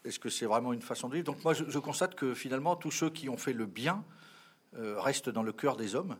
[0.07, 1.25] est-ce que c'est vraiment une façon de vivre?
[1.25, 4.03] Donc moi, je, je constate que finalement, tous ceux qui ont fait le bien
[4.75, 6.17] euh, restent dans le cœur des hommes.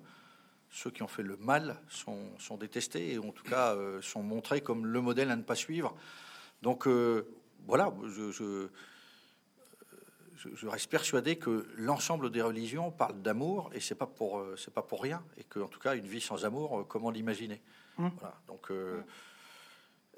[0.69, 4.21] Ceux qui ont fait le mal sont, sont détestés et en tout cas euh, sont
[4.21, 5.95] montrés comme le modèle à ne pas suivre.
[6.61, 7.25] Donc euh,
[7.67, 8.67] voilà, je, je,
[10.35, 14.73] je- je reste persuadé que l'ensemble des religions parlent d'amour et c'est pas pour c'est
[14.73, 17.61] pas pour rien et que en tout cas une vie sans amour, comment l'imaginer?
[17.97, 18.09] Mmh.
[18.19, 18.35] Voilà.
[18.47, 18.69] Donc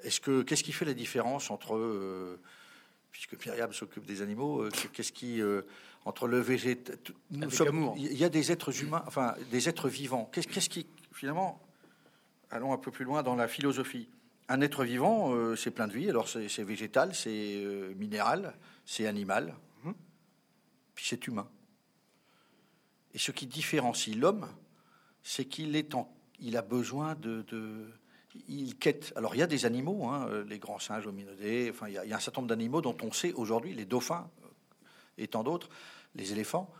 [0.02, 2.38] est-ce que qu'est-ce qui fait la différence entre
[3.12, 5.62] puisque Myriam s'occupe des animaux, euh, qu'est-ce qui euh,
[6.04, 6.98] entre le végétal,
[7.96, 10.28] il y a des êtres humains, enfin des êtres vivants.
[10.32, 11.60] Qu'est-ce qui finalement
[12.50, 14.08] allons un peu plus loin dans la philosophie.
[14.48, 16.08] Un être vivant, euh, c'est plein de vie.
[16.08, 18.54] Alors c'est végétal, c'est euh, minéral,
[18.86, 19.54] c'est animal,
[20.94, 21.48] puis c'est humain.
[23.14, 24.48] Et ce qui différencie l'homme,
[25.22, 27.88] c'est qu'il est en, il a besoin de, de-
[28.48, 29.12] il quête.
[29.16, 31.68] Alors il y a des animaux, hein, les grands singes hominodés.
[31.70, 33.74] Enfin, il y, a, il y a un certain nombre d'animaux dont on sait aujourd'hui,
[33.74, 34.28] les dauphins
[35.18, 35.68] et tant d'autres,
[36.14, 36.72] les éléphants.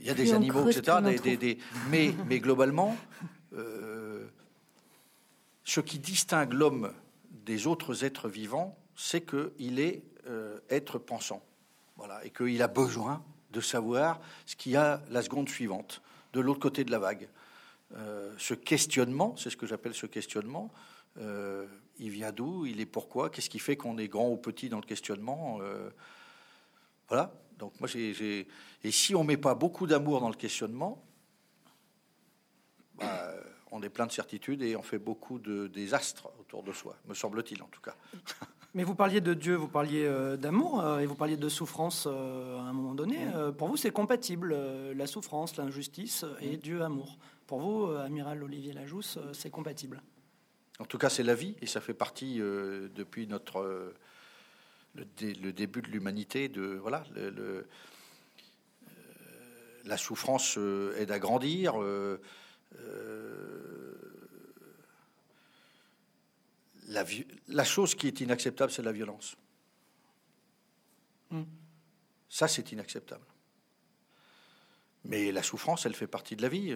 [0.00, 0.82] Il y a Plus des animaux, etc.
[0.82, 1.24] plus on des- trouve.
[1.30, 1.58] des- des-
[1.90, 2.96] mais, mais globalement,
[3.54, 4.26] euh,
[5.64, 6.92] ce qui distingue l'homme
[7.30, 11.42] des autres êtres vivants, c'est qu'il est euh, être pensant.
[11.96, 16.02] Voilà, et qu'il a besoin de savoir ce qu'il y a la seconde suivante,
[16.34, 17.28] de l'autre côté de la vague.
[17.96, 20.70] Euh, ce questionnement, c'est ce que j'appelle ce questionnement,
[21.18, 21.66] euh,
[21.98, 24.80] il vient d'où, il est pourquoi, qu'est-ce qui fait qu'on est grand ou petit dans
[24.80, 25.58] le questionnement?
[25.60, 25.90] Euh,
[27.08, 28.46] Voilà, donc moi j'ai...
[28.82, 31.02] Et si on met pas beaucoup d'amour dans le questionnement,
[32.98, 33.32] bah,
[33.70, 37.14] on est plein de certitudes et on fait beaucoup de désastres autour de soi, me
[37.14, 37.94] semble-t-il en tout cas.
[38.74, 42.10] Mais vous parliez de Dieu, vous parliez euh, d'amour et vous parliez de souffrance à
[42.10, 43.18] un moment donné.
[43.56, 44.54] Pour vous, c'est compatible,
[44.94, 47.16] la souffrance, l'injustice et Dieu amour.
[47.46, 50.02] Pour vous, amiral Olivier Lajousse, c'est compatible?
[50.78, 53.94] En tout cas, c'est la vie et ça fait partie euh, depuis notre euh,
[54.94, 57.66] le, dé- le début de l'humanité de voilà le, le-
[58.88, 60.58] euh, la souffrance
[60.96, 61.74] aide à grandir.
[67.48, 69.36] la, chose qui est inacceptable, c'est la violence.
[71.30, 71.42] Mm.
[72.28, 73.24] Ça, c'est inacceptable.
[75.04, 76.74] Mais la souffrance, elle fait partie de la vie.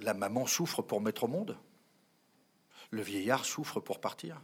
[0.00, 1.56] la maman souffre pour mettre au monde.
[2.90, 4.40] Le vieillard souffre pour partir.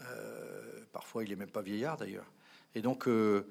[0.00, 2.30] Euh, parfois, il n'est même pas vieillard d'ailleurs.
[2.74, 3.46] Et donc, euh,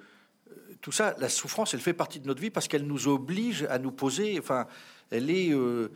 [0.81, 3.77] tout ça, la souffrance, elle fait partie de notre vie parce qu'elle nous oblige à
[3.77, 4.39] nous poser.
[4.39, 4.67] Enfin,
[5.09, 5.53] elle est.
[5.53, 5.89] euh,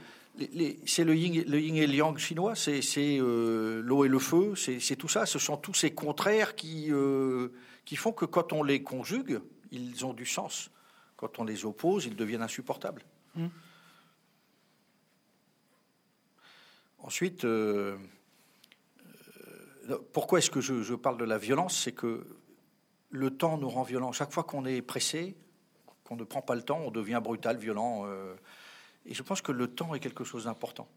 [0.86, 2.82] c'est le yin, et le yang chinois, c'est
[3.20, 5.26] l'eau et le feu, c'est tout ça.
[5.26, 6.92] Ce sont tous ces contraires qui,
[7.86, 9.40] qui font que quand on les conjugue,
[9.72, 10.72] ils ont du sens.
[11.16, 13.04] Quand on les oppose, ils deviennent insupportables.
[13.36, 13.46] Mm.
[17.06, 17.96] Ensuite, euh,
[19.90, 21.80] euh, pourquoi est-ce que je, parle de la violence?
[21.84, 22.26] C'est que
[23.12, 24.12] le temps nous rend violents.
[24.12, 25.36] Chaque fois qu'on est pressé,
[26.04, 28.08] qu'on ne prend pas le temps, on devient brutal, violent.
[28.08, 28.34] euh,
[29.06, 30.88] et je pense que le temps est quelque chose d'important.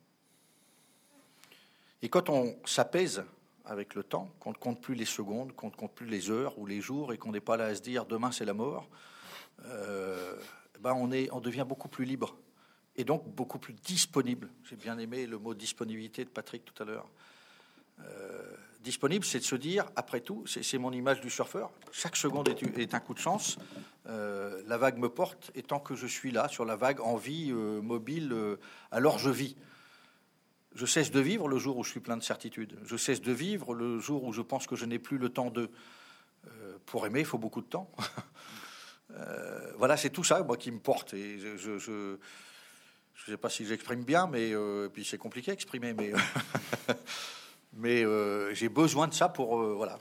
[2.00, 3.22] Et quand on s'apaise
[3.66, 6.58] avec le temps, qu'on ne compte plus les secondes, qu'on ne compte plus les heures
[6.58, 8.88] ou les jours, et qu'on n'est pas là à se dire demain c'est la mort,
[9.58, 12.34] ben on, est, on devient beaucoup plus libre
[12.98, 14.50] et donc beaucoup plus disponible.
[14.68, 17.08] J'ai bien aimé le mot disponibilité de Patrick tout à l'heure.
[18.04, 18.42] Euh,
[18.80, 22.94] disponible, c'est de se dire, après tout, c'est mon image du surfeur, chaque seconde est,
[22.94, 23.58] un coup de chance,
[24.06, 27.16] Euh, la vague me porte, et tant que je suis là, sur la vague, en
[27.16, 28.34] vie, euh, mobile,
[28.90, 29.54] alors je vis.
[30.74, 32.78] Je cesse de vivre le jour où je suis plein de certitudes.
[32.84, 35.50] Je cesse de vivre le jour où je pense que je n'ai plus le temps
[35.50, 35.70] de.
[36.86, 37.90] Pour aimer, il faut beaucoup de temps.
[39.76, 41.14] Voilà, c'est tout ça, moi, qui me porte.
[41.14, 42.18] Et je,
[43.26, 46.12] je sais pas si j'exprime bien, mais euh, puis c'est compliqué à exprimer, mais
[47.74, 49.98] mais euh, j'ai besoin de ça pour euh, voilà.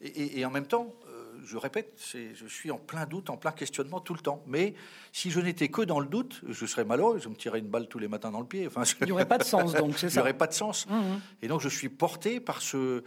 [0.00, 3.36] Et, et- et en même temps, euh, je répète, je suis en plein doute, en
[3.36, 4.42] plein questionnement tout le temps.
[4.46, 4.74] Mais
[5.12, 7.18] si je n'étais que dans le doute, je serais malheureux.
[7.18, 8.66] Je me tirerais une balle tous les matins dans le pied.
[8.66, 10.52] Enfin, je- Il n'y aurait pas de sens, donc, c'est il n'y aurait pas de
[10.54, 10.86] sens.
[10.88, 11.20] Mhm.
[11.42, 13.02] Et donc je suis porté par ce,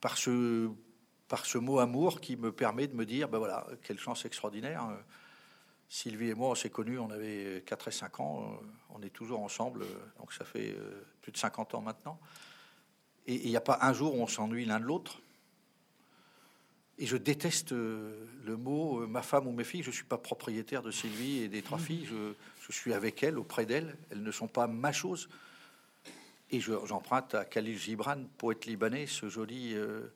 [0.00, 0.68] par ce,
[1.28, 4.84] par ce mot amour qui me permet de me dire, ben voilà, quelle chance extraordinaire.
[4.90, 4.94] Euh,
[5.94, 8.66] Sylvie et moi, on s'est connus, on avait 4 et 5 ans, euh,
[8.96, 9.86] on est toujours ensemble, euh,
[10.18, 12.18] donc ça fait euh, plus de 50 ans maintenant.
[13.28, 15.20] Et il n'y a pas un jour où on s'ennuie l'un de l'autre.
[16.98, 19.84] Et je déteste euh, le mot euh, ma femme ou mes filles.
[19.84, 22.06] Je ne suis pas propriétaire de Sylvie et des trois filles.
[22.06, 22.32] Je,
[22.66, 23.96] je suis avec elles, auprès d'elles.
[24.10, 25.28] Elles ne sont pas ma chose.
[26.50, 30.08] Et je- j'emprunte à Khalil Gibran, poète libanais, ce joli euh,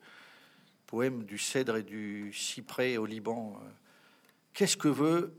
[0.88, 3.60] poème du cèdre et du cyprès au Liban.
[3.62, 3.68] Euh,
[4.54, 5.32] Qu'est-ce que veut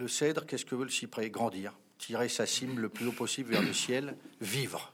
[0.00, 1.30] le cèdre Qu'est-ce que veut le cyprès?
[1.30, 4.92] Grandir, tirer sa cime le plus haut possible vers le ciel, vivre,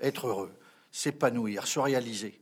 [0.00, 0.52] être heureux,
[0.90, 2.40] s'épanouir, se réaliser.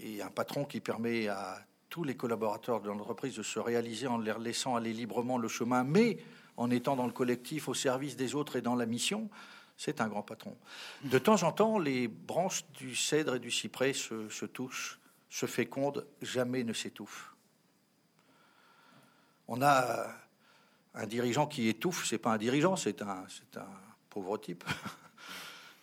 [0.00, 1.58] Et un patron qui permet à
[1.88, 5.84] tous les collaborateurs de l'entreprise de se réaliser en leur laissant aller librement le chemin,
[5.84, 6.18] mais
[6.56, 9.30] en étant dans le collectif, au service des autres et dans la mission,
[9.76, 10.56] c'est un grand patron.
[11.04, 14.98] De temps en temps, les branches du cèdre et du cyprès se, touchent,
[15.30, 17.34] se fécondent, jamais ne s'étouffent.
[19.48, 20.06] On a
[20.94, 23.24] un dirigeant qui étouffe, c'est pas un dirigeant, c'est un,
[23.56, 23.66] un
[24.10, 24.64] pauvre type.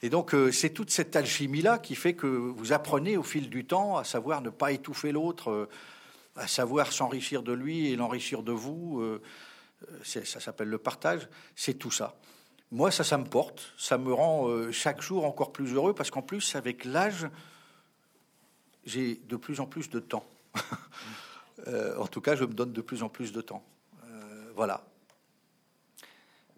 [0.04, 3.66] Et donc, euh, c'est toute cette alchimie-là qui fait que vous apprenez au fil du
[3.66, 5.70] temps à savoir ne pas étouffer l'autre, euh,
[6.36, 9.02] à savoir s'enrichir de lui et l'enrichir de vous.
[9.02, 9.22] Euh,
[10.04, 11.28] ça s'appelle le partage.
[11.56, 12.16] C'est tout ça.
[12.72, 13.74] Moi, ça, ça me porte.
[13.78, 17.28] Ça me rend chaque jour encore plus heureux parce qu'en plus, avec l'âge,
[18.86, 20.26] j'ai de plus en plus de temps.
[21.98, 23.64] en tout cas, je me donne de plus en plus de temps.
[24.56, 24.84] voilà.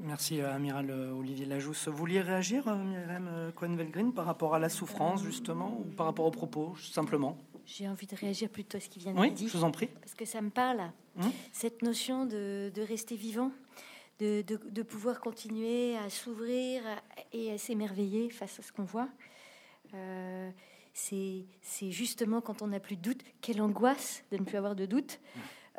[0.01, 1.89] Merci, euh, Amiral euh, Olivier Lajousse.
[1.89, 6.25] Vous vouliez réagir, euh, Myriam Cohen-Velgrin, par rapport à la souffrance, justement, ou par rapport
[6.25, 9.49] aux propos, simplement J'ai envie de réagir plutôt à ce qui vient de oui, dire.
[9.49, 9.87] je vous en prie.
[9.87, 10.81] Parce que ça me parle,
[11.17, 13.51] hum cette notion de, rester vivant,
[14.19, 16.81] de, de, pouvoir continuer à s'ouvrir
[17.33, 19.09] et à s'émerveiller face à ce qu'on voit.
[20.93, 24.85] c'est justement quand on n'a plus de doute, quelle angoisse de ne plus avoir de
[24.85, 25.19] doute.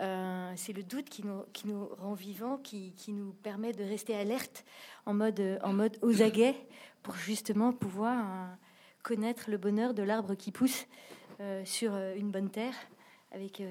[0.01, 3.85] Euh, c'est le doute qui nous, qui nous rend vivants, qui, qui, nous permet de
[3.85, 4.65] rester alerte
[5.05, 6.57] en mode, en mode aux aguets
[7.03, 8.55] pour justement pouvoir euh,
[9.03, 10.87] connaître le bonheur de l'arbre qui pousse
[11.41, 12.75] euh, sur une bonne terre
[13.33, 13.63] avec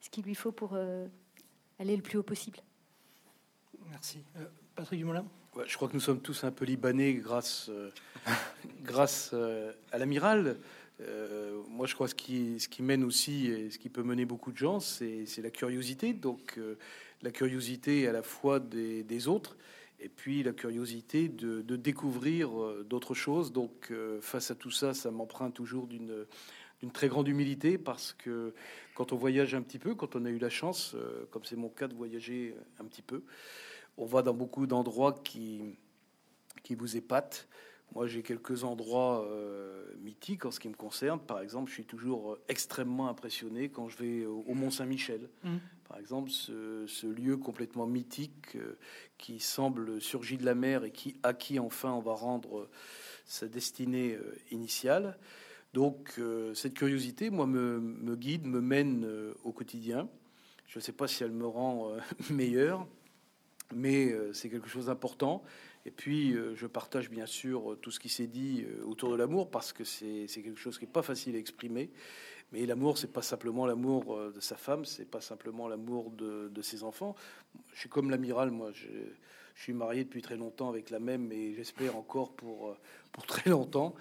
[0.00, 2.58] ce qu'il lui faut pour aller le plus haut possible.
[3.90, 4.18] Merci.
[4.74, 5.24] Patrick Dumoulin?
[5.66, 7.70] Je crois que nous sommes tous un peu libanais grâce,
[8.82, 9.32] grâce
[9.92, 10.56] à l'amiral.
[11.00, 14.02] Euh, moi, je crois que ce qui, ce qui mène aussi et ce qui peut
[14.02, 16.12] mener beaucoup de gens, c'est la curiosité.
[16.12, 16.76] Donc, euh,
[17.22, 19.56] la curiosité à la fois des, autres
[20.00, 23.52] et puis la curiosité de, découvrir euh, d'autres choses.
[23.52, 26.26] Donc, face à tout ça, ça m'emprunte toujours d'une
[26.82, 28.52] d'une très grande humilité parce que
[28.94, 30.94] quand on voyage un petit peu, quand on a eu la chance,
[31.30, 33.22] comme c'est mon cas de voyager un petit peu,
[33.96, 35.62] on va dans beaucoup d'endroits qui,
[36.62, 37.48] qui vous épatent.
[37.94, 41.20] Moi, j'ai quelques endroits euh, mythiques en ce qui me concerne.
[41.20, 45.30] Par exemple, je suis toujours euh, extrêmement impressionné quand je vais au, Mont Saint-Michel.
[45.44, 45.56] Mmh.
[45.88, 48.76] Par exemple, ce, lieu complètement mythique euh,
[49.18, 52.68] qui semble surgir de la mer et qui, à qui enfin on va rendre
[53.24, 54.18] sa destinée
[54.50, 55.18] initiale.
[55.74, 56.20] Donc,
[56.54, 59.06] cette curiosité, moi, me, me guide, me mène
[59.42, 60.08] au quotidien.
[60.68, 61.90] Je ne sais pas si elle me rend
[62.30, 62.86] meilleur,
[63.74, 65.42] mais c'est quelque chose d'important.
[65.86, 69.16] Et puis, euh, je partage bien sûr tout ce qui s'est dit euh, autour de
[69.16, 71.90] l'amour parce que c'est quelque chose qui n'est pas facile à exprimer.
[72.50, 76.50] Mais l'amour, c'est pas simplement l'amour euh, de sa femme, c'est pas simplement l'amour de,
[76.60, 77.14] ses enfants.
[77.72, 78.72] Je suis comme l'amiral, moi.
[78.72, 78.88] Je,
[79.58, 82.76] suis marié depuis très longtemps avec la même, et j'espère encore pour
[83.10, 83.94] pour très longtemps.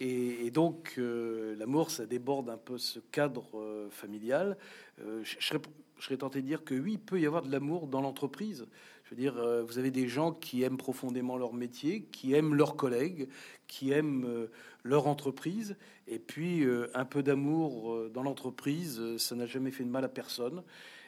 [0.00, 4.58] Et, donc, l'amour, ça déborde un peu ce cadre familial.
[4.98, 5.60] je, serais,
[6.00, 8.66] je serais tenté de dire que oui, il peut y avoir de l'amour dans l'entreprise.
[9.06, 12.54] Je veux dire, euh, vous avez des gens qui aiment profondément leur métier, qui aiment
[12.54, 13.28] leurs collègues,
[13.68, 14.50] qui aiment euh,
[14.82, 15.76] leur entreprise,
[16.08, 20.08] et puis euh, un peu d'amour dans l'entreprise, ça n'a jamais fait de mal à
[20.08, 20.64] personne.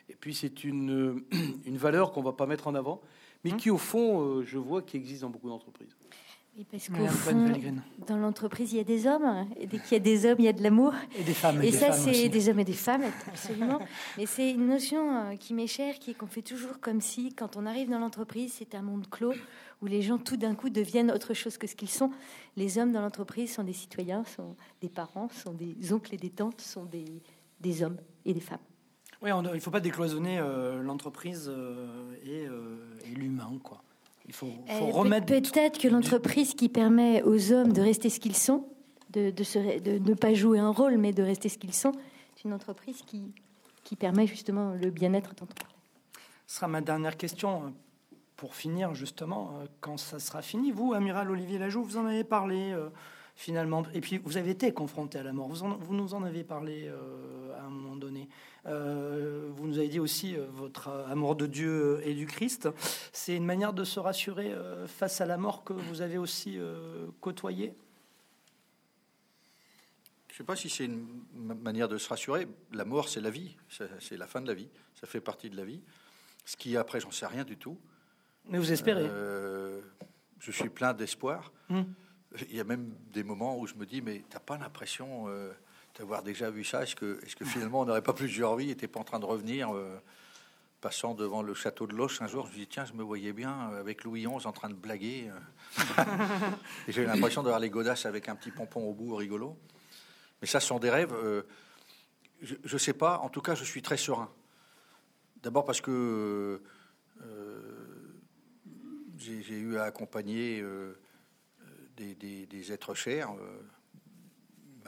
[0.09, 1.25] Et puis c'est une,
[1.67, 3.03] une valeur qu'on va pas mettre en avant,
[3.43, 5.97] mais hein qui au fond, je vois, qui existe dans beaucoup d'entreprises
[6.65, 7.53] parce qu'au fond,
[8.07, 10.45] dans l'entreprise, il y a des hommes, et dès qu'il y a des hommes, il
[10.45, 10.93] y a de l'amour.
[11.19, 11.63] Et des femmes.
[11.63, 13.79] Et, ça, c'est des hommes et des femmes, absolument.
[14.17, 17.33] Mais c'est une notion euh, qui m'est chère, qui est qu'on fait toujours comme si,
[17.35, 19.35] quand on arrive dans l'entreprise, c'est un monde clos
[19.81, 22.11] où les gens tout d'un coup deviennent autre chose que ce qu'ils sont.
[22.57, 26.31] Les hommes dans l'entreprise sont des citoyens, sont des parents, sont des oncles et des
[26.31, 27.23] tantes, sont des,
[27.61, 28.59] des hommes et des femmes.
[29.23, 32.47] Oui, il ne faut pas décloisonner euh, l'entreprise euh, et,
[33.11, 33.83] et l'humain, quoi.
[34.29, 35.27] Il faut, euh, remettre.
[35.27, 38.69] Peut-être que l'entreprise qui permet aux hommes de rester ce qu'ils sont,
[39.11, 41.93] de, de, ne pas jouer un rôle, mais de rester ce qu'ils sont,
[42.37, 43.33] c'est une entreprise qui,
[43.85, 45.65] qui permet justement le bien-être dont on
[46.47, 47.69] Ce sera ma dernière question euh,
[48.37, 50.73] pour finir justement, euh, quand ça sera fini.
[50.73, 52.77] Vous, amiral Olivier Lajoux, vous en avez parlé
[53.39, 55.49] finalement, et puis vous avez été confronté à la mort.
[55.49, 56.91] Vous, vous nous en avez parlé
[57.57, 58.29] à un moment donné.
[58.67, 62.69] Euh, vous nous avez dit aussi euh, votre amour de Dieu et du Christ.
[63.13, 66.59] C'est une manière de se rassurer euh, face à la mort que vous avez aussi
[67.21, 67.75] côtoyée?
[70.29, 72.47] Je ne sais pas si c'est une manière de se rassurer.
[72.73, 73.57] La mort, c'est la vie.
[73.69, 74.69] C'est la fin de la vie.
[74.95, 75.81] Ça fait partie de la vie.
[76.45, 77.79] Ce qui après, j'en sais rien du tout.
[78.47, 79.11] Mais vous espérez
[80.39, 81.53] Je suis plein d'espoir.
[81.71, 81.93] Hum.
[82.51, 85.29] Il y a même des moments où je me dis, mais tu n'as pas l'impression
[85.99, 86.83] d'avoir déjà vu ça?
[86.83, 89.25] Est-ce que, est que finalement on n'aurait pas plusieurs vies N'était pas en train de
[89.25, 90.01] revenir euh,
[90.81, 93.33] Passant devant le château de Loche un jour, je me dis tiens, je me voyais
[93.33, 95.29] bien euh, avec Louis XI en train de blaguer.
[95.29, 96.05] Euh.
[96.89, 99.57] et j'ai l'impression d'avoir les godasses avec un petit pompon au bout rigolo.
[100.41, 101.13] Mais ça, sont des rêves.
[102.43, 103.19] je ne sais pas.
[103.19, 104.31] En tout cas, je suis très serein.
[105.43, 106.63] D'abord parce que
[109.19, 110.65] j'ai eu à accompagner
[111.99, 113.31] des, êtres chers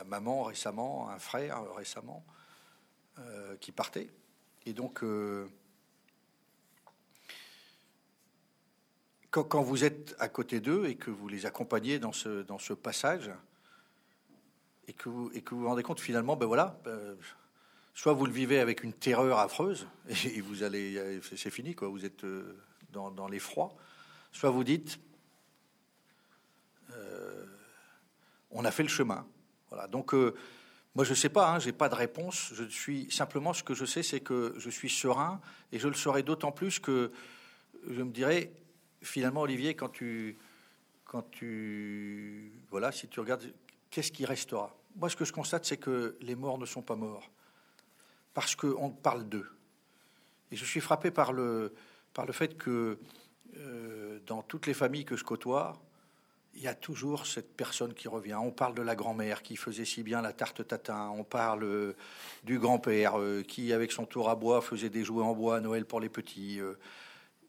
[0.04, 2.24] maman récemment, un frère récemment,
[3.18, 4.10] euh, qui partait.
[4.66, 5.46] Et donc, euh,
[9.30, 13.30] quand, vous êtes à côté d'eux et que vous les accompagnez dans ce, passage,
[14.86, 17.16] et que vous, vous rendez compte finalement, ben voilà, ben,
[17.94, 19.86] soit vous le vivez avec une terreur affreuse
[20.24, 22.58] et vous allez, c'est fini quoi, vous êtes euh,
[22.92, 23.74] dans l'effroi,
[24.32, 24.98] soit vous dites,
[26.92, 27.44] euh,
[28.50, 29.26] on a fait le chemin.
[29.68, 29.86] Voilà.
[29.86, 30.34] Donc euh,
[30.94, 32.52] moi je sais pas, hein, j'ai pas de réponse.
[32.54, 35.40] Je suis simplement ce que je sais, c'est que je suis serein
[35.72, 37.12] et je le serai d'autant plus que
[37.88, 38.52] je me dirais
[39.02, 40.36] finalement Olivier quand tu
[41.04, 43.52] quand tu voilà si tu regardes
[43.90, 44.74] qu'est-ce qui restera?
[44.96, 47.30] Moi, ce que je constate, c'est que les morts ne sont pas morts
[48.34, 49.50] parce qu'on parle d'eux.
[50.50, 51.74] Et je suis frappé par le,
[52.14, 52.98] par le fait que
[53.56, 55.80] euh, dans toutes les familles que je côtoie,
[56.60, 58.34] il y a toujours cette personne qui revient.
[58.34, 61.10] On parle de la grand-mère qui faisait si bien la tarte tatin.
[61.16, 61.96] On parle euh,
[62.44, 65.60] du grand-père euh, qui, avec son tour à bois, faisait des jouets en bois à
[65.60, 66.60] Noël pour les petits.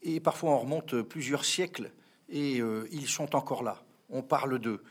[0.01, 1.91] et parfois, on remonte plusieurs siècles
[2.29, 2.61] et
[2.91, 3.83] ils sont encore là.
[4.09, 4.81] On parle d'eux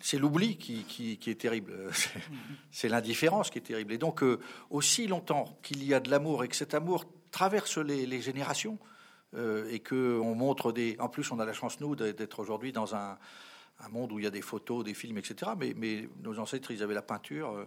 [0.00, 1.74] c'est l'oubli qui, est terrible,
[2.70, 3.92] c'est l'indifférence qui est terrible.
[3.92, 4.38] Et donc, euh,
[4.70, 8.78] aussi longtemps qu'il y a de l'amour et que cet amour traverse les, générations,
[9.34, 10.96] euh, et que on montre des.
[10.98, 13.18] En plus, on a la chance nous d'être aujourd'hui dans un,
[13.90, 15.52] monde où il y a des photos, des films, etc.
[15.56, 17.64] Mais, nos ancêtres, ils avaient la peinture, euh,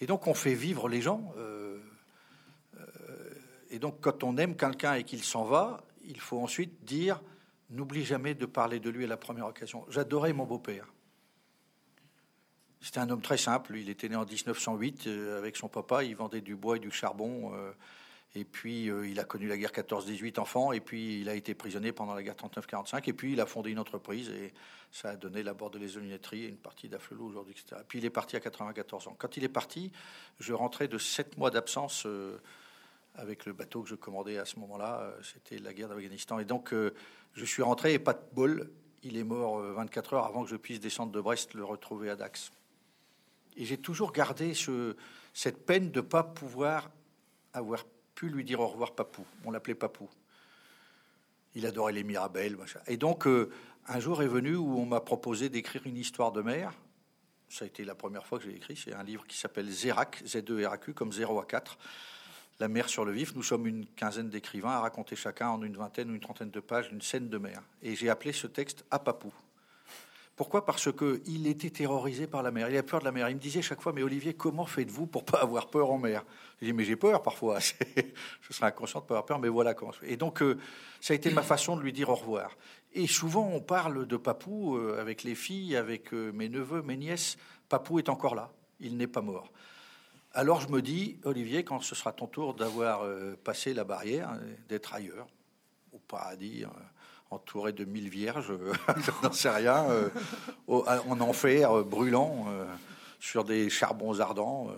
[0.00, 1.32] et donc on fait vivre les gens.
[3.70, 7.20] et donc, quand on aime quelqu'un et qu'il s'en va, il faut ensuite dire
[7.70, 9.84] n'oublie jamais de parler de lui à la première occasion.
[9.88, 10.86] J'adorais mon beau-père.
[12.80, 13.76] C'était un homme très simple.
[13.76, 16.04] Il était né en 1908 euh, avec son papa.
[16.04, 17.52] Il vendait du bois et du charbon.
[18.36, 20.72] Euh, et puis, euh, il a connu la guerre 14-18 enfants.
[20.72, 23.08] Et puis, il a été prisonnier pendant la guerre 39-45.
[23.08, 24.30] Et puis, il a fondé une entreprise.
[24.30, 24.52] Et
[24.90, 27.82] ça a donné la bordelaise-lunetterie et une partie d'Afflelou aujourd'hui, etc.
[27.86, 29.16] Puis, il est parti à 94 ans.
[29.18, 29.92] Quand il est parti,
[30.40, 32.06] je rentrais de sept mois d'absence
[33.14, 35.12] avec le bateau que je commandais à ce moment-là.
[35.22, 36.38] C'était la guerre d'Afghanistan.
[36.38, 36.72] Et donc,
[37.34, 38.70] je suis rentré et pas de bol.
[39.02, 42.16] Il est mort 24 heures avant que je puisse descendre de Brest, le retrouver à
[42.16, 42.50] Dax.
[43.56, 44.96] Et j'ai toujours gardé ce,
[45.34, 46.90] cette peine de ne pas pouvoir
[47.52, 47.84] avoir
[48.18, 49.24] pu lui dire au revoir, Papou.
[49.44, 50.08] On l'appelait Papou.
[51.54, 52.56] Il adorait les Mirabelles.
[52.88, 53.48] Et donc, euh,
[53.86, 56.72] un jour est venu où on m'a proposé d'écrire une histoire de mer.
[57.48, 58.74] Ça a été la première fois que j'ai écrit.
[58.74, 61.78] C'est un livre qui s'appelle Zérac, Z2RAQ, comme 0 à 4.
[62.58, 63.36] La mer sur le vif.
[63.36, 66.60] Nous sommes une quinzaine d'écrivains à raconter chacun en une vingtaine ou une trentaine de
[66.60, 67.62] pages une scène de mer.
[67.82, 69.32] Et j'ai appelé ce texte À Papou.
[70.38, 72.70] Pourquoi Parce que il était terrorisé par la mer.
[72.70, 73.28] Il a peur de la mer.
[73.28, 76.24] Il me disait chaque fois, mais Olivier, comment faites-vous pour pas avoir peur en mer?
[76.60, 77.58] Je dis, mais j'ai peur parfois.
[78.40, 79.90] Je serais inconscient de pas avoir peur, mais voilà comment.
[80.00, 80.56] Et donc, euh,
[81.00, 82.56] ça a été ma façon de lui dire au revoir.
[82.92, 86.96] Et souvent, on parle de Papou euh, avec les filles, avec euh, mes neveux, mes
[86.96, 87.36] nièces.
[87.68, 88.52] Papou est encore là.
[88.78, 89.50] Il n'est pas mort.
[90.34, 93.00] Alors je me dis, Olivier, quand ce sera ton tour d'avoir
[93.42, 94.38] passé la barrière,
[94.68, 95.26] d'être ailleurs,
[95.92, 96.64] au paradis,
[97.30, 98.52] entouré de mille vierges,
[98.96, 100.08] je n'en sais rien, euh,
[100.68, 102.64] en enfer euh, brûlant euh,
[103.20, 104.70] sur des charbons ardents,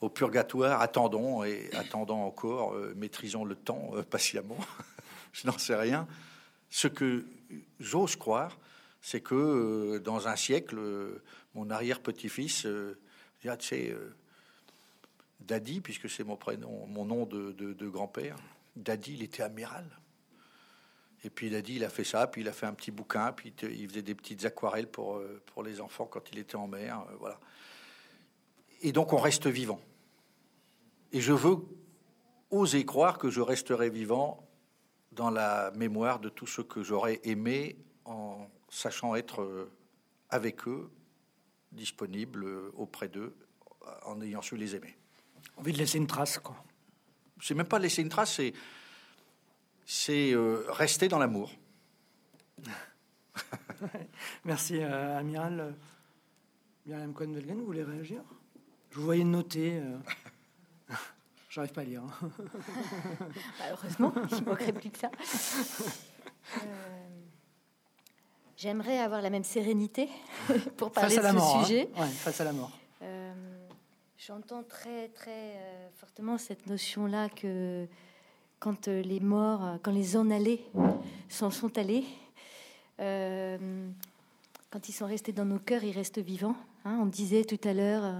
[0.00, 4.58] au purgatoire, attendons et attendons encore, maîtrisons le temps patiemment,
[5.32, 6.06] je n'en sais rien.
[6.70, 7.26] Ce que
[7.80, 8.56] j'ose croire,
[9.02, 10.78] c'est que dans un siècle,
[11.56, 12.68] mon arrière-petit-fils,
[13.40, 13.96] tu sais,
[15.40, 18.36] Daddy, puisque c'est mon prénom, mon nom de, de grand-père,
[18.76, 19.84] Daddy, il était amiral.
[21.22, 22.90] Et puis il a dit, il a fait ça, puis il a fait un petit
[22.90, 26.56] bouquin, puis il faisait des petites aquarelles pour, euh, pour les enfants quand il était
[26.56, 27.00] en mer.
[27.10, 27.38] Euh, voilà.
[28.82, 29.80] Et donc on reste vivant.
[31.12, 31.58] Et je veux
[32.50, 34.48] oser croire que je resterai vivant
[35.12, 39.70] dans la mémoire de tous ceux que j'aurais aimé en sachant être euh,
[40.30, 40.90] avec eux,
[41.72, 43.36] disponible auprès d'eux,
[44.04, 44.96] en ayant su les aimer.
[45.56, 46.56] Envie de laisser une trace, quoi.
[47.40, 48.52] C'est même pas laisser une trace, c'est
[49.92, 51.50] c'est euh, rester dans l'amour.
[54.44, 55.74] Merci, euh, Amiral.
[56.86, 58.22] Myriam Cohen-Velgen, vous voulez réagir?
[58.90, 59.80] Je vous voyais noter.
[59.80, 59.98] Euh...
[61.50, 62.02] J'arrive pas à lire.
[62.04, 62.30] Hein.
[63.58, 65.10] Bah, heureusement, il ne manquerait plus que ça.
[68.56, 70.08] J'aimerais avoir la même sérénité
[70.76, 71.64] pour parler de ce hein.
[71.64, 71.90] sujet.
[71.96, 72.70] face à la mort.
[74.18, 77.88] J'entends très très fortement cette notion-là que
[78.60, 80.62] quand euh, les morts, euh, quand les en allés
[81.28, 82.04] s'en sont allés,
[83.00, 83.88] euh,
[84.70, 86.54] quand ils sont restés dans nos cœurs, ils restent vivants.
[86.84, 86.98] Hein.
[87.00, 88.14] on disait tout à l'heure,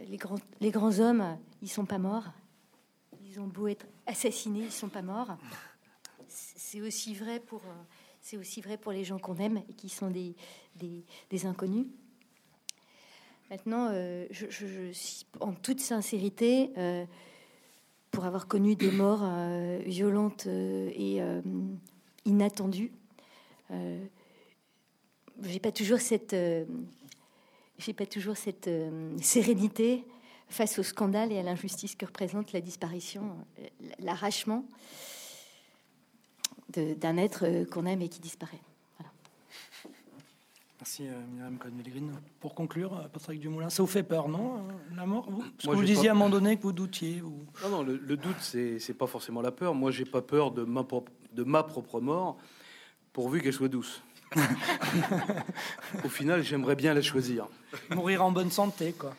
[0.00, 2.26] les, grands, les grands hommes, ils sont pas morts.
[3.24, 5.36] Ils ont beau être assassinés, ils sont pas morts.
[6.28, 7.62] C'est aussi vrai pour,
[8.20, 10.34] c'est aussi vrai pour les gens qu'on aime et qui sont des,
[10.76, 11.86] des, inconnus.
[13.50, 13.92] Maintenant,
[15.40, 16.70] en toute sincérité,
[18.10, 21.40] pour avoir connu des morts euh, violentes euh, et euh,
[22.24, 22.92] inattendue.
[25.42, 26.34] j'ai pas toujours cette,
[27.78, 28.68] j'ai pas toujours cette
[29.22, 30.04] sérénité
[30.48, 33.36] face au scandale et à l'injustice que représente la disparition,
[34.00, 34.64] l'arrachement
[36.70, 38.60] d'un être qu'on aime et qui disparaît.
[40.80, 44.96] Merci euh, Myriam cohen Pour conclure, euh, Patrick Dumoulin, ça vous fait peur, non, euh,
[44.96, 45.42] la mort vous?
[45.64, 47.44] Vous disiez à un moment donné que vous doutiez ou...
[47.64, 49.74] Non, non, le, doute, c'est, c'est pas forcément la peur.
[49.74, 52.38] Moi, j'ai pas peur de ma, propre, de ma propre mort,
[53.12, 54.02] pourvu qu'elle soit douce.
[56.04, 57.48] Au final, j'aimerais bien la choisir.
[57.90, 59.14] Mourir en bonne santé, quoi.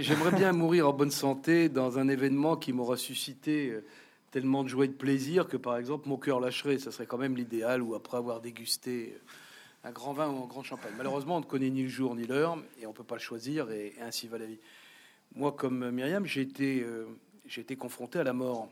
[0.00, 3.78] j'aimerais bien mourir en bonne santé dans un événement qui m'aura suscité
[4.32, 6.78] tellement de joie et de plaisir que, par exemple, mon cœur lâcherait.
[6.78, 9.14] Ça serait quand même l'idéal, ou après avoir dégusté
[9.86, 10.94] un grand vin ou un grand champagne.
[10.96, 13.20] Malheureusement, on ne connaît ni le jour ni l'heure et on ne peut pas le
[13.20, 14.58] choisir et, ainsi va la vie.
[15.34, 17.06] Moi, comme Myriam, j'ai été, euh,
[17.78, 18.68] confronté à la mort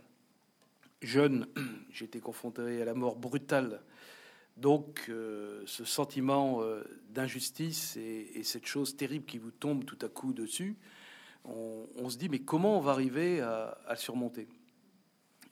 [1.02, 1.46] jeune,
[1.92, 3.80] j'ai été confronté à la mort brutale.
[4.56, 10.08] Donc, euh, ce sentiment euh, d'injustice et, cette chose terrible qui vous tombe tout à
[10.08, 10.76] coup dessus,
[11.44, 14.48] on, se dit, mais comment on va arriver à, à surmonter?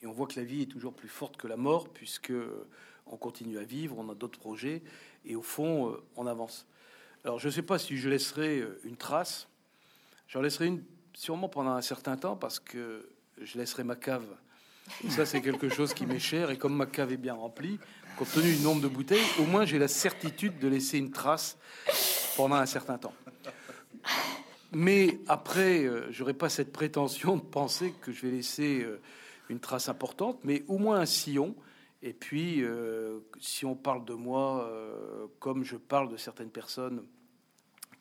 [0.01, 2.32] Et on voit que la vie est toujours plus forte que la mort, puisque
[3.06, 4.82] on continue à vivre, on a d'autres projets,
[5.24, 6.66] et au fond, euh, on avance.
[7.24, 9.49] Alors, je ne sais pas si je laisserai euh, une trace.
[10.28, 10.82] J'en laisserai une
[11.15, 13.09] sûrement pendant un certain temps parce que
[13.40, 14.24] je laisserai ma cave.
[15.11, 16.51] Ça, c'est quelque chose qui m'est cher.
[16.51, 17.78] Et comme ma cave est bien remplie,
[18.19, 21.57] compte tenu du nombre de bouteilles, au moins j'ai la certitude de laisser une trace
[22.36, 23.15] pendant un certain temps.
[24.73, 28.85] Mais après, euh, j'aurais pas cette prétention de penser que je vais laisser
[29.49, 31.55] une trace importante, mais au moins un sillon
[32.03, 37.05] et puis, euh, si on parle de moi, euh, comme je parle de certaines personnes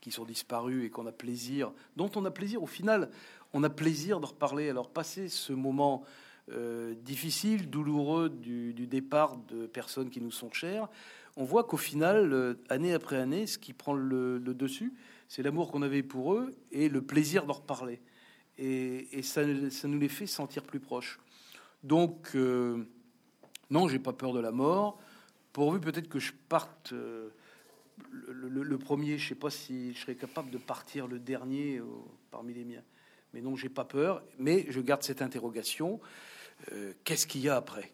[0.01, 3.11] qui sont disparues et qu'on a plaisir, dont on a plaisir, au final,
[3.53, 4.69] on a plaisir de reparler.
[4.69, 6.03] Alors, passer ce moment
[6.51, 10.89] euh, difficile, douloureux du, départ de personnes qui nous sont chères,
[11.37, 14.93] on voit qu'au final, année après année, ce qui prend le, dessus,
[15.27, 18.01] c'est l'amour qu'on avait pour eux et le plaisir de reparler.
[18.57, 21.19] Et, et ça, ça, nous les fait sentir plus proches.
[21.83, 22.35] Donc,
[23.71, 24.99] non, j'ai pas peur de la mort.
[25.53, 27.29] Pourvu peut-être que je parte euh,
[28.11, 31.85] le, premier, je sais pas si je serais capable de partir le dernier euh,
[32.31, 32.83] parmi les miens.
[33.33, 34.23] Mais non, j'ai pas peur.
[34.37, 36.01] Mais je garde cette interrogation.
[36.73, 37.91] Euh, qu'est-ce qu'il y a après?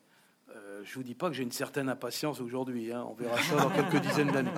[0.77, 2.91] Euh, je vous dis pas que j'ai une certaine impatience aujourd'hui.
[2.91, 3.05] Hein.
[3.09, 4.51] On verra ça dans quelques dizaines d'années.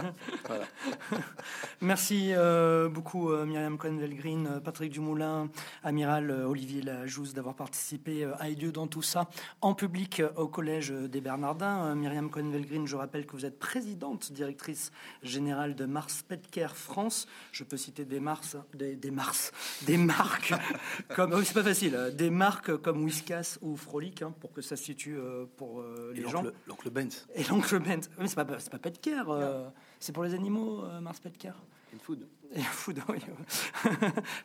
[1.81, 5.49] Merci euh, beaucoup euh, Myriam Cohen-Velgreen, Patrick Dumoulin,
[5.83, 9.29] Amiral Olivier Lajousse d'avoir participé à Dieu dans tout ça
[9.61, 11.93] en public au Collège des Bernardins.
[11.95, 14.91] Myriam Cohen-Velgreen, je rappelle que vous êtes présidente directrice
[15.23, 17.27] générale de Mars Petker France.
[17.51, 19.51] Je peux citer des Mars, des, Mars,
[19.85, 20.53] des marques
[21.15, 24.75] comme, oh, c'est pas facile, des marques comme Whiskas ou Frolic hein, pour que ça
[24.75, 25.17] se situe
[25.57, 26.43] pour euh, les gens.
[26.67, 27.27] L'oncle Benz.
[27.35, 28.09] Et l'oncle Benz.
[28.19, 29.69] Mais c'est pas, pas Petker, euh,
[29.99, 31.53] c'est pour les animaux, euh, Mars Petker.
[32.01, 32.27] Food.
[32.55, 33.17] Et food, oui.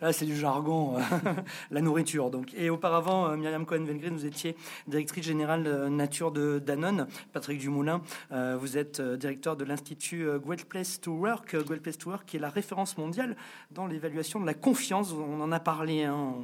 [0.01, 0.97] Là, c'est du jargon,
[1.71, 2.31] la nourriture.
[2.31, 2.53] Donc.
[2.55, 7.07] Et auparavant, Myriam Cohen-Vengren, vous étiez directrice générale nature de Danone.
[7.33, 8.01] Patrick Dumoulin,
[8.31, 11.55] vous êtes directeur de l'Institut Great Place to Work.
[11.65, 13.37] Great Place to Work, qui est la référence mondiale
[13.71, 15.13] dans l'évaluation de la confiance.
[15.13, 16.35] On en a parlé hein,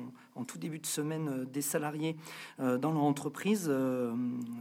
[0.40, 2.16] en tout début de semaine euh, des salariés
[2.60, 3.66] euh, dans leur entreprise.
[3.68, 4.12] Euh,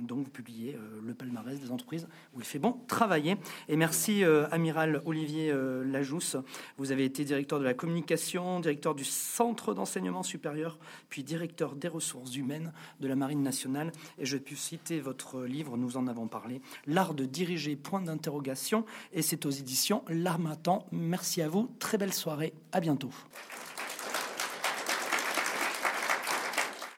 [0.01, 3.37] donc vous publiez le palmarès des entreprises où il fait bon travailler.
[3.67, 5.53] Et merci amiral Olivier
[5.85, 6.37] Lajousse.
[6.77, 10.79] Vous avez été directeur de la communication, directeur du centre d'enseignement supérieur,
[11.09, 13.91] puis directeur des ressources humaines de la Marine nationale.
[14.17, 18.85] Et je pu citer votre livre, nous en avons parlé, L'art de diriger, point d'interrogation.
[19.13, 20.85] Et c'est aux éditions L'Armatan.
[20.91, 21.69] Merci à vous.
[21.79, 22.53] Très belle soirée.
[22.71, 23.11] À bientôt.